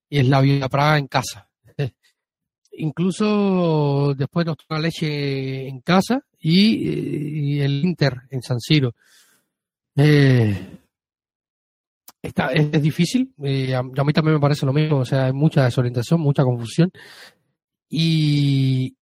y 0.08 0.20
Slavia 0.20 0.68
Praga 0.68 0.96
en 0.96 1.08
casa 1.08 1.47
incluso 2.78 4.14
después 4.16 4.46
nos 4.46 4.56
toca 4.56 4.78
leche 4.78 5.68
en 5.68 5.80
casa 5.80 6.22
y, 6.38 7.60
el 7.60 7.84
Inter 7.84 8.14
en 8.30 8.42
San 8.42 8.60
Siro. 8.60 8.94
Eh, 9.96 10.78
es, 12.22 12.82
difícil, 12.82 13.32
eh, 13.42 13.74
a, 13.74 13.82
mí 13.82 14.12
también 14.12 14.34
me 14.34 14.40
parece 14.40 14.66
lo 14.66 14.72
mismo, 14.72 14.98
o 14.98 15.04
sea, 15.04 15.26
hay 15.26 15.32
mucha 15.32 15.64
desorientación, 15.64 16.20
mucha 16.20 16.42
confusión 16.42 16.90
y 17.88 18.96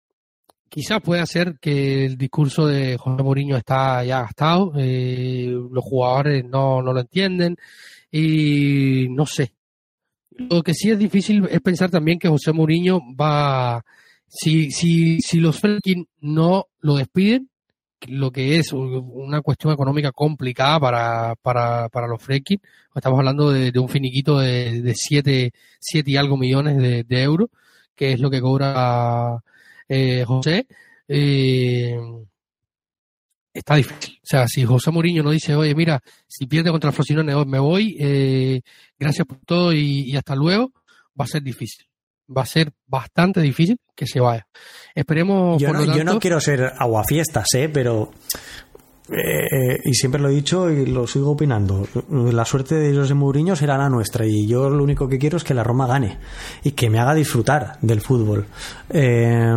quizás 0.70 1.02
puede 1.02 1.26
ser 1.26 1.58
que 1.60 2.06
el 2.06 2.18
discurso 2.18 2.68
de 2.68 2.98
José 2.98 3.24
Mourinho 3.24 3.58
está 3.58 4.04
ya 4.04 4.22
gastado, 4.22 4.74
eh, 4.78 5.48
los 5.50 5.84
jugadores 5.84 6.44
no, 6.46 6.82
no 6.82 6.94
lo 6.94 7.00
entienden 7.00 7.56
y 8.12 9.08
no 9.10 9.26
sé, 9.26 9.54
lo 10.38 10.64
que 10.64 10.74
sí 10.74 10.92
es 10.92 11.00
difícil 11.00 11.48
es 11.50 11.62
pensar 11.62 11.90
también 11.90 12.20
que 12.20 12.28
José 12.28 12.52
Mourinho 12.52 13.00
va, 13.20 13.84
si, 14.28 14.72
si, 14.72 15.20
si 15.22 15.40
los 15.40 15.60
Felkin 15.60 16.08
no 16.22 16.68
lo 16.80 16.96
despiden, 16.96 17.50
lo 18.08 18.32
que 18.32 18.58
es 18.58 18.72
una 18.74 19.42
cuestión 19.42 19.74
económica 19.74 20.12
complicada 20.12 20.80
para, 20.80 21.36
para, 21.42 21.90
para 21.90 22.08
los 22.08 22.22
Freaking, 22.22 22.62
estamos 22.94 23.18
hablando 23.18 23.52
de, 23.52 23.72
un 23.80 23.90
finiquito 23.90 24.40
de, 24.40 24.82
de 24.82 24.94
siete, 24.96 25.54
siete 25.80 26.12
y 26.12 26.18
algo 26.18 26.38
millones 26.38 26.78
de, 26.78 27.24
euros, 27.24 27.50
que 27.96 28.14
es 28.14 28.20
lo 28.20 28.30
que 28.30 28.42
cobra 28.42 29.42
eh, 29.88 30.24
José. 30.26 30.68
Eh, 31.08 31.98
está 33.56 33.76
difícil. 33.76 34.20
O 34.22 34.28
sea, 34.28 34.48
si 34.48 34.66
José 34.66 34.92
Mourinho 34.92 35.24
no 35.24 35.32
dice, 35.32 35.56
oye, 35.56 35.74
mira, 35.74 36.02
si 36.28 36.46
pierde 36.46 36.70
contra 36.72 36.90
el 36.90 36.96
Frosinone 36.96 37.34
me 37.46 37.60
voy, 37.60 37.96
eh, 38.00 38.62
gracias 39.00 39.26
por 39.26 39.38
todo 39.40 39.74
y, 39.74 40.16
hasta 40.16 40.36
luego, 40.36 40.72
va 41.20 41.26
a 41.26 41.28
ser 41.28 41.42
difícil. 41.42 41.86
Va 42.36 42.42
a 42.42 42.46
ser 42.46 42.72
bastante 42.86 43.40
difícil 43.40 43.78
que 43.96 44.06
se 44.08 44.20
vaya. 44.20 44.46
Esperemos. 44.94 45.62
Yo, 45.62 45.72
no, 45.72 45.86
yo 45.86 46.04
no 46.04 46.20
quiero 46.20 46.40
ser 46.42 46.74
aguafiestas, 46.78 47.48
¿eh? 47.56 47.70
pero. 47.72 48.12
Eh, 49.08 49.82
y 49.84 49.94
siempre 49.94 50.20
lo 50.20 50.30
he 50.30 50.34
dicho 50.34 50.72
y 50.72 50.88
lo 50.88 51.06
sigo 51.06 51.30
opinando. 51.30 51.88
La 52.10 52.44
suerte 52.44 52.74
de 52.74 52.96
José 52.96 53.14
Mourinho 53.14 53.56
será 53.56 53.78
la 53.78 53.88
nuestra 53.88 54.26
y 54.26 54.48
yo 54.48 54.68
lo 54.68 54.84
único 54.84 55.08
que 55.08 55.20
quiero 55.20 55.38
es 55.38 55.44
que 55.44 55.54
la 55.54 55.64
Roma 55.64 55.86
gane 55.86 56.18
y 56.64 56.72
que 56.72 56.90
me 56.90 56.98
haga 56.98 57.14
disfrutar 57.14 57.78
del 57.84 58.02
fútbol. 58.02 58.48
Eh, 58.90 59.56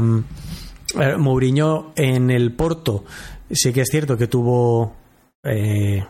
eh 1.01 1.17
Mourinho 1.17 1.93
en 1.97 2.31
el 2.31 2.53
Porto 2.53 3.07
Sí 3.51 3.73
que 3.73 3.83
es 3.83 3.89
cierto 3.91 4.17
que 4.17 4.27
tuvo 4.27 4.95
eh, 5.43 6.05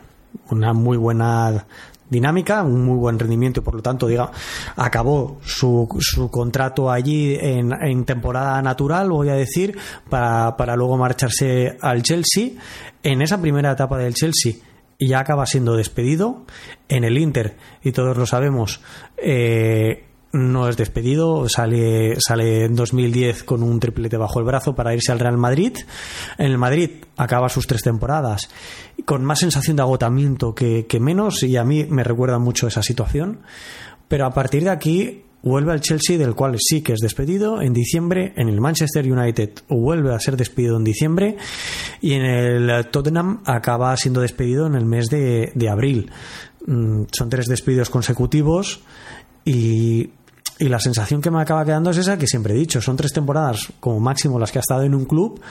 una 0.51 0.73
muy 0.73 0.97
buena 0.97 1.65
dinámica, 2.09 2.63
un 2.63 2.83
muy 2.85 2.97
buen 2.97 3.19
rendimiento 3.19 3.59
y 3.59 3.63
por 3.63 3.75
lo 3.75 3.81
tanto 3.81 4.07
diga, 4.07 4.31
acabó 4.75 5.39
su, 5.43 5.87
su 5.99 6.29
contrato 6.31 6.91
allí 6.91 7.35
en, 7.39 7.71
en, 7.71 8.03
temporada 8.03 8.61
natural, 8.61 9.09
voy 9.09 9.29
a 9.29 9.35
decir, 9.35 9.77
para, 10.09 10.57
para 10.57 10.75
luego 10.75 10.97
marcharse 10.97 11.77
al 11.79 12.01
Chelsea. 12.01 12.51
En 13.03 13.21
esa 13.21 13.39
primera 13.39 13.71
etapa 13.71 13.97
del 13.97 14.15
Chelsea 14.15 14.53
ya 14.99 15.19
acaba 15.19 15.45
siendo 15.45 15.75
despedido. 15.75 16.45
En 16.87 17.03
el 17.03 17.17
Inter, 17.17 17.55
y 17.83 17.91
todos 17.91 18.17
lo 18.17 18.25
sabemos, 18.25 18.81
eh, 19.17 20.08
no 20.31 20.69
es 20.69 20.77
despedido, 20.77 21.49
sale, 21.49 22.15
sale 22.19 22.65
en 22.65 22.75
2010 22.75 23.43
con 23.43 23.63
un 23.63 23.79
triplete 23.79 24.17
bajo 24.17 24.39
el 24.39 24.45
brazo 24.45 24.75
para 24.75 24.93
irse 24.93 25.11
al 25.11 25.19
Real 25.19 25.37
Madrid. 25.37 25.75
En 26.37 26.47
el 26.47 26.57
Madrid 26.57 26.91
acaba 27.17 27.49
sus 27.49 27.65
tres 27.65 27.81
temporadas 27.81 28.49
con 29.05 29.25
más 29.25 29.39
sensación 29.39 29.77
de 29.77 29.81
agotamiento 29.81 30.53
que, 30.53 30.85
menos 30.99 31.41
y 31.43 31.57
a 31.57 31.63
mí 31.63 31.85
me 31.85 32.03
recuerda 32.03 32.37
mucho 32.37 32.67
esa 32.67 32.83
situación. 32.83 33.39
Pero 34.07 34.25
a 34.25 34.31
partir 34.31 34.63
de 34.63 34.69
aquí 34.69 35.23
vuelve 35.41 35.71
al 35.71 35.81
Chelsea, 35.81 36.17
del 36.17 36.35
cual 36.35 36.57
sí 36.59 36.81
que 36.81 36.93
es 36.93 36.99
despedido 36.99 37.61
en 37.61 37.73
diciembre, 37.73 38.33
en 38.35 38.49
el 38.49 38.61
Manchester 38.61 39.11
United 39.11 39.51
vuelve 39.67 40.13
a 40.13 40.19
ser 40.19 40.37
despedido 40.37 40.77
en 40.77 40.83
diciembre 40.83 41.37
y 42.01 42.13
en 42.13 42.25
el 42.25 42.87
Tottenham 42.91 43.41
acaba 43.45 43.95
siendo 43.97 44.21
despedido 44.21 44.67
en 44.67 44.75
el 44.75 44.85
mes 44.85 45.07
de, 45.07 45.51
de 45.55 45.69
abril. 45.69 46.11
Mm, 46.67 47.03
son 47.11 47.29
tres 47.29 47.47
despidos 47.47 47.89
consecutivos 47.89 48.81
y 49.45 50.11
y 50.59 50.67
la 50.67 50.79
sensación 50.79 51.21
que 51.21 51.31
me 51.31 51.41
acaba 51.41 51.63
quedando 51.63 51.89
es 51.89 51.97
esa 51.97 52.17
que 52.17 52.27
siempre 52.27 52.53
he 52.53 52.57
dicho, 52.57 52.81
son 52.81 52.97
tres 52.97 53.13
temporadas 53.13 53.71
como 53.79 53.99
máximo 53.99 54.37
las 54.37 54.51
que 54.51 54.59
ha 54.59 54.61
estado 54.61 54.83
en 54.83 54.93
un 54.93 55.05
club 55.05 55.41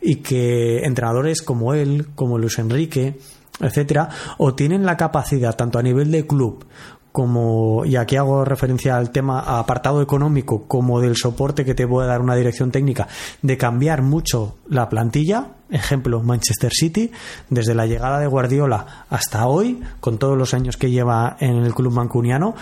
y 0.00 0.16
que 0.16 0.84
entrenadores 0.84 1.40
como 1.40 1.72
él, 1.72 2.08
como 2.14 2.36
Luis 2.36 2.58
Enrique, 2.58 3.18
etcétera, 3.60 4.10
o 4.36 4.54
tienen 4.54 4.84
la 4.84 4.96
capacidad 4.96 5.56
tanto 5.56 5.78
a 5.78 5.82
nivel 5.82 6.10
de 6.10 6.26
club 6.26 6.66
como, 7.12 7.84
y 7.84 7.96
aquí 7.96 8.16
hago 8.16 8.44
referencia 8.44 8.96
al 8.96 9.10
tema 9.10 9.40
apartado 9.58 10.02
económico, 10.02 10.64
como 10.68 11.00
del 11.00 11.16
soporte 11.16 11.64
que 11.64 11.74
te 11.74 11.86
puede 11.86 12.08
dar 12.08 12.20
una 12.20 12.36
dirección 12.36 12.70
técnica, 12.70 13.08
de 13.42 13.56
cambiar 13.56 14.02
mucho 14.02 14.56
la 14.68 14.88
plantilla, 14.88 15.48
ejemplo 15.70 16.22
Manchester 16.22 16.70
City, 16.72 17.10
desde 17.50 17.74
la 17.74 17.86
llegada 17.86 18.18
de 18.18 18.26
Guardiola 18.26 19.06
hasta 19.10 19.46
hoy, 19.46 19.80
con 20.00 20.18
todos 20.18 20.36
los 20.36 20.54
años 20.54 20.76
que 20.76 20.90
lleva 20.90 21.36
en 21.40 21.56
el 21.56 21.74
club 21.74 21.92
mancuniano, 21.92 22.54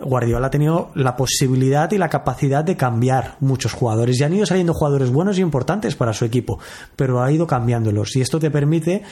Guardiola 0.00 0.48
ha 0.48 0.50
tenido 0.50 0.90
la 0.94 1.16
posibilidad 1.16 1.90
y 1.92 1.98
la 1.98 2.08
capacidad 2.08 2.64
de 2.64 2.76
cambiar 2.76 3.36
muchos 3.40 3.72
jugadores. 3.72 4.18
Y 4.20 4.24
han 4.24 4.34
ido 4.34 4.46
saliendo 4.46 4.74
jugadores 4.74 5.10
buenos 5.10 5.38
y 5.38 5.42
importantes 5.42 5.94
para 5.96 6.12
su 6.12 6.24
equipo, 6.24 6.58
pero 6.96 7.22
ha 7.22 7.30
ido 7.30 7.46
cambiándolos. 7.46 8.16
Y 8.16 8.20
esto 8.20 8.40
te 8.40 8.50
permite 8.50 9.02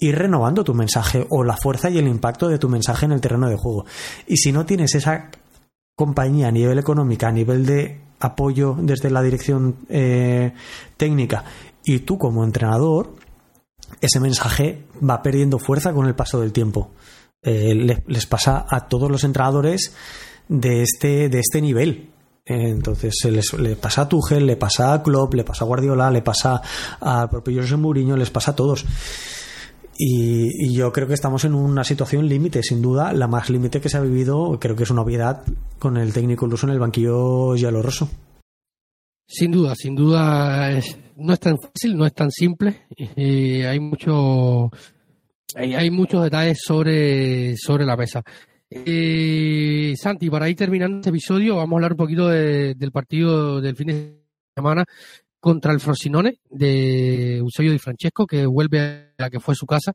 ir 0.00 0.16
renovando 0.16 0.64
tu 0.64 0.74
mensaje 0.74 1.26
o 1.28 1.44
la 1.44 1.56
fuerza 1.56 1.90
y 1.90 1.98
el 1.98 2.08
impacto 2.08 2.48
de 2.48 2.58
tu 2.58 2.68
mensaje 2.68 3.06
en 3.06 3.12
el 3.12 3.20
terreno 3.20 3.48
de 3.48 3.56
juego. 3.56 3.84
Y 4.26 4.38
si 4.38 4.50
no 4.50 4.66
tienes 4.66 4.94
esa 4.94 5.30
compañía 5.94 6.48
a 6.48 6.52
nivel 6.52 6.78
económico, 6.78 7.26
a 7.26 7.32
nivel 7.32 7.66
de 7.66 8.00
apoyo 8.20 8.76
desde 8.78 9.10
la 9.10 9.22
dirección 9.22 9.76
eh, 9.88 10.52
técnica 10.96 11.44
y 11.84 12.00
tú 12.00 12.18
como 12.18 12.44
entrenador, 12.44 13.14
ese 14.00 14.20
mensaje 14.20 14.84
va 15.06 15.22
perdiendo 15.22 15.58
fuerza 15.58 15.92
con 15.92 16.06
el 16.06 16.14
paso 16.14 16.40
del 16.40 16.52
tiempo. 16.52 16.90
Eh, 17.42 17.74
les, 18.06 18.26
pasa 18.26 18.66
a 18.68 18.86
todos 18.88 19.10
los 19.10 19.24
entrenadores 19.24 19.94
de 20.48 20.82
este, 20.82 21.28
de 21.28 21.40
este 21.40 21.60
nivel. 21.60 22.10
Entonces 22.44 23.14
les, 23.24 23.52
le 23.54 23.76
pasa 23.76 24.02
a 24.02 24.08
Tuchel, 24.08 24.46
le 24.46 24.56
pasa 24.56 24.92
a 24.92 25.02
Klopp, 25.02 25.34
le 25.34 25.44
pasa 25.44 25.64
a 25.64 25.68
Guardiola, 25.68 26.10
le 26.10 26.22
pasa 26.22 26.60
al 27.00 27.28
propio 27.28 27.62
José 27.62 27.76
Mourinho, 27.76 28.16
les 28.16 28.30
pasa 28.30 28.52
a 28.52 28.56
todos. 28.56 28.84
Y, 30.02 30.72
yo 30.72 30.90
creo 30.92 31.06
que 31.06 31.12
estamos 31.12 31.44
en 31.44 31.54
una 31.54 31.84
situación 31.84 32.26
límite, 32.26 32.62
sin 32.62 32.80
duda, 32.80 33.12
la 33.12 33.28
más 33.28 33.50
límite 33.50 33.82
que 33.82 33.90
se 33.90 33.98
ha 33.98 34.00
vivido, 34.00 34.58
creo 34.58 34.74
que 34.74 34.84
es 34.84 34.90
una 34.90 35.02
obviedad 35.02 35.44
con 35.78 35.98
el 35.98 36.14
técnico 36.14 36.46
incluso 36.46 36.66
en 36.66 36.72
el 36.72 36.78
banquillo 36.78 37.54
Rosso. 37.82 38.08
Sin 39.26 39.52
duda, 39.52 39.74
sin 39.74 39.94
duda, 39.94 40.70
no 41.16 41.34
es 41.34 41.40
tan 41.40 41.58
fácil, 41.58 41.98
no 41.98 42.06
es 42.06 42.14
tan 42.14 42.30
simple. 42.30 42.86
hay 43.14 43.78
mucho, 43.78 44.70
hay, 45.54 45.90
muchos 45.90 46.24
detalles 46.24 46.60
sobre, 46.64 47.54
sobre 47.58 47.84
la 47.84 47.98
mesa. 47.98 48.22
Eh, 48.70 49.92
Santi, 49.96 50.30
para 50.30 50.48
ir 50.48 50.56
terminando 50.56 50.96
este 50.96 51.10
episodio, 51.10 51.56
vamos 51.56 51.74
a 51.74 51.76
hablar 51.76 51.92
un 51.92 51.98
poquito 51.98 52.26
del 52.28 52.90
partido 52.90 53.60
del 53.60 53.76
fin 53.76 53.88
de 53.88 54.24
semana 54.56 54.86
contra 55.40 55.72
el 55.72 55.80
Frosinone 55.80 56.38
de 56.50 57.38
Eusebio 57.38 57.72
Di 57.72 57.78
Francesco, 57.78 58.26
que 58.26 58.46
vuelve 58.46 58.80
a 58.80 59.14
la 59.16 59.30
que 59.30 59.40
fue 59.40 59.54
su 59.54 59.66
casa 59.66 59.92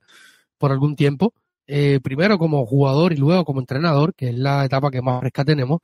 por 0.57 0.71
algún 0.71 0.95
tiempo. 0.95 1.33
Eh, 1.67 1.99
primero 2.03 2.37
como 2.37 2.65
jugador 2.65 3.13
y 3.13 3.17
luego 3.17 3.45
como 3.45 3.59
entrenador, 3.59 4.13
que 4.13 4.29
es 4.29 4.35
la 4.35 4.65
etapa 4.65 4.91
que 4.91 5.01
más 5.01 5.19
fresca 5.19 5.45
tenemos. 5.45 5.79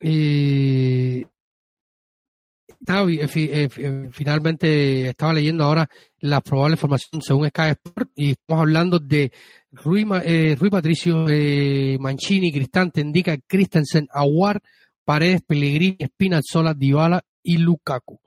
Eh, 0.00 1.24
finalmente 4.10 5.08
estaba 5.08 5.32
leyendo 5.32 5.64
ahora 5.64 5.88
la 6.18 6.40
probable 6.42 6.76
formación 6.76 7.22
según 7.22 7.48
Sky 7.48 7.70
Sport 7.70 8.10
y 8.14 8.30
estamos 8.32 8.60
hablando 8.62 8.98
de 8.98 9.32
Rui, 9.72 10.04
Patricio, 10.70 11.26
Mancini, 11.98 12.52
Cristante, 12.52 13.00
Indica, 13.00 13.36
Christensen, 13.46 14.06
Aguar, 14.10 14.60
Paredes, 15.04 15.42
Pellegrini, 15.42 15.96
Spinazzola, 16.04 16.74
Dybala 16.74 17.22
y 17.42 17.56
Lukaku. 17.58 18.23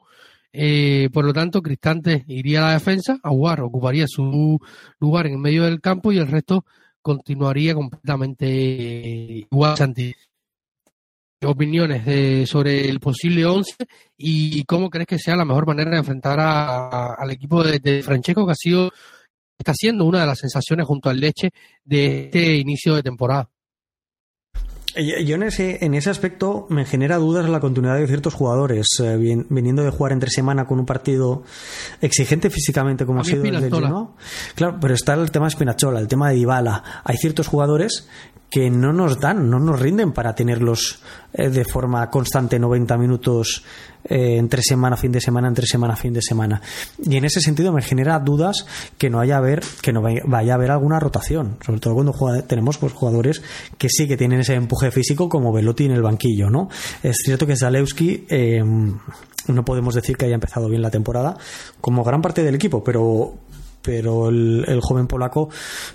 Eh, 0.52 1.10
por 1.12 1.26
lo 1.26 1.34
tanto, 1.34 1.62
Cristante 1.62 2.24
iría 2.28 2.60
a 2.60 2.68
la 2.68 2.74
defensa, 2.74 3.20
Aguar 3.22 3.62
ocuparía 3.62 4.06
su 4.08 4.60
lugar 5.00 5.28
en 5.28 5.34
el 5.34 5.40
medio 5.40 5.64
del 5.64 5.82
campo 5.82 6.12
y 6.12 6.18
el 6.18 6.28
resto 6.28 6.66
continuaría 7.02 7.74
completamente 7.74 8.48
igual. 8.48 9.76
Opiniones 11.44 12.50
sobre 12.50 12.90
el 12.90 13.00
posible 13.00 13.46
11 13.46 13.76
y 14.18 14.64
cómo 14.64 14.90
crees 14.90 15.08
que 15.08 15.20
sea 15.20 15.36
la 15.36 15.46
mejor 15.46 15.68
manera 15.68 15.92
de 15.92 15.98
enfrentar 15.98 16.40
al 16.40 17.30
equipo 17.30 17.64
de, 17.64 17.78
de 17.78 18.02
Francesco, 18.02 18.44
que 18.46 18.54
ha 18.54 18.56
sido, 18.56 18.92
está 19.56 19.72
siendo 19.76 20.06
una 20.06 20.22
de 20.22 20.26
las 20.26 20.40
sensaciones 20.40 20.88
junto 20.88 21.10
al 21.10 21.20
Leche 21.20 21.52
de 21.84 22.26
este 22.26 22.56
inicio 22.56 22.96
de 22.96 23.04
temporada. 23.04 23.48
Yo 24.98 25.36
en 25.36 25.44
ese, 25.44 25.84
en 25.86 25.94
ese 25.94 26.10
aspecto 26.10 26.66
me 26.70 26.86
genera 26.86 27.18
dudas 27.18 27.50
la 27.50 27.60
continuidad 27.60 27.98
de 27.98 28.08
ciertos 28.08 28.34
jugadores, 28.34 28.88
eh, 29.00 29.18
viniendo 29.50 29.84
de 29.84 29.92
jugar 29.92 30.12
entre 30.12 30.30
semana 30.30 30.66
con 30.66 30.80
un 30.80 30.86
partido 30.86 31.44
exigente 32.02 32.50
físicamente 32.50 33.06
como 33.06 33.22
ha 33.22 33.24
sido 33.24 33.44
el 33.44 33.62
de 33.62 33.70
¿no? 33.70 34.16
Claro, 34.56 34.78
pero 34.82 34.94
está 34.94 35.14
el 35.14 35.32
tema 35.32 35.46
de 35.46 35.52
Spinachola, 35.52 36.00
el 36.00 36.08
tema 36.08 36.30
de 36.30 36.36
Dybala. 36.36 36.84
Hay 37.04 37.18
ciertos 37.18 37.48
jugadores 37.48 38.08
que 38.50 38.70
no 38.70 38.94
nos 38.94 39.20
dan, 39.20 39.50
no 39.50 39.60
nos 39.60 39.80
rinden 39.80 40.14
para 40.14 40.34
tenerlos 40.34 41.00
eh, 41.34 41.50
de 41.50 41.66
forma 41.66 42.10
constante 42.10 42.58
90 42.58 42.98
minutos 42.98 43.64
eh, 44.06 44.38
entre 44.38 44.62
semana, 44.62 44.96
fin 44.96 45.12
de 45.12 45.20
semana, 45.20 45.50
entre 45.50 45.66
semana, 45.66 45.96
fin 45.96 46.14
de 46.14 46.22
semana. 46.22 46.62
Y 47.04 47.18
en 47.18 47.26
ese 47.26 47.42
sentido 47.42 47.74
me 47.74 47.82
genera 47.82 48.20
dudas 48.20 48.66
que 48.98 49.10
no 49.10 49.20
haya 49.20 49.38
haber, 49.38 49.62
que 49.82 49.92
no 49.92 50.02
vaya 50.02 50.54
a 50.54 50.56
haber 50.56 50.72
alguna 50.72 51.00
rotación, 51.00 51.58
sobre 51.66 51.82
todo 51.82 51.94
cuando 51.94 52.14
tenemos 52.44 52.78
pues, 52.78 52.94
jugadores 52.94 53.42
que 53.78 53.90
sí 53.90 54.08
que 54.08 54.16
tienen 54.16 54.40
ese 54.40 54.54
empuje 54.54 54.92
físico 54.92 55.28
como 55.28 55.52
Velotti 55.52 55.86
en 55.86 55.92
el 55.92 56.02
banquillo, 56.02 56.50
¿no? 56.50 56.70
Es 57.04 57.18
cierto 57.26 57.46
que 57.46 57.58
Zalewski 57.58 58.26
eh, 58.30 58.64
no 59.48 59.66
podemos 59.66 59.94
decir 59.94 60.16
que 60.16 60.26
haya 60.26 60.36
empezado 60.36 60.70
bien 60.70 60.82
la 60.82 60.92
temporada 60.92 61.38
como 61.82 62.04
gran 62.04 62.22
parte 62.22 62.44
del 62.44 62.56
equipo, 62.56 62.84
pero 62.84 63.36
pero 63.82 64.30
el, 64.30 64.80
joven 64.82 65.08
polaco 65.08 65.50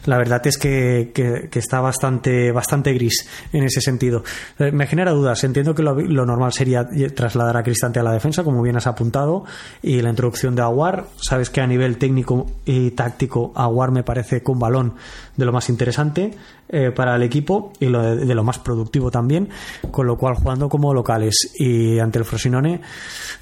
la 0.07 0.17
verdad 0.17 0.47
es 0.47 0.57
que, 0.57 1.13
está 1.53 1.81
bastante, 1.81 2.51
bastante 2.51 2.93
gris 2.93 3.29
en 3.53 3.65
ese 3.65 3.81
sentido. 3.81 4.25
Eh, 4.59 4.73
me 4.73 4.87
genera 4.87 5.13
dudas. 5.13 5.45
Entiendo 5.45 5.75
que 5.75 5.83
lo, 5.83 5.95
normal 5.95 6.53
sería 6.53 6.87
trasladar 7.15 7.57
a 7.57 7.63
Cristante 7.63 8.01
a 8.01 8.03
la 8.03 8.13
defensa, 8.13 8.45
como 8.45 8.63
bien 8.63 8.77
has 8.77 8.87
apuntado, 8.87 9.45
y 9.83 10.01
la 10.01 10.11
introducción 10.11 10.55
de 10.55 10.63
Aguar. 10.63 11.07
Sabes 11.17 11.51
que 11.51 11.61
a 11.61 11.67
nivel 11.67 11.99
técnico 11.99 12.47
y 12.65 12.93
táctico 12.93 13.53
Aguar 13.55 13.91
me 13.91 14.03
parece 14.03 14.43
con 14.43 14.59
balón 14.59 14.95
de 15.43 15.47
lo 15.47 15.53
más 15.53 15.69
interesante 15.69 16.31
eh, 16.69 16.93
para 16.95 17.17
el 17.17 17.23
equipo 17.25 17.73
y 17.81 17.87
de, 17.87 18.35
lo 18.35 18.45
más 18.45 18.61
productivo 18.61 19.11
también, 19.11 19.49
con 19.91 20.07
lo 20.07 20.17
cual 20.17 20.37
jugando 20.37 20.69
como 20.69 20.95
locales 20.95 21.53
y 21.59 21.99
ante 21.99 22.21
el 22.21 22.25
Frosinone, 22.25 22.81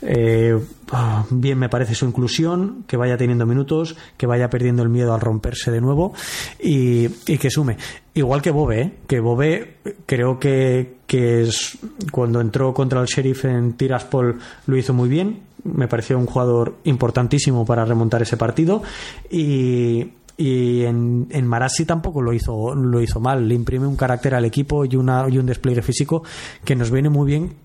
eh, 0.00 0.58
ah, 0.92 1.26
bien 1.28 1.58
me 1.58 1.68
parece 1.68 1.94
su 1.94 2.06
inclusión, 2.06 2.84
que 2.86 2.96
vaya 2.96 3.18
teniendo 3.18 3.44
minutos, 3.44 3.96
que 4.16 4.26
vaya 4.26 4.48
perdiendo 4.48 4.82
el 4.82 4.88
miedo 4.88 5.12
al 5.12 5.20
romperse 5.20 5.70
de 5.70 5.82
nuevo 5.82 6.14
y, 6.58 7.08
que 7.08 7.50
sume. 7.50 7.76
Igual 8.14 8.40
que 8.40 8.50
Bobe, 8.50 8.80
¿eh? 8.80 8.92
que 9.06 9.20
Bobe 9.20 9.76
creo 10.06 10.38
que, 10.38 10.96
que 11.06 11.42
es, 11.42 11.78
cuando 12.10 12.40
entró 12.40 12.72
contra 12.72 13.00
el 13.00 13.06
Sheriff 13.06 13.44
en 13.44 13.74
Tiraspol 13.74 14.38
lo 14.66 14.76
hizo 14.76 14.94
muy 14.94 15.10
bien, 15.10 15.42
me 15.64 15.88
pareció 15.88 16.18
un 16.18 16.26
jugador 16.26 16.76
importantísimo 16.84 17.64
para 17.64 17.84
remontar 17.84 18.22
ese 18.22 18.36
partido 18.36 18.82
y, 19.30 20.12
y 20.40 20.84
en, 20.86 21.26
en 21.28 21.46
Marassi 21.46 21.84
tampoco 21.84 22.22
lo 22.22 22.32
hizo, 22.32 22.74
lo 22.74 23.02
hizo 23.02 23.20
mal. 23.20 23.46
Le 23.46 23.54
imprime 23.54 23.86
un 23.86 23.94
carácter 23.94 24.34
al 24.34 24.46
equipo 24.46 24.86
y, 24.86 24.96
una, 24.96 25.26
y 25.28 25.36
un 25.36 25.44
despliegue 25.44 25.82
físico 25.82 26.22
que 26.64 26.74
nos 26.74 26.90
viene 26.90 27.10
muy 27.10 27.26
bien, 27.26 27.56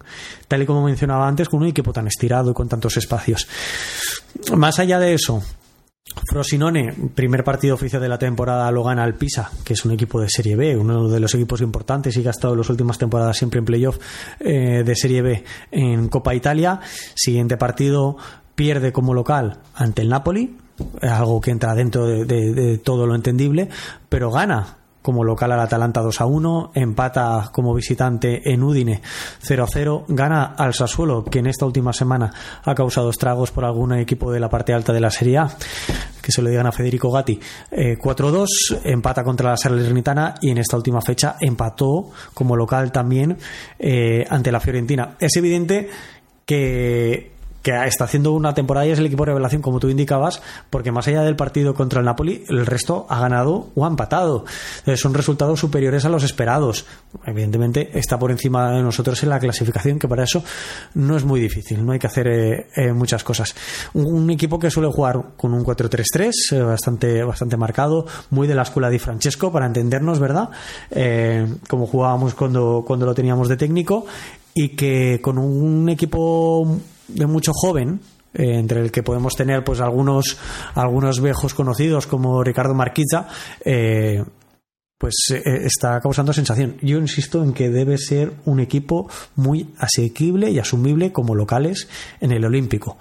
tal 0.49 0.61
y 0.61 0.65
como 0.65 0.83
mencionaba 0.83 1.25
antes, 1.25 1.47
con 1.47 1.61
un 1.61 1.67
equipo 1.67 1.93
tan 1.93 2.05
estirado 2.07 2.51
y 2.51 2.53
con 2.53 2.67
tantos 2.67 2.97
espacios. 2.97 3.47
Más 4.57 4.77
allá 4.79 4.99
de 4.99 5.13
eso, 5.13 5.41
Frosinone, 6.29 6.93
primer 7.15 7.45
partido 7.45 7.75
oficial 7.75 8.01
de 8.01 8.09
la 8.09 8.19
temporada, 8.19 8.69
lo 8.71 8.83
gana 8.83 9.05
el 9.05 9.13
Pisa, 9.13 9.49
que 9.63 9.71
es 9.71 9.85
un 9.85 9.93
equipo 9.93 10.19
de 10.19 10.27
Serie 10.27 10.57
B, 10.57 10.75
uno 10.75 11.07
de 11.07 11.21
los 11.21 11.33
equipos 11.33 11.61
importantes 11.61 12.17
y 12.17 12.23
que 12.23 12.27
ha 12.27 12.31
estado 12.31 12.55
en 12.55 12.59
las 12.59 12.69
últimas 12.69 12.97
temporadas 12.97 13.37
siempre 13.37 13.59
en 13.59 13.65
playoff 13.65 13.99
eh, 14.41 14.83
de 14.85 14.95
Serie 14.97 15.21
B 15.21 15.45
en 15.71 16.09
Copa 16.09 16.35
Italia. 16.35 16.81
Siguiente 17.15 17.55
partido, 17.55 18.17
pierde 18.53 18.91
como 18.91 19.13
local 19.13 19.59
ante 19.75 20.01
el 20.01 20.09
Napoli, 20.09 20.57
algo 21.01 21.41
que 21.41 21.51
entra 21.51 21.75
dentro 21.75 22.05
de, 22.05 22.77
todo 22.83 23.05
lo 23.07 23.15
entendible, 23.15 23.69
pero 24.09 24.31
gana 24.31 24.77
como 25.01 25.23
local 25.23 25.51
al 25.51 25.59
Atalanta 25.59 26.01
2 26.01 26.19
a 26.19 26.25
1, 26.25 26.71
empata 26.73 27.51
como 27.51 27.75
visitante 27.75 28.51
en 28.51 28.63
Udine 28.63 29.03
0 29.39 29.63
a 29.63 29.67
0, 29.71 30.05
gana 30.07 30.55
al 30.57 30.73
Sassuolo, 30.73 31.23
que 31.23 31.39
en 31.39 31.45
esta 31.45 31.63
última 31.63 31.93
semana 31.93 32.33
ha 32.63 32.73
causado 32.73 33.11
estragos 33.11 33.51
por 33.51 33.65
algún 33.65 33.93
equipo 33.93 34.31
de 34.31 34.39
la 34.39 34.49
parte 34.49 34.73
alta 34.73 34.93
de 34.93 35.01
la 35.01 35.11
Serie 35.11 35.37
A, 35.37 35.47
que 36.23 36.31
se 36.31 36.41
lo 36.41 36.49
digan 36.49 36.65
a 36.65 36.71
Federico 36.71 37.11
Gatti, 37.11 37.39
4 37.99 38.27
a 38.27 38.31
2, 38.31 38.77
empata 38.83 39.23
contra 39.23 39.51
la 39.51 39.57
Salernitana 39.57 40.35
y 40.41 40.49
en 40.49 40.57
esta 40.57 40.75
última 40.75 41.01
fecha 41.01 41.35
empató 41.39 42.09
como 42.33 42.55
local 42.55 42.91
también 42.91 43.37
eh, 43.77 44.25
ante 44.27 44.51
la 44.51 44.59
Fiorentina. 44.59 45.17
Es 45.19 45.37
evidente 45.37 45.87
que 46.47 47.34
que 47.65 47.71
está 47.87 48.03
haciendo 48.03 48.31
una 48.33 48.53
temporada 48.53 48.85
y 48.85 48.91
es 48.91 48.99
el 48.99 49.07
equipo 49.07 49.25
revelación, 49.25 49.63
como 49.63 49.79
tú 49.79 49.89
indicabas, 49.89 50.39
porque 50.69 50.91
más 50.91 51.07
allá 51.07 51.23
del 51.23 51.35
partido 51.35 51.73
contra 51.73 51.99
el 51.99 52.05
Napoli, 52.05 52.43
el 52.47 52.67
resto 52.67 53.07
ha 53.09 53.19
ganado 53.19 53.71
o 53.73 53.85
ha 53.85 53.87
empatado. 53.87 54.45
son 54.95 55.15
resultados 55.15 55.61
superiores 55.61 56.05
a 56.05 56.09
los 56.09 56.21
esperados. 56.21 56.85
Evidentemente 57.25 57.97
está 57.97 58.19
por 58.19 58.29
encima 58.29 58.69
de 58.69 58.83
nosotros 58.83 59.23
en 59.23 59.29
la 59.29 59.39
clasificación, 59.39 59.97
que 59.97 60.07
para 60.07 60.25
eso 60.25 60.43
no 60.93 61.17
es 61.17 61.25
muy 61.25 61.41
difícil, 61.41 61.83
no 61.83 61.93
hay 61.93 61.97
que 61.97 62.05
hacer 62.05 62.27
eh, 62.27 62.67
eh, 62.75 62.93
muchas 62.93 63.23
cosas. 63.23 63.55
Un, 63.95 64.29
equipo 64.29 64.59
que 64.59 64.69
suele 64.69 64.91
jugar 64.91 65.19
con 65.35 65.55
un 65.55 65.65
4-3-3, 65.65 66.31
eh, 66.51 66.61
bastante, 66.61 67.23
bastante 67.23 67.57
marcado, 67.57 68.05
muy 68.29 68.47
de 68.47 68.53
la 68.53 68.61
escuela 68.61 68.91
de 68.91 68.99
Francesco, 68.99 69.51
para 69.51 69.65
entendernos, 69.65 70.19
¿verdad? 70.19 70.49
como 71.67 71.87
jugábamos 71.87 72.35
cuando, 72.35 72.83
cuando 72.85 73.07
lo 73.07 73.15
teníamos 73.15 73.49
de 73.49 73.57
técnico, 73.57 74.05
y 74.53 74.75
que 74.75 75.19
con 75.21 75.39
un 75.39 75.89
equipo 75.89 76.79
de 77.07 77.25
mucho 77.25 77.51
joven, 77.53 77.99
eh, 78.33 78.59
entre 78.59 78.81
el 78.81 78.91
que 78.91 79.03
podemos 79.03 79.33
tener 79.33 79.63
pues 79.63 79.79
algunos 79.79 80.37
algunos 80.73 81.21
viejos 81.21 81.53
conocidos 81.53 82.05
como 82.05 82.43
Ricardo 82.43 82.73
Marquiza, 82.73 83.27
eh, 83.63 84.23
pues 84.97 85.15
eh, 85.33 85.41
está 85.63 85.99
causando 86.01 86.33
sensación. 86.33 86.77
Yo 86.81 86.97
insisto 86.97 87.43
en 87.43 87.53
que 87.53 87.69
debe 87.69 87.97
ser 87.97 88.33
un 88.45 88.59
equipo 88.59 89.09
muy 89.35 89.73
asequible 89.77 90.51
y 90.51 90.59
asumible 90.59 91.13
como 91.13 91.33
locales 91.33 91.87
en 92.19 92.31
el 92.31 92.43
Olímpico. 92.43 92.97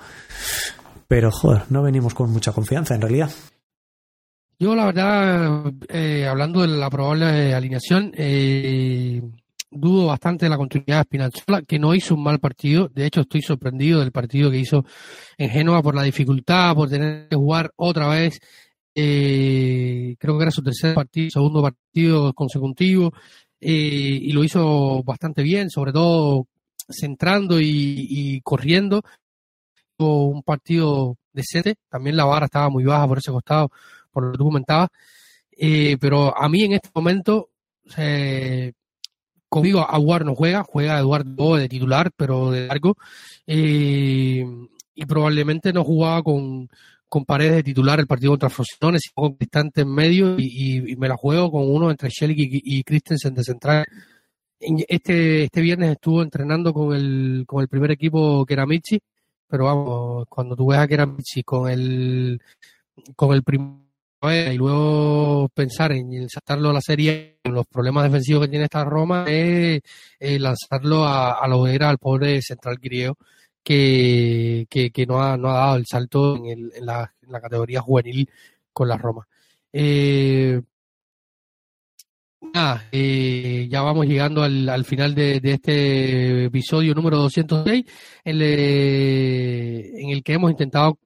Pero 1.08 1.32
joder, 1.32 1.62
no 1.68 1.82
venimos 1.82 2.14
con 2.14 2.30
mucha 2.30 2.52
confianza 2.52 2.94
en 2.94 3.00
realidad. 3.00 3.30
Yo 4.58 4.76
la 4.76 4.86
verdad, 4.86 5.72
hablando 6.30 6.62
de 6.62 6.68
la 6.68 6.88
probable 6.88 7.52
alineación, 7.54 8.12
dudo 9.74 10.06
bastante 10.06 10.46
de 10.46 10.50
la 10.50 10.56
continuidad 10.56 10.98
de 10.98 11.04
Spinazzola, 11.04 11.62
que 11.62 11.78
no 11.78 11.94
hizo 11.94 12.14
un 12.14 12.22
mal 12.22 12.38
partido. 12.38 12.88
De 12.88 13.06
hecho, 13.06 13.22
estoy 13.22 13.42
sorprendido 13.42 14.00
del 14.00 14.12
partido 14.12 14.50
que 14.50 14.58
hizo 14.58 14.84
en 15.36 15.50
Génova 15.50 15.82
por 15.82 15.94
la 15.94 16.02
dificultad, 16.02 16.74
por 16.74 16.88
tener 16.88 17.28
que 17.28 17.36
jugar 17.36 17.72
otra 17.76 18.08
vez. 18.08 18.38
Eh, 18.94 20.16
creo 20.18 20.38
que 20.38 20.42
era 20.44 20.50
su 20.52 20.62
tercer 20.62 20.94
partido, 20.94 21.30
segundo 21.30 21.62
partido 21.62 22.32
consecutivo, 22.32 23.12
eh, 23.60 23.70
y 24.22 24.32
lo 24.32 24.44
hizo 24.44 25.02
bastante 25.02 25.42
bien, 25.42 25.68
sobre 25.70 25.92
todo 25.92 26.46
centrando 26.88 27.60
y, 27.60 28.40
corriendo. 28.42 29.02
Un 29.98 30.42
partido 30.42 31.16
decente, 31.32 31.76
también 31.88 32.16
la 32.16 32.24
barra 32.24 32.46
estaba 32.46 32.68
muy 32.68 32.84
baja 32.84 33.06
por 33.08 33.18
ese 33.18 33.32
costado, 33.32 33.70
por 34.10 34.24
lo 34.24 34.32
que 34.32 34.38
tú 34.38 34.44
comentabas. 34.44 34.88
Eh, 35.56 35.96
pero 36.00 36.36
a 36.36 36.48
mí 36.48 36.62
en 36.64 36.72
este 36.74 36.90
momento 36.94 37.50
conmigo 39.54 39.88
Aguar 39.88 40.24
no 40.24 40.34
juega, 40.34 40.64
juega 40.64 40.98
Eduardo 40.98 41.54
de 41.54 41.68
titular, 41.68 42.10
pero 42.16 42.50
de 42.50 42.66
largo. 42.66 42.96
Eh, 43.46 44.44
y 44.96 45.06
probablemente 45.06 45.72
no 45.72 45.84
jugaba 45.84 46.24
con, 46.24 46.68
con 47.08 47.24
paredes 47.24 47.56
de 47.56 47.62
titular 47.62 48.00
el 48.00 48.08
partido 48.08 48.32
contra 48.32 48.50
Frosinone, 48.50 48.98
sino 48.98 49.14
con 49.14 49.36
distante 49.38 49.82
en 49.82 49.94
medio 49.94 50.36
y, 50.38 50.96
me 50.96 51.06
la 51.08 51.16
juego 51.16 51.52
con 51.52 51.70
uno 51.70 51.90
entre 51.90 52.10
Schelke 52.10 52.48
y, 52.50 52.82
Christensen 52.82 53.34
de 53.34 53.44
central. 53.44 53.84
Este, 54.58 55.44
este 55.44 55.60
viernes 55.60 55.92
estuvo 55.92 56.22
entrenando 56.22 56.72
con 56.72 56.94
el, 56.94 57.44
con 57.46 57.62
el 57.62 57.68
primer 57.68 57.92
equipo 57.92 58.44
que 58.44 58.54
era 58.54 58.66
Michi, 58.66 58.98
pero 59.48 59.66
vamos, 59.66 60.24
cuando 60.28 60.56
tú 60.56 60.66
ves 60.66 60.78
a 60.80 60.88
que 60.88 60.94
era 60.94 61.06
Michi 61.06 61.44
con 61.44 61.70
el, 61.70 62.40
con 63.14 63.32
el 63.34 63.44
primer 63.44 63.83
y 64.32 64.56
luego 64.56 65.48
pensar 65.54 65.92
en 65.92 66.28
saltarlo 66.28 66.70
a 66.70 66.74
la 66.74 66.80
serie, 66.80 67.38
los 67.44 67.66
problemas 67.66 68.04
defensivos 68.04 68.44
que 68.44 68.50
tiene 68.50 68.64
esta 68.64 68.84
Roma, 68.84 69.24
es 69.28 69.82
lanzarlo 70.18 71.04
a, 71.04 71.46
la 71.46 71.56
hoguera 71.56 71.90
al 71.90 71.98
pobre 71.98 72.40
central 72.42 72.78
griego, 72.80 73.16
que, 73.62 74.66
que, 74.68 75.06
no, 75.06 75.22
ha, 75.22 75.36
no, 75.36 75.48
ha, 75.50 75.54
dado 75.54 75.76
el 75.76 75.86
salto 75.86 76.36
en, 76.36 76.46
el, 76.46 76.72
en, 76.74 76.86
la, 76.86 77.12
categoría 77.40 77.80
juvenil 77.80 78.28
con 78.72 78.88
la 78.88 78.96
Roma. 78.96 79.26
Eh, 79.72 80.60
nada, 82.52 82.88
eh, 82.92 83.66
ya 83.70 83.82
vamos 83.82 84.06
llegando 84.06 84.42
al, 84.42 84.68
al 84.68 84.84
final 84.84 85.14
de, 85.14 85.40
este 85.42 86.44
episodio 86.44 86.94
número 86.94 87.18
206, 87.18 87.84
en, 88.24 88.42
en 88.42 90.10
el 90.10 90.22
que 90.22 90.34
hemos 90.34 90.50
intentado 90.50 90.98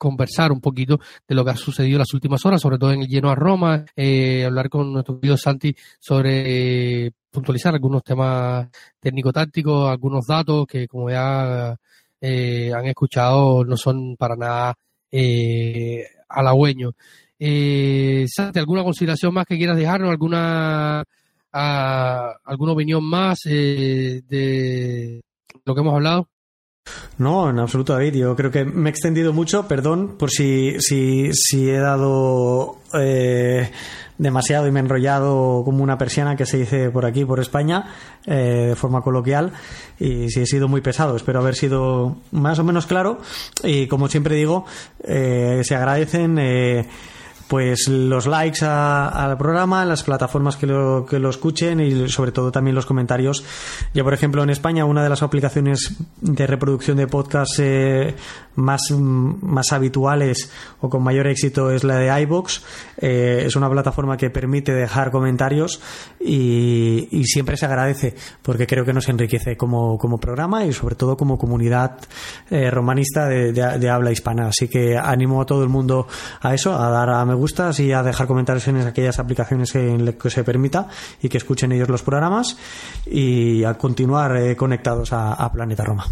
conversar 0.00 0.50
un 0.50 0.62
poquito 0.62 0.98
de 1.28 1.34
lo 1.34 1.44
que 1.44 1.50
ha 1.50 1.56
sucedido 1.56 1.98
las 1.98 2.14
últimas 2.14 2.44
horas, 2.46 2.62
sobre 2.62 2.78
todo 2.78 2.90
en 2.92 3.02
el 3.02 3.08
lleno 3.08 3.28
a 3.28 3.34
Roma, 3.34 3.84
eh, 3.94 4.46
hablar 4.46 4.70
con 4.70 4.94
nuestro 4.94 5.20
querido 5.20 5.36
Santi 5.36 5.76
sobre 5.98 7.04
eh, 7.06 7.10
puntualizar 7.30 7.74
algunos 7.74 8.02
temas 8.02 8.68
técnico-tácticos, 8.98 9.90
algunos 9.90 10.26
datos 10.26 10.66
que 10.66 10.88
como 10.88 11.10
ya 11.10 11.76
eh, 12.18 12.72
han 12.74 12.86
escuchado 12.86 13.62
no 13.64 13.76
son 13.76 14.16
para 14.16 14.36
nada 14.36 14.74
eh, 15.12 16.06
halagüeños. 16.30 16.94
Eh, 17.38 18.24
Santi, 18.26 18.58
¿alguna 18.58 18.82
consideración 18.82 19.34
más 19.34 19.44
que 19.44 19.58
quieras 19.58 19.76
dejarnos? 19.76 20.10
¿Alguna, 20.10 21.04
a, 21.52 22.36
alguna 22.44 22.72
opinión 22.72 23.04
más 23.04 23.40
de 23.44 25.20
lo 25.64 25.74
que 25.74 25.80
hemos 25.80 25.94
hablado? 25.94 26.26
No, 27.18 27.50
en 27.50 27.58
absoluto, 27.58 27.92
David. 27.92 28.14
Yo 28.14 28.34
creo 28.34 28.50
que 28.50 28.64
me 28.64 28.88
he 28.88 28.92
extendido 28.92 29.32
mucho. 29.32 29.68
Perdón 29.68 30.16
por 30.18 30.30
si, 30.30 30.80
si, 30.80 31.30
si 31.34 31.68
he 31.68 31.78
dado 31.78 32.78
eh, 32.94 33.70
demasiado 34.16 34.66
y 34.66 34.70
me 34.70 34.80
he 34.80 34.82
enrollado 34.82 35.62
como 35.64 35.82
una 35.82 35.98
persiana 35.98 36.36
que 36.36 36.46
se 36.46 36.56
dice 36.58 36.90
por 36.90 37.04
aquí, 37.04 37.24
por 37.24 37.40
España, 37.40 37.92
eh, 38.26 38.68
de 38.70 38.76
forma 38.76 39.02
coloquial. 39.02 39.52
Y 39.98 40.30
si 40.30 40.40
he 40.40 40.46
sido 40.46 40.68
muy 40.68 40.80
pesado, 40.80 41.14
espero 41.14 41.40
haber 41.40 41.56
sido 41.56 42.16
más 42.30 42.58
o 42.58 42.64
menos 42.64 42.86
claro. 42.86 43.18
Y 43.62 43.86
como 43.86 44.08
siempre 44.08 44.34
digo, 44.34 44.64
eh, 45.04 45.60
se 45.64 45.74
agradecen. 45.74 46.38
Pues 47.50 47.88
los 47.88 48.28
likes 48.28 48.64
al 48.64 49.36
programa, 49.36 49.84
las 49.84 50.04
plataformas 50.04 50.56
que 50.56 50.68
lo, 50.68 51.04
que 51.04 51.18
lo 51.18 51.30
escuchen 51.30 51.80
y 51.80 52.08
sobre 52.08 52.30
todo 52.30 52.52
también 52.52 52.76
los 52.76 52.86
comentarios. 52.86 53.42
Yo, 53.92 54.04
por 54.04 54.14
ejemplo, 54.14 54.44
en 54.44 54.50
España, 54.50 54.84
una 54.84 55.02
de 55.02 55.08
las 55.08 55.24
aplicaciones 55.24 55.96
de 56.20 56.46
reproducción 56.46 56.96
de 56.96 57.08
podcast 57.08 57.58
eh, 57.58 58.14
más, 58.54 58.92
más 58.92 59.72
habituales 59.72 60.52
o 60.80 60.88
con 60.88 61.02
mayor 61.02 61.26
éxito 61.26 61.72
es 61.72 61.82
la 61.82 61.96
de 61.96 62.22
iBox. 62.22 62.62
Eh, 62.98 63.42
es 63.46 63.56
una 63.56 63.68
plataforma 63.68 64.16
que 64.16 64.30
permite 64.30 64.72
dejar 64.72 65.10
comentarios 65.10 65.80
y, 66.20 67.08
siempre 67.24 67.56
se 67.56 67.66
agradece 67.66 68.14
porque 68.42 68.66
creo 68.66 68.84
que 68.84 68.92
nos 68.92 69.08
enriquece 69.08 69.56
como, 69.56 69.98
como 69.98 70.18
programa 70.18 70.64
y 70.66 70.72
sobre 70.72 70.94
todo 70.94 71.16
como 71.16 71.38
comunidad 71.38 71.98
eh, 72.50 72.70
romanista 72.70 73.26
de 73.26 73.90
habla 73.90 74.12
hispana. 74.12 74.48
Así 74.48 74.68
que 74.68 74.96
animo 74.96 75.42
a 75.42 75.46
todo 75.46 75.64
el 75.64 75.68
mundo 75.68 76.06
a 76.40 76.54
eso, 76.54 76.76
a 76.76 76.90
dar 76.90 77.10
a 77.10 77.24
me 77.24 77.39
gustas 77.40 77.80
y 77.80 77.92
a 77.92 78.02
dejar 78.02 78.26
comentarios 78.26 78.68
en 78.68 78.76
aquellas 78.76 79.18
aplicaciones 79.18 79.74
en 79.74 80.12
que 80.12 80.30
se 80.30 80.44
permita 80.44 80.88
y 81.22 81.28
que 81.28 81.38
escuchen 81.38 81.72
ellos 81.72 81.88
los 81.88 82.02
programas 82.02 82.56
y 83.06 83.64
a 83.64 83.74
continuar 83.74 84.36
eh, 84.36 84.54
conectados 84.56 85.12
a, 85.12 85.50
Planeta 85.52 85.84
Roma. 85.84 86.06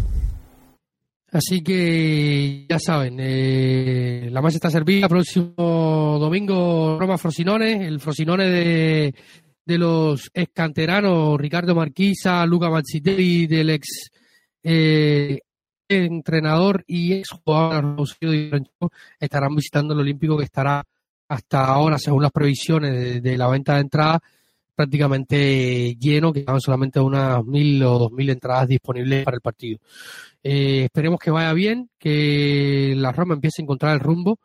Así 1.31 1.61
que 1.61 2.65
ya 2.67 2.79
saben, 2.79 3.17
eh, 3.19 4.27
la 4.31 4.41
masa 4.41 4.57
está 4.57 4.69
servida. 4.69 5.07
Próximo 5.07 6.17
domingo, 6.19 6.97
Roma 6.99 7.17
Frosinone, 7.17 7.85
el 7.85 7.99
Frosinone 7.99 8.45
de, 8.45 9.15
de 9.65 9.77
los 9.77 10.31
ex 10.33 10.51
canteranos 10.51 11.39
Ricardo 11.39 11.75
Marquisa, 11.75 12.43
Luca 12.47 12.69
Mazzitelli, 12.69 13.45
del 13.45 13.69
ex 13.69 14.09
eh, 14.63 15.39
entrenador 15.87 16.83
y 16.87 17.13
ex 17.13 17.29
jugador 17.29 17.95
estarán 19.19 19.55
visitando 19.55 19.93
el 19.93 20.01
Olímpico 20.01 20.37
que 20.37 20.45
estará 20.45 20.83
hasta 21.29 21.65
ahora, 21.65 21.99
según 21.99 22.23
las 22.23 22.31
previsiones 22.31 23.21
de, 23.21 23.37
la 23.37 23.47
venta 23.47 23.75
de 23.75 23.81
entradas, 23.81 24.19
prácticamente 24.75 25.95
lleno, 25.95 26.33
que 26.33 26.43
quedan 26.43 26.59
solamente 26.59 26.99
unas 26.99 27.45
mil 27.45 27.81
o 27.83 27.99
dos 27.99 28.11
mil 28.11 28.29
entradas 28.29 28.67
disponibles 28.67 29.23
para 29.23 29.35
el 29.35 29.41
partido. 29.41 29.79
Eh, 30.43 30.85
esperemos 30.85 31.19
que 31.19 31.29
vaya 31.29 31.53
bien, 31.53 31.89
que 31.99 32.93
la 32.97 33.11
Roma 33.11 33.35
empiece 33.35 33.61
a 33.61 33.63
encontrar 33.63 33.93
el 33.93 33.99
rumbo, 33.99 34.39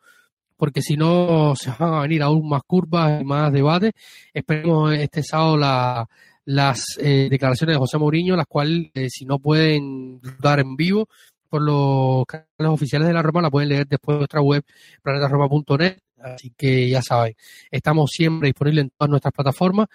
porque 0.57 0.81
si 0.81 0.95
no 0.95 1.55
se 1.55 1.71
van 1.71 1.95
a 1.95 2.01
venir 2.01 2.21
aún 2.21 2.47
más 2.47 2.61
curvas 2.67 3.21
y 3.21 3.25
más 3.25 3.51
debates. 3.51 3.93
Esperemos 4.31 4.93
este 4.93 5.23
sábado 5.23 5.57
la, 5.57 6.07
las 6.45 6.83
eh, 6.99 7.27
declaraciones 7.31 7.75
de 7.75 7.79
José 7.79 7.97
Mourinho, 7.97 8.35
las 8.35 8.45
cuales, 8.47 8.91
eh, 8.93 9.09
si 9.09 9.25
no 9.25 9.39
pueden 9.39 10.21
dar 10.39 10.59
en 10.59 10.75
vivo 10.75 11.07
por 11.49 11.61
los 11.61 12.25
canales 12.25 12.73
oficiales 12.73 13.07
de 13.07 13.13
la 13.13 13.23
Roma, 13.23 13.41
la 13.41 13.49
pueden 13.49 13.69
leer 13.69 13.87
después 13.87 14.15
de 14.15 14.19
nuestra 14.19 14.41
web, 14.41 14.63
planetaroma.net 15.01 16.04
Así 16.33 16.51
que 16.57 16.89
ya 16.89 17.01
saben, 17.01 17.35
estamos 17.69 18.09
siempre 18.11 18.47
disponibles 18.47 18.83
en 18.85 18.89
todas 18.97 19.09
nuestras 19.09 19.33
plataformas, 19.33 19.87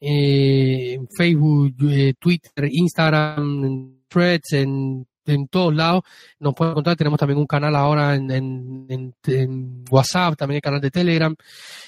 eh, 0.00 0.94
en 0.94 1.08
Facebook, 1.08 1.74
eh, 1.90 2.14
Twitter, 2.18 2.68
Instagram, 2.70 4.02
Threads, 4.08 4.52
en, 4.52 5.06
en, 5.26 5.48
todos 5.48 5.74
lados. 5.74 6.02
Nos 6.38 6.54
pueden 6.54 6.72
encontrar, 6.72 6.96
tenemos 6.96 7.18
también 7.18 7.38
un 7.38 7.46
canal 7.46 7.74
ahora 7.74 8.14
en, 8.14 8.30
en, 8.30 9.14
en 9.26 9.84
WhatsApp, 9.90 10.36
también 10.36 10.56
el 10.56 10.62
canal 10.62 10.80
de 10.80 10.90
Telegram 10.90 11.34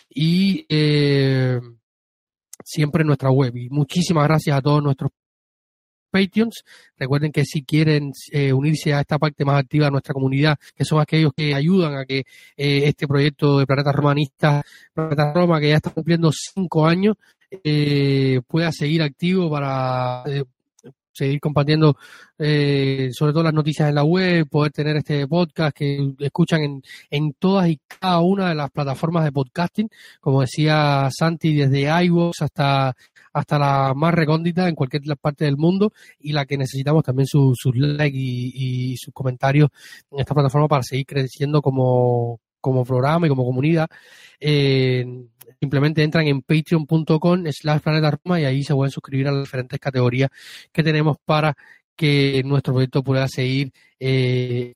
y 0.08 0.66
eh, 0.68 1.60
siempre 2.64 3.02
en 3.02 3.06
nuestra 3.06 3.30
web. 3.30 3.56
Y 3.56 3.68
muchísimas 3.68 4.26
gracias 4.26 4.56
a 4.56 4.62
todos 4.62 4.82
nuestros 4.82 5.10
Patreons. 6.10 6.64
Recuerden 6.98 7.32
que 7.32 7.44
si 7.44 7.62
quieren 7.62 8.12
eh, 8.32 8.52
unirse 8.52 8.92
a 8.92 9.00
esta 9.00 9.18
parte 9.18 9.44
más 9.44 9.60
activa 9.60 9.86
de 9.86 9.92
nuestra 9.92 10.14
comunidad, 10.14 10.58
que 10.74 10.84
son 10.84 11.00
aquellos 11.00 11.32
que 11.34 11.54
ayudan 11.54 11.96
a 11.96 12.04
que 12.04 12.18
eh, 12.18 12.24
este 12.56 13.06
proyecto 13.06 13.58
de 13.58 13.66
Planeta 13.66 13.92
Romanista, 13.92 14.62
Planeta 14.92 15.32
Roma, 15.32 15.60
que 15.60 15.70
ya 15.70 15.76
está 15.76 15.90
cumpliendo 15.90 16.30
cinco 16.32 16.86
años, 16.86 17.16
eh, 17.64 18.40
pueda 18.46 18.70
seguir 18.72 19.02
activo 19.02 19.50
para 19.50 20.22
eh, 20.26 20.44
seguir 21.12 21.40
compartiendo 21.40 21.96
eh, 22.38 23.10
sobre 23.12 23.32
todo 23.32 23.42
las 23.42 23.54
noticias 23.54 23.88
en 23.88 23.94
la 23.94 24.04
web, 24.04 24.48
poder 24.48 24.72
tener 24.72 24.96
este 24.96 25.26
podcast 25.26 25.76
que 25.76 26.14
escuchan 26.18 26.62
en, 26.62 26.82
en 27.10 27.32
todas 27.34 27.68
y 27.68 27.80
cada 28.00 28.20
una 28.20 28.48
de 28.48 28.54
las 28.54 28.70
plataformas 28.70 29.24
de 29.24 29.32
podcasting, 29.32 29.88
como 30.20 30.40
decía 30.40 31.08
Santi, 31.10 31.54
desde 31.54 32.04
iVoox 32.04 32.42
hasta, 32.42 32.94
hasta 33.32 33.58
la 33.58 33.92
más 33.94 34.14
recóndita 34.14 34.68
en 34.68 34.74
cualquier 34.74 35.02
parte 35.18 35.44
del 35.44 35.56
mundo 35.56 35.92
y 36.18 36.32
la 36.32 36.46
que 36.46 36.56
necesitamos 36.56 37.04
también 37.04 37.26
sus 37.26 37.58
su 37.58 37.72
likes 37.72 38.16
y, 38.18 38.96
sus 38.96 39.12
comentarios 39.12 39.70
en 40.10 40.20
esta 40.20 40.34
plataforma 40.34 40.68
para 40.68 40.82
seguir 40.82 41.06
creciendo 41.06 41.62
como, 41.62 42.40
como 42.60 42.84
programa 42.84 43.26
y 43.26 43.28
como 43.28 43.44
comunidad. 43.44 43.88
Eh, 44.38 45.04
simplemente 45.58 46.02
entran 46.02 46.26
en 46.26 46.42
patreon.com 46.42 47.44
slash 47.50 47.80
planeta 47.80 48.10
Roma 48.10 48.40
y 48.40 48.44
ahí 48.44 48.62
se 48.62 48.74
pueden 48.74 48.90
suscribir 48.90 49.28
a 49.28 49.32
las 49.32 49.44
diferentes 49.44 49.78
categorías 49.80 50.30
que 50.72 50.82
tenemos 50.82 51.16
para 51.24 51.56
que 51.96 52.42
nuestro 52.44 52.74
proyecto 52.74 53.02
pueda 53.02 53.28
seguir. 53.28 53.72
Eh, 53.98 54.74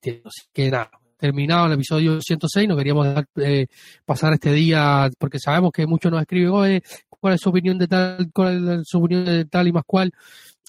que 0.52 0.70
nada, 0.70 0.90
terminado 1.24 1.66
el 1.66 1.72
episodio 1.72 2.20
106, 2.20 2.68
no 2.68 2.76
queríamos 2.76 3.06
dejar 3.06 3.26
eh, 3.36 3.66
pasar 4.04 4.34
este 4.34 4.52
día 4.52 5.08
porque 5.18 5.38
sabemos 5.38 5.72
que 5.72 5.86
muchos 5.86 6.12
nos 6.12 6.20
escriben, 6.20 6.50
oye, 6.50 6.82
¿cuál 7.08 7.34
es 7.34 7.40
su 7.40 7.48
opinión 7.48 7.78
de 7.78 7.88
tal, 7.88 8.30
cuál 8.30 8.80
es 8.80 8.82
su 8.84 8.98
opinión 8.98 9.24
de 9.24 9.46
tal 9.46 9.66
y 9.68 9.72
más 9.72 9.84
cual? 9.86 10.12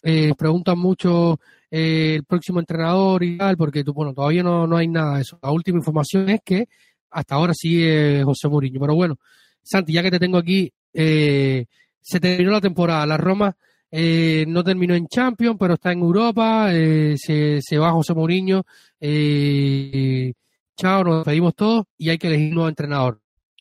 Eh, 0.02 0.34
preguntan 0.38 0.80
mucho 0.80 1.40
eh, 1.70 2.16
el 2.16 2.24
próximo 2.24 2.62
entrenador 2.62 3.22
y 3.24 3.38
tal, 3.38 3.58
porque 3.58 3.84
bueno, 3.84 4.14
todavía 4.14 4.44
no, 4.44 4.66
no 4.66 4.78
hay 4.78 4.88
nada 4.88 5.16
de 5.16 5.24
eso. 5.24 5.38
La 5.44 5.52
última 5.52 5.80
información 5.80 6.30
es 6.30 6.40
que 6.46 6.70
hasta 7.10 7.36
ahora 7.36 7.54
sigue 7.54 8.24
José 8.24 8.48
Mourinho, 8.48 8.80
pero 8.80 8.96
bueno, 8.96 9.18
Santi, 9.66 9.94
ya 9.94 10.04
que 10.04 10.12
te 10.12 10.20
tengo 10.20 10.38
aquí, 10.38 10.72
eh, 10.94 11.66
se 12.00 12.20
terminó 12.20 12.52
la 12.52 12.62
temporada. 12.62 13.06
La 13.06 13.18
Roma 13.18 13.56
eh, 13.92 14.46
no 14.48 14.64
terminó 14.64 14.94
en 14.94 15.08
Champions, 15.08 15.58
pero 15.60 15.74
está 15.74 15.92
en 15.92 16.00
Europa. 16.00 16.68
Eh, 16.72 17.16
se, 17.18 17.62
se, 17.62 17.78
va 17.78 17.92
José 17.92 18.14
Mourinho. 18.14 18.64
Eh, 19.00 20.34
chao, 20.78 21.04
nos 21.04 21.18
despedimos 21.18 21.56
todos 21.56 21.86
y 21.98 22.10
hay 22.10 22.18
que 22.18 22.28
elegir 22.28 22.50
un 22.50 22.56
nuevo 22.56 22.70
entrenador. 22.70 23.20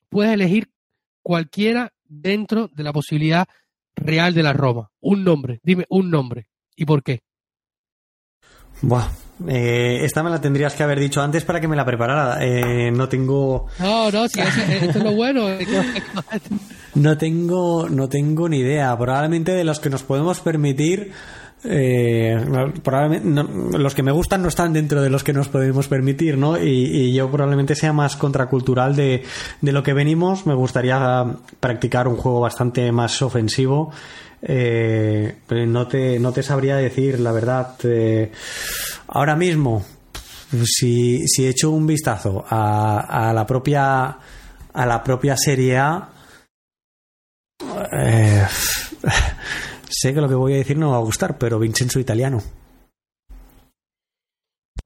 Puedes 0.08 0.32
elegir 0.32 0.70
cualquiera 1.22 1.92
dentro 2.04 2.68
de 2.68 2.82
la 2.82 2.92
posibilidad 2.92 3.48
real 3.96 4.34
de 4.34 4.42
la 4.42 4.52
Roma. 4.52 4.90
Un 5.00 5.24
nombre, 5.24 5.60
dime 5.62 5.86
un 5.88 6.10
nombre. 6.10 6.48
¿Y 6.76 6.84
por 6.84 7.02
qué? 7.02 7.22
Buah, 8.82 9.08
eh, 9.48 10.00
esta 10.02 10.22
me 10.22 10.30
la 10.30 10.40
tendrías 10.40 10.74
que 10.74 10.82
haber 10.82 11.00
dicho 11.00 11.20
antes 11.22 11.44
para 11.44 11.60
que 11.60 11.68
me 11.68 11.76
la 11.76 11.84
preparara. 11.84 12.38
Eh, 12.40 12.90
no 12.90 13.08
tengo. 13.08 13.66
No, 13.78 14.10
no, 14.10 14.28
si 14.28 14.40
esto 14.40 14.98
es 14.98 15.04
lo 15.04 15.12
bueno. 15.12 15.48
no 16.94 17.18
tengo, 17.18 17.88
no 17.88 18.08
tengo 18.08 18.48
ni 18.48 18.58
idea. 18.58 18.96
Probablemente 18.96 19.52
de 19.52 19.64
los 19.64 19.80
que 19.80 19.90
nos 19.90 20.02
podemos 20.02 20.40
permitir 20.40 21.12
eh, 21.66 22.44
probablemente 22.82 23.78
los 23.78 23.94
que 23.94 24.02
me 24.02 24.12
gustan 24.12 24.42
no 24.42 24.48
están 24.48 24.74
dentro 24.74 25.00
de 25.00 25.08
los 25.08 25.24
que 25.24 25.32
nos 25.32 25.48
podemos 25.48 25.88
permitir, 25.88 26.36
¿no? 26.36 26.58
Y, 26.62 27.12
yo 27.14 27.30
probablemente 27.30 27.74
sea 27.74 27.92
más 27.92 28.16
contracultural 28.16 28.94
de, 28.94 29.24
de, 29.60 29.72
lo 29.72 29.82
que 29.82 29.94
venimos. 29.94 30.46
Me 30.46 30.54
gustaría 30.54 31.24
practicar 31.60 32.06
un 32.06 32.16
juego 32.16 32.40
bastante 32.40 32.92
más 32.92 33.22
ofensivo. 33.22 33.92
Eh, 34.46 35.36
no, 35.66 35.88
te, 35.88 36.18
no 36.18 36.32
te 36.32 36.42
sabría 36.42 36.76
decir, 36.76 37.18
la 37.18 37.32
verdad. 37.32 37.76
Eh, 37.84 38.30
ahora 39.08 39.36
mismo, 39.36 39.84
si, 40.64 41.26
si 41.26 41.46
echo 41.46 41.70
un 41.70 41.86
vistazo 41.86 42.44
a, 42.48 43.28
a 43.30 43.32
la 43.32 43.46
propia 43.46 44.18
a 44.74 44.86
la 44.86 45.02
propia 45.02 45.36
Serie 45.36 45.78
A, 45.78 46.08
eh, 47.92 48.46
sé 49.88 50.12
que 50.12 50.20
lo 50.20 50.28
que 50.28 50.34
voy 50.34 50.54
a 50.54 50.56
decir 50.56 50.76
no 50.76 50.90
va 50.90 50.96
a 50.96 51.00
gustar, 51.00 51.38
pero 51.38 51.58
Vincenzo 51.58 52.00
Italiano. 52.00 52.42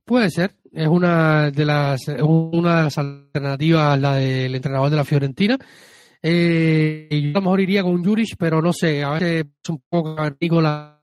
Puede 0.04 0.30
ser, 0.30 0.54
es 0.72 0.86
una 0.86 1.50
de 1.50 1.64
las 1.64 2.09
una 2.09 2.76
de 2.76 2.82
las 2.84 2.98
alternativas 2.98 3.98
la 4.00 4.14
del 4.14 4.54
entrenador 4.54 4.90
de 4.90 4.96
la 4.96 5.04
Fiorentina. 5.04 5.59
Eh, 6.22 7.08
yo 7.10 7.30
a 7.30 7.32
lo 7.32 7.40
mejor 7.42 7.60
iría 7.60 7.82
con 7.82 8.04
Juric, 8.04 8.36
pero 8.38 8.60
no 8.60 8.72
sé, 8.72 9.02
a 9.04 9.10
veces 9.10 9.46
es 9.62 9.70
un 9.70 9.82
poco 9.88 10.16
la 10.60 10.97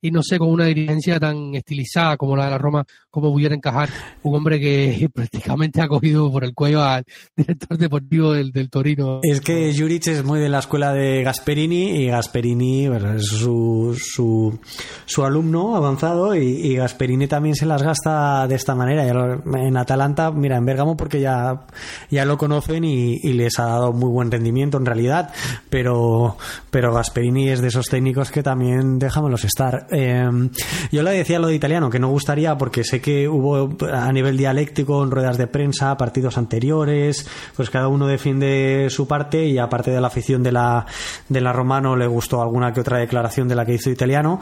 y 0.00 0.10
no 0.10 0.22
sé, 0.22 0.38
con 0.38 0.48
una 0.48 0.64
dirigencia 0.66 1.18
tan 1.18 1.54
estilizada 1.54 2.16
como 2.16 2.36
la 2.36 2.46
de 2.46 2.50
la 2.52 2.58
Roma, 2.58 2.84
cómo 3.10 3.32
pudiera 3.32 3.54
encajar 3.54 3.88
un 4.22 4.34
hombre 4.34 4.60
que 4.60 5.08
prácticamente 5.14 5.80
ha 5.80 5.88
cogido 5.88 6.30
por 6.30 6.44
el 6.44 6.54
cuello 6.54 6.82
al 6.82 7.04
director 7.36 7.76
deportivo 7.76 8.32
del, 8.32 8.50
Torino. 8.70 9.20
Es 9.22 9.40
que 9.40 9.74
Juric 9.76 10.06
es 10.08 10.24
muy 10.24 10.38
de 10.38 10.48
la 10.48 10.60
escuela 10.60 10.92
de 10.92 11.22
Gasperini 11.22 12.02
y 12.02 12.06
Gasperini 12.06 12.86
es 12.86 13.26
su, 13.26 13.98
su, 13.98 14.58
su, 15.06 15.24
alumno 15.24 15.76
avanzado 15.76 16.34
y, 16.34 16.76
Gasperini 16.76 17.26
también 17.26 17.54
se 17.54 17.66
las 17.66 17.82
gasta 17.82 18.46
de 18.46 18.54
esta 18.54 18.74
manera. 18.74 19.06
En 19.06 19.76
Atalanta, 19.76 20.30
mira, 20.30 20.56
en 20.56 20.64
Bergamo 20.64 20.96
porque 20.96 21.20
ya, 21.20 21.66
ya 22.10 22.24
lo 22.24 22.38
conocen 22.38 22.84
y, 22.84 23.16
y 23.22 23.32
les 23.32 23.58
ha 23.58 23.64
dado 23.64 23.92
muy 23.92 24.10
buen 24.10 24.30
rendimiento 24.30 24.78
en 24.78 24.86
realidad, 24.86 25.32
pero, 25.68 26.36
pero 26.70 26.92
Gasperini 26.92 27.48
es 27.48 27.60
de 27.60 27.68
esos 27.68 27.86
técnicos 27.86 28.30
que 28.30 28.42
también 28.42 28.98
déjamelos 28.98 29.44
estar 29.44 29.69
Em, 29.90 30.50
yo 30.90 31.02
le 31.02 31.12
decía 31.12 31.38
lo 31.38 31.48
de 31.48 31.54
italiano, 31.54 31.90
que 31.90 31.98
no 31.98 32.08
gustaría 32.08 32.56
porque 32.56 32.84
sé 32.84 33.00
que 33.00 33.28
hubo 33.28 33.70
a 33.92 34.12
nivel 34.12 34.36
dialéctico 34.36 35.02
en 35.02 35.10
ruedas 35.10 35.38
de 35.38 35.46
prensa, 35.46 35.96
partidos 35.96 36.38
anteriores, 36.38 37.26
pues 37.56 37.70
cada 37.70 37.88
uno 37.88 38.06
defiende 38.06 38.88
su 38.90 39.06
parte 39.06 39.46
y 39.46 39.58
aparte 39.58 39.90
de 39.90 40.00
la 40.00 40.08
afición 40.08 40.42
de 40.42 40.52
la, 40.52 40.86
de 41.28 41.40
la 41.40 41.52
Romano 41.52 41.96
le 41.96 42.06
gustó 42.06 42.42
alguna 42.42 42.72
que 42.72 42.80
otra 42.80 42.98
declaración 42.98 43.48
de 43.48 43.54
la 43.54 43.64
que 43.64 43.74
hizo 43.74 43.90
italiano. 43.90 44.40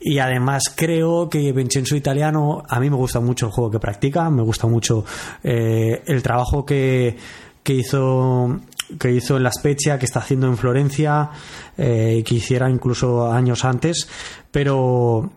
Y 0.00 0.18
además 0.18 0.72
creo 0.74 1.28
que 1.28 1.52
Vincenzo 1.52 1.96
Italiano, 1.96 2.62
a 2.68 2.80
mí 2.80 2.90
me 2.90 2.96
gusta 2.96 3.20
mucho 3.20 3.46
el 3.46 3.52
juego 3.52 3.70
que 3.70 3.80
practica, 3.80 4.30
me 4.30 4.42
gusta 4.42 4.66
mucho 4.66 5.04
eh, 5.42 6.02
el 6.06 6.22
trabajo 6.22 6.64
que, 6.64 7.16
que 7.62 7.74
hizo 7.74 8.60
que 8.98 9.12
hizo 9.12 9.36
en 9.36 9.42
La 9.42 9.52
Spezia, 9.52 9.98
que 9.98 10.06
está 10.06 10.20
haciendo 10.20 10.46
en 10.46 10.56
Florencia, 10.56 11.30
eh, 11.76 12.22
que 12.24 12.34
hiciera 12.36 12.70
incluso 12.70 13.30
años 13.30 13.64
antes, 13.64 14.08
pero 14.50 15.30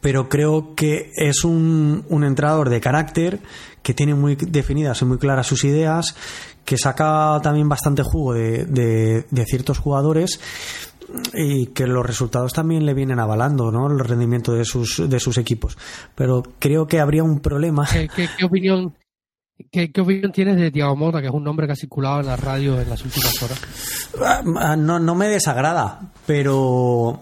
pero 0.00 0.28
creo 0.28 0.74
que 0.74 1.10
es 1.16 1.44
un, 1.44 2.04
un 2.08 2.24
entrenador 2.24 2.68
de 2.68 2.80
carácter 2.80 3.40
que 3.82 3.94
tiene 3.94 4.14
muy 4.14 4.36
definidas 4.36 5.02
y 5.02 5.04
muy 5.04 5.18
claras 5.18 5.46
sus 5.46 5.64
ideas, 5.64 6.14
que 6.64 6.78
saca 6.78 7.40
también 7.42 7.68
bastante 7.68 8.02
jugo 8.02 8.34
de, 8.34 8.64
de, 8.66 9.44
ciertos 9.46 9.78
jugadores 9.78 10.38
y 11.34 11.66
que 11.68 11.86
los 11.86 12.06
resultados 12.06 12.52
también 12.52 12.86
le 12.86 12.94
vienen 12.94 13.18
avalando, 13.18 13.72
¿no? 13.72 13.90
El 13.90 13.98
rendimiento 13.98 14.52
de 14.52 14.64
sus, 14.64 15.02
de 15.08 15.18
sus 15.18 15.38
equipos. 15.38 15.76
Pero 16.14 16.42
creo 16.60 16.86
que 16.86 17.00
habría 17.00 17.24
un 17.24 17.40
problema. 17.40 17.88
qué 18.14 18.44
opinión 18.44 18.94
¿Qué, 19.70 19.90
opinión 20.00 20.32
tienes 20.32 20.56
de 20.56 20.70
Tiago 20.70 20.96
Mota, 20.96 21.20
que 21.20 21.26
es 21.26 21.32
un 21.32 21.44
nombre 21.44 21.66
que 21.66 21.72
ha 21.72 21.76
circulado 21.76 22.20
en 22.20 22.26
la 22.26 22.36
radio 22.36 22.80
en 22.80 22.88
las 22.88 23.04
últimas 23.04 23.42
horas? 23.42 23.60
Ah, 24.22 24.76
no, 24.76 24.98
no 24.98 25.14
me 25.14 25.28
desagrada, 25.28 26.00
pero 26.26 27.20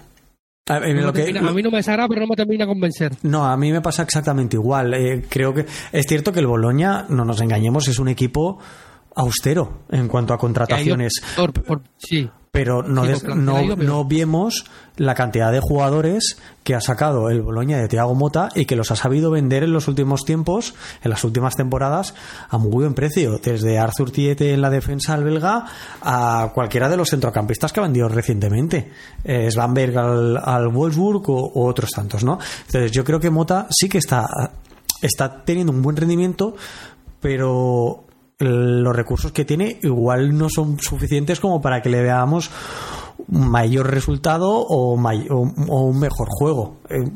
a, 0.69 0.81
mí 0.81 1.63
no 1.63 1.71
me 1.71 1.79
desagrada, 1.79 2.09
pero 2.09 2.21
no 2.21 2.27
me 2.29 2.37
termina 2.37 2.65
de 2.65 2.69
convencer. 2.69 3.13
No, 3.23 3.45
a 3.45 3.57
mí 3.57 3.73
me 3.73 3.81
pasa 3.81 4.03
exactamente 4.03 4.57
igual. 4.57 4.95
Eh, 4.95 5.25
creo 5.29 5.55
que 5.55 5.67
es 5.93 6.07
cierto 6.07 6.33
que 6.33 6.41
el 6.41 6.47
Boloña, 6.47 7.07
no 7.09 7.25
nos 7.25 7.41
engañemos, 7.41 7.89
es 7.89 7.99
un 7.99 8.09
equipo 8.09 8.59
austero 9.15 9.85
en 9.91 10.09
cuanto 10.09 10.35
a 10.35 10.39
contrataciones. 10.39 11.23
sí 11.97 12.31
pero 12.51 12.83
no, 12.83 13.05
no, 13.35 13.77
no, 13.77 14.05
vemos 14.05 14.65
la 14.97 15.15
cantidad 15.15 15.53
de 15.53 15.61
jugadores 15.61 16.39
que 16.65 16.75
ha 16.75 16.81
sacado 16.81 17.31
el 17.31 17.43
Boloña 17.43 17.79
de 17.79 17.89
Thiago 17.89 18.15
Mota 18.15 18.49
y 18.55 18.65
que 18.65 18.77
los 18.77 18.91
ha 18.91 18.97
sabido 18.97 19.31
vender 19.31 19.63
en 19.63 19.73
los 19.73 19.87
últimos 19.87 20.25
tiempos, 20.25 20.75
en 21.03 21.11
las 21.11 21.25
últimas 21.25 21.57
temporadas, 21.57 22.15
a 22.49 22.59
muy 22.59 22.71
buen 22.71 22.95
precio. 22.95 23.39
Desde 23.39 23.79
Arthur 23.79 24.11
Tiete 24.11 24.53
en 24.53 24.61
la 24.61 24.71
defensa 24.71 25.15
al 25.15 25.25
belga 25.25 25.67
a 26.03 26.51
cualquiera 26.55 26.89
de 26.89 26.97
los 26.97 27.11
centrocampistas 27.11 27.73
que 27.73 27.81
ha 27.81 27.85
vendido 27.85 28.09
recientemente. 28.09 28.91
Eh, 29.25 29.51
Svanberg 29.51 29.97
al, 29.97 30.69
Wolfsburg 30.69 31.29
o, 31.31 31.53
o, 31.55 31.67
otros 31.67 31.91
tantos, 31.91 32.25
¿no? 32.25 32.39
Entonces 32.67 32.91
yo 32.93 33.05
creo 33.05 33.21
que 33.21 33.31
Mota 33.31 33.67
sí 33.71 33.89
que 33.89 33.99
está, 33.99 34.27
está 35.03 35.45
teniendo 35.45 35.73
un 35.73 35.83
buen 35.83 35.97
rendimiento, 35.97 36.57
pero 37.21 38.08
los 38.39 38.95
recursos 38.95 39.33
que 39.33 39.45
tiene 39.45 39.79
igual 39.83 40.37
no 40.37 40.49
son 40.49 40.79
suficientes 40.79 41.41
como 41.41 41.61
para 41.61 41.83
que 41.83 41.89
le 41.89 42.03
veamos 42.03 42.51
mayor 43.27 43.91
resultado 43.91 44.51
o, 44.51 44.95
un 44.95 45.99
mejor 45.99 46.29
juego. 46.31 46.77
Eh, 46.89 47.11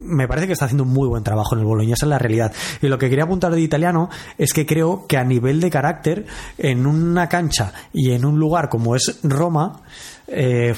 me 0.00 0.28
parece 0.28 0.46
que 0.46 0.52
está 0.52 0.66
haciendo 0.66 0.84
un 0.84 0.92
muy 0.92 1.08
buen 1.08 1.24
trabajo 1.24 1.56
en 1.56 1.60
el 1.60 1.66
Boloña, 1.66 1.94
esa 1.94 2.06
es 2.06 2.10
la 2.10 2.18
realidad. 2.18 2.52
Y 2.80 2.86
lo 2.86 2.98
que 2.98 3.10
quería 3.10 3.24
apuntar 3.24 3.52
de 3.52 3.60
italiano 3.60 4.08
es 4.38 4.52
que 4.52 4.64
creo 4.64 5.06
que 5.08 5.16
a 5.16 5.24
nivel 5.24 5.60
de 5.60 5.70
carácter, 5.70 6.26
en 6.56 6.86
una 6.86 7.28
cancha 7.28 7.72
y 7.92 8.12
en 8.12 8.24
un 8.24 8.38
lugar 8.38 8.68
como 8.68 8.94
es 8.94 9.18
Roma, 9.24 9.82
eh, 10.28 10.72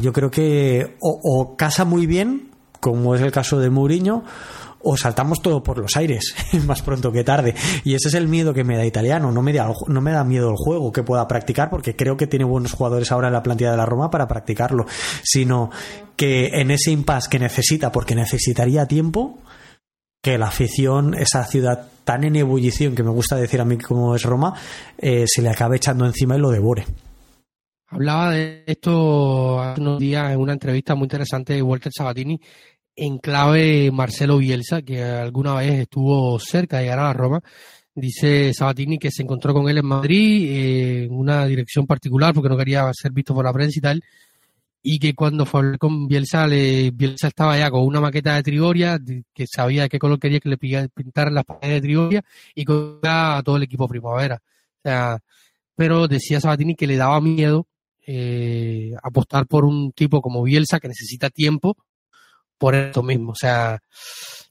yo 0.00 0.12
creo 0.12 0.30
que 0.30 0.96
o, 1.00 1.18
o 1.22 1.56
casa 1.56 1.84
muy 1.84 2.06
bien, 2.06 2.50
como 2.78 3.16
es 3.16 3.20
el 3.22 3.32
caso 3.32 3.58
de 3.58 3.70
Mourinho, 3.70 4.22
o 4.82 4.96
saltamos 4.96 5.40
todo 5.42 5.62
por 5.62 5.78
los 5.78 5.96
aires, 5.96 6.34
más 6.66 6.82
pronto 6.82 7.12
que 7.12 7.24
tarde. 7.24 7.54
Y 7.84 7.94
ese 7.94 8.08
es 8.08 8.14
el 8.14 8.28
miedo 8.28 8.54
que 8.54 8.64
me 8.64 8.76
da 8.76 8.84
italiano. 8.84 9.32
No 9.32 9.42
me 9.42 9.52
da, 9.52 9.72
no 9.86 10.00
me 10.00 10.12
da 10.12 10.24
miedo 10.24 10.50
el 10.50 10.56
juego 10.56 10.92
que 10.92 11.02
pueda 11.02 11.26
practicar, 11.28 11.70
porque 11.70 11.96
creo 11.96 12.16
que 12.16 12.26
tiene 12.26 12.44
buenos 12.44 12.72
jugadores 12.72 13.12
ahora 13.12 13.28
en 13.28 13.34
la 13.34 13.42
plantilla 13.42 13.72
de 13.72 13.76
la 13.76 13.86
Roma 13.86 14.10
para 14.10 14.28
practicarlo, 14.28 14.86
sino 15.22 15.70
que 16.16 16.60
en 16.60 16.70
ese 16.70 16.90
impasse 16.90 17.30
que 17.30 17.38
necesita, 17.38 17.92
porque 17.92 18.14
necesitaría 18.14 18.86
tiempo, 18.86 19.38
que 20.22 20.38
la 20.38 20.48
afición, 20.48 21.14
esa 21.14 21.44
ciudad 21.44 21.88
tan 22.04 22.24
en 22.24 22.36
ebullición 22.36 22.94
que 22.94 23.02
me 23.02 23.10
gusta 23.10 23.36
decir 23.36 23.60
a 23.60 23.64
mí 23.64 23.78
como 23.78 24.14
es 24.14 24.22
Roma, 24.22 24.54
eh, 24.98 25.24
se 25.26 25.42
le 25.42 25.48
acabe 25.48 25.76
echando 25.76 26.04
encima 26.04 26.36
y 26.36 26.40
lo 26.40 26.50
devore. 26.50 26.84
Hablaba 27.92 28.30
de 28.30 28.62
esto 28.66 29.60
hace 29.60 29.80
unos 29.80 29.98
días 29.98 30.30
en 30.30 30.38
una 30.38 30.52
entrevista 30.52 30.94
muy 30.94 31.06
interesante 31.06 31.54
de 31.54 31.62
Walter 31.62 31.90
Sabatini 31.92 32.40
en 32.96 33.18
clave 33.18 33.90
Marcelo 33.92 34.38
Bielsa, 34.38 34.82
que 34.82 35.02
alguna 35.02 35.54
vez 35.54 35.80
estuvo 35.80 36.38
cerca 36.38 36.78
de 36.78 36.84
llegar 36.84 36.98
a 37.00 37.04
la 37.04 37.12
Roma. 37.12 37.40
Dice 37.94 38.52
Sabatini 38.54 38.98
que 38.98 39.10
se 39.10 39.22
encontró 39.22 39.52
con 39.52 39.68
él 39.68 39.78
en 39.78 39.86
Madrid 39.86 40.46
eh, 40.48 41.04
en 41.04 41.12
una 41.12 41.46
dirección 41.46 41.86
particular 41.86 42.32
porque 42.34 42.48
no 42.48 42.56
quería 42.56 42.90
ser 42.92 43.12
visto 43.12 43.34
por 43.34 43.44
la 43.44 43.52
prensa 43.52 43.78
y 43.78 43.82
tal. 43.82 44.02
Y 44.82 44.98
que 44.98 45.14
cuando 45.14 45.44
fue 45.44 45.60
a 45.60 45.62
hablar 45.64 45.78
con 45.78 46.06
Bielsa, 46.08 46.46
le, 46.46 46.90
Bielsa 46.92 47.28
estaba 47.28 47.58
ya 47.58 47.70
con 47.70 47.82
una 47.82 48.00
maqueta 48.00 48.34
de 48.36 48.42
Trigoria, 48.42 48.98
que 49.34 49.46
sabía 49.46 49.82
de 49.82 49.88
qué 49.90 49.98
color 49.98 50.18
quería 50.18 50.40
que 50.40 50.48
le 50.48 50.56
pintaran 50.56 51.34
las 51.34 51.44
paredes 51.44 51.76
de 51.76 51.80
Trigoria 51.82 52.22
y 52.54 52.64
con 52.64 53.00
todo 53.44 53.56
el 53.56 53.62
equipo 53.64 53.86
primavera. 53.88 54.36
O 54.36 54.80
sea, 54.82 55.18
pero 55.76 56.08
decía 56.08 56.40
Sabatini 56.40 56.74
que 56.76 56.86
le 56.86 56.96
daba 56.96 57.20
miedo 57.20 57.66
eh, 58.06 58.92
apostar 59.02 59.46
por 59.46 59.64
un 59.64 59.92
tipo 59.92 60.22
como 60.22 60.42
Bielsa 60.42 60.80
que 60.80 60.88
necesita 60.88 61.30
tiempo 61.30 61.76
por 62.60 62.74
esto 62.74 63.02
mismo. 63.02 63.32
O 63.32 63.34
sea, 63.34 63.80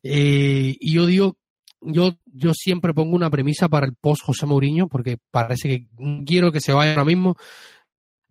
eh, 0.02 0.76
y 0.80 0.94
yo 0.94 1.06
digo, 1.06 1.38
yo, 1.80 2.16
yo 2.26 2.54
siempre 2.56 2.94
pongo 2.94 3.16
una 3.16 3.30
premisa 3.30 3.70
para 3.70 3.86
el 3.86 3.94
post 3.94 4.24
José 4.24 4.48
Mourinho, 4.48 4.88
porque 4.88 5.18
parece 5.30 5.70
que 5.70 5.88
quiero 6.26 6.52
que 6.52 6.60
se 6.60 6.74
vaya 6.74 6.92
ahora 6.92 7.06
mismo, 7.06 7.38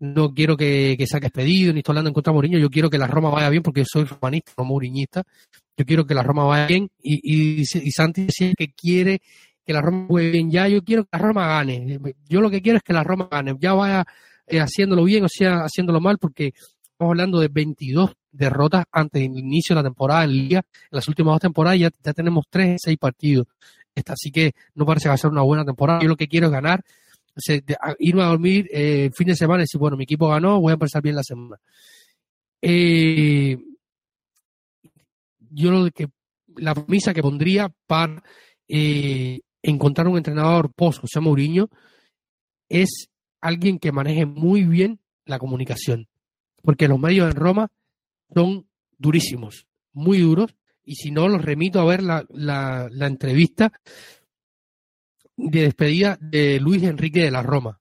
no 0.00 0.34
quiero 0.34 0.56
que, 0.56 0.96
que 0.98 1.06
saque 1.06 1.28
expedido, 1.28 1.72
ni 1.72 1.78
estoy 1.78 1.92
hablando 1.92 2.08
en 2.08 2.14
contra 2.14 2.32
de 2.32 2.34
Mourinho, 2.34 2.58
yo 2.58 2.70
quiero 2.70 2.90
que 2.90 2.98
la 2.98 3.06
Roma 3.06 3.30
vaya 3.30 3.48
bien, 3.50 3.62
porque 3.62 3.84
soy 3.86 4.04
romanista, 4.04 4.52
no 4.58 4.66
yo 5.76 5.84
quiero 5.86 6.04
que 6.04 6.14
la 6.14 6.24
Roma 6.24 6.44
vaya 6.44 6.66
bien, 6.66 6.90
y, 7.00 7.60
y, 7.62 7.64
Santi 7.64 8.24
decía 8.24 8.52
que 8.56 8.72
quiere 8.72 9.20
que 9.64 9.72
la 9.72 9.80
Roma 9.80 10.08
vaya 10.10 10.30
bien 10.30 10.50
ya, 10.50 10.66
yo 10.66 10.82
quiero 10.82 11.04
que 11.04 11.10
la 11.12 11.18
Roma 11.20 11.46
gane, 11.46 12.00
yo 12.28 12.40
lo 12.40 12.50
que 12.50 12.60
quiero 12.60 12.78
es 12.78 12.82
que 12.82 12.92
la 12.92 13.04
Roma 13.04 13.28
gane, 13.30 13.54
ya 13.60 13.74
vaya 13.74 14.04
eh, 14.48 14.58
haciéndolo 14.58 15.04
bien 15.04 15.24
o 15.24 15.28
sea 15.28 15.60
haciéndolo 15.60 16.00
mal, 16.00 16.18
porque 16.18 16.52
estamos 16.98 17.12
hablando 17.12 17.38
de 17.38 17.46
22 17.46 18.12
derrotas 18.30 18.84
antes 18.92 19.22
del 19.22 19.38
inicio 19.38 19.74
de 19.74 19.82
la 19.82 19.88
temporada 19.88 20.24
en 20.24 20.32
Liga. 20.32 20.58
En 20.58 20.88
las 20.90 21.08
últimas 21.08 21.34
dos 21.34 21.40
temporadas 21.40 21.78
ya, 21.78 21.90
tenemos 22.12 22.44
tres 22.48 22.80
seis 22.82 22.98
partidos. 22.98 23.46
Así 24.06 24.30
que 24.30 24.52
no 24.74 24.86
parece 24.86 25.04
que 25.04 25.08
va 25.08 25.14
a 25.14 25.18
ser 25.18 25.30
una 25.30 25.42
buena 25.42 25.64
temporada. 25.64 26.00
Yo 26.00 26.08
lo 26.08 26.16
que 26.16 26.28
quiero 26.28 26.46
es 26.46 26.52
ganar, 26.52 26.84
irme 27.98 28.22
a 28.22 28.26
dormir 28.26 28.68
eh, 28.72 29.06
el 29.06 29.12
fin 29.12 29.26
de 29.26 29.36
semana 29.36 29.60
y 29.60 29.64
decir, 29.64 29.78
bueno, 29.78 29.96
mi 29.96 30.04
equipo 30.04 30.28
ganó, 30.28 30.60
voy 30.60 30.70
a 30.70 30.74
empezar 30.74 31.02
bien 31.02 31.16
la 31.16 31.22
semana. 31.22 31.56
Eh, 32.62 33.58
yo 35.50 35.70
lo 35.70 35.90
que 35.90 36.08
la 36.56 36.74
premisa 36.74 37.14
que 37.14 37.22
pondría 37.22 37.72
para 37.86 38.22
eh, 38.66 39.40
encontrar 39.62 40.08
un 40.08 40.16
entrenador 40.16 40.72
post 40.72 41.00
José 41.00 41.20
Mourinho 41.20 41.68
es 42.68 43.08
alguien 43.40 43.78
que 43.78 43.92
maneje 43.92 44.26
muy 44.26 44.64
bien 44.64 45.00
la 45.24 45.38
comunicación, 45.38 46.08
porque 46.62 46.88
los 46.88 46.98
medios 46.98 47.30
en 47.30 47.36
Roma 47.36 47.70
son 48.34 48.68
durísimos, 48.98 49.66
muy 49.92 50.18
duros, 50.18 50.54
y 50.84 50.96
si 50.96 51.10
no, 51.10 51.28
los 51.28 51.44
remito 51.44 51.80
a 51.80 51.84
ver 51.84 52.02
la, 52.02 52.24
la, 52.30 52.88
la 52.90 53.06
entrevista 53.06 53.72
de 55.36 55.62
despedida 55.62 56.18
de 56.20 56.58
Luis 56.60 56.82
Enrique 56.82 57.22
de 57.22 57.30
la 57.30 57.42
Roma, 57.42 57.80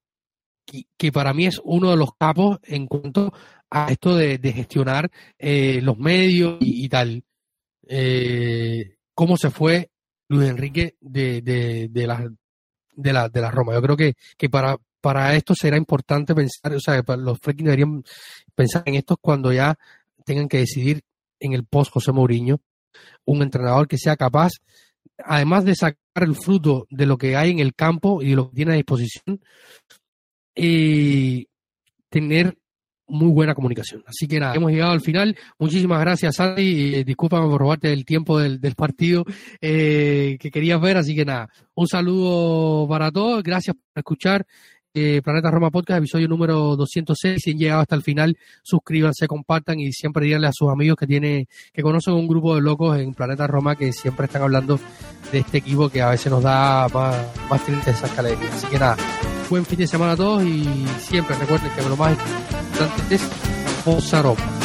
que, 0.97 1.11
para 1.11 1.33
mí 1.33 1.45
es 1.45 1.61
uno 1.63 1.91
de 1.91 1.97
los 1.97 2.09
capos 2.19 2.59
en 2.63 2.87
cuanto 2.87 3.33
a 3.69 3.91
esto 3.91 4.15
de, 4.15 4.39
gestionar 4.53 5.09
eh, 5.37 5.79
los 5.81 5.97
medios 5.97 6.57
y, 6.59 6.87
tal. 6.89 7.23
Eh, 7.87 8.97
cómo 9.13 9.37
se 9.37 9.49
fue 9.49 9.89
Luis 10.27 10.49
Enrique 10.49 10.97
de, 10.99 11.41
de, 11.41 11.87
de, 11.89 12.07
la, 12.07 12.29
de, 12.93 13.13
la, 13.13 13.29
de 13.29 13.41
la 13.41 13.51
Roma. 13.51 13.73
Yo 13.73 13.81
creo 13.81 13.97
que, 13.97 14.13
que 14.37 14.49
para, 14.49 14.77
para 15.01 15.35
esto 15.35 15.55
será 15.55 15.77
importante 15.77 16.35
pensar, 16.35 16.73
o 16.73 16.79
sea, 16.79 17.01
los 17.17 17.39
freaking 17.39 17.65
deberían 17.65 18.03
pensar 18.55 18.83
en 18.85 18.95
esto 18.95 19.17
cuando 19.17 19.53
ya 19.53 19.77
tengan 20.27 20.47
que 20.47 20.59
decidir 20.59 21.01
en 21.39 21.53
el 21.53 21.65
post 21.65 21.91
José 21.91 22.11
Mourinho 22.11 22.59
un 23.25 23.41
entrenador 23.41 23.87
que 23.87 23.97
sea 23.97 24.15
capaz 24.15 24.51
además 25.23 25.65
de 25.65 25.75
sacar 25.75 25.97
el 26.15 26.35
fruto 26.35 26.87
de 26.89 27.05
lo 27.05 27.17
que 27.17 27.35
hay 27.35 27.51
en 27.51 27.59
el 27.59 27.73
campo 27.73 28.21
y 28.21 28.29
de 28.29 28.35
lo 28.35 28.49
que 28.49 28.55
tiene 28.55 28.73
a 28.73 28.75
disposición, 28.75 29.41
y 30.55 31.47
tener 32.09 32.57
muy 33.09 33.31
buena 33.31 33.55
comunicación. 33.55 34.03
Así 34.05 34.27
que 34.27 34.39
nada, 34.39 34.55
hemos 34.55 34.71
llegado 34.71 34.91
al 34.91 35.01
final. 35.01 35.37
Muchísimas 35.59 36.01
gracias, 36.01 36.35
Sandy. 36.35 36.63
Y 36.63 36.95
eh, 36.95 37.03
discúlpame 37.05 37.47
por 37.47 37.61
robarte 37.61 37.93
el 37.93 38.03
tiempo 38.03 38.39
del, 38.39 38.59
partido 38.75 39.23
eh, 39.61 40.37
que 40.39 40.51
querías 40.51 40.81
ver. 40.81 40.97
Así 40.97 41.15
que 41.15 41.23
nada, 41.23 41.47
un 41.75 41.87
saludo 41.87 42.87
para 42.89 43.11
todos. 43.11 43.43
Gracias 43.43 43.75
por 43.75 43.99
escuchar. 44.01 44.45
Planeta 45.23 45.51
Roma 45.51 45.69
Podcast, 45.69 45.99
episodio 45.99 46.27
número 46.27 46.75
206. 46.75 47.41
Si 47.41 47.51
han 47.51 47.57
llegado 47.57 47.81
hasta 47.81 47.95
el 47.95 48.01
final, 48.01 48.37
suscríbanse, 48.63 49.27
compartan 49.27 49.79
y 49.79 49.91
siempre 49.91 50.25
díganle 50.25 50.47
a 50.47 50.51
sus 50.53 50.69
amigos 50.69 50.97
que 50.97 51.05
tiene, 51.05 51.47
que 51.73 51.81
conocen 51.81 52.13
un 52.13 52.27
grupo 52.27 52.55
de 52.55 52.61
locos 52.61 52.97
en 52.99 53.13
Planeta 53.13 53.45
Roma 53.47 53.75
que 53.75 53.93
siempre 53.93 54.25
están 54.25 54.41
hablando 54.41 54.79
de 55.31 55.39
este 55.39 55.59
equipo 55.59 55.89
que 55.89 56.01
a 56.01 56.09
veces 56.09 56.31
nos 56.31 56.41
da 56.41 56.87
más, 56.89 57.15
más 57.49 57.65
tristeza 57.65 58.11
que 58.13 58.19
alegría. 58.19 58.49
Así 58.51 58.67
que 58.67 58.79
nada, 58.79 58.97
buen 59.49 59.65
fin 59.65 59.79
de 59.79 59.87
semana 59.87 60.13
a 60.13 60.17
todos 60.17 60.43
y 60.43 60.65
siempre 60.99 61.35
recuerden 61.37 61.71
que 61.75 61.81
lo 61.83 61.95
más 61.95 62.11
importante 62.11 63.15
es 63.15 64.21
Roma. 64.21 64.56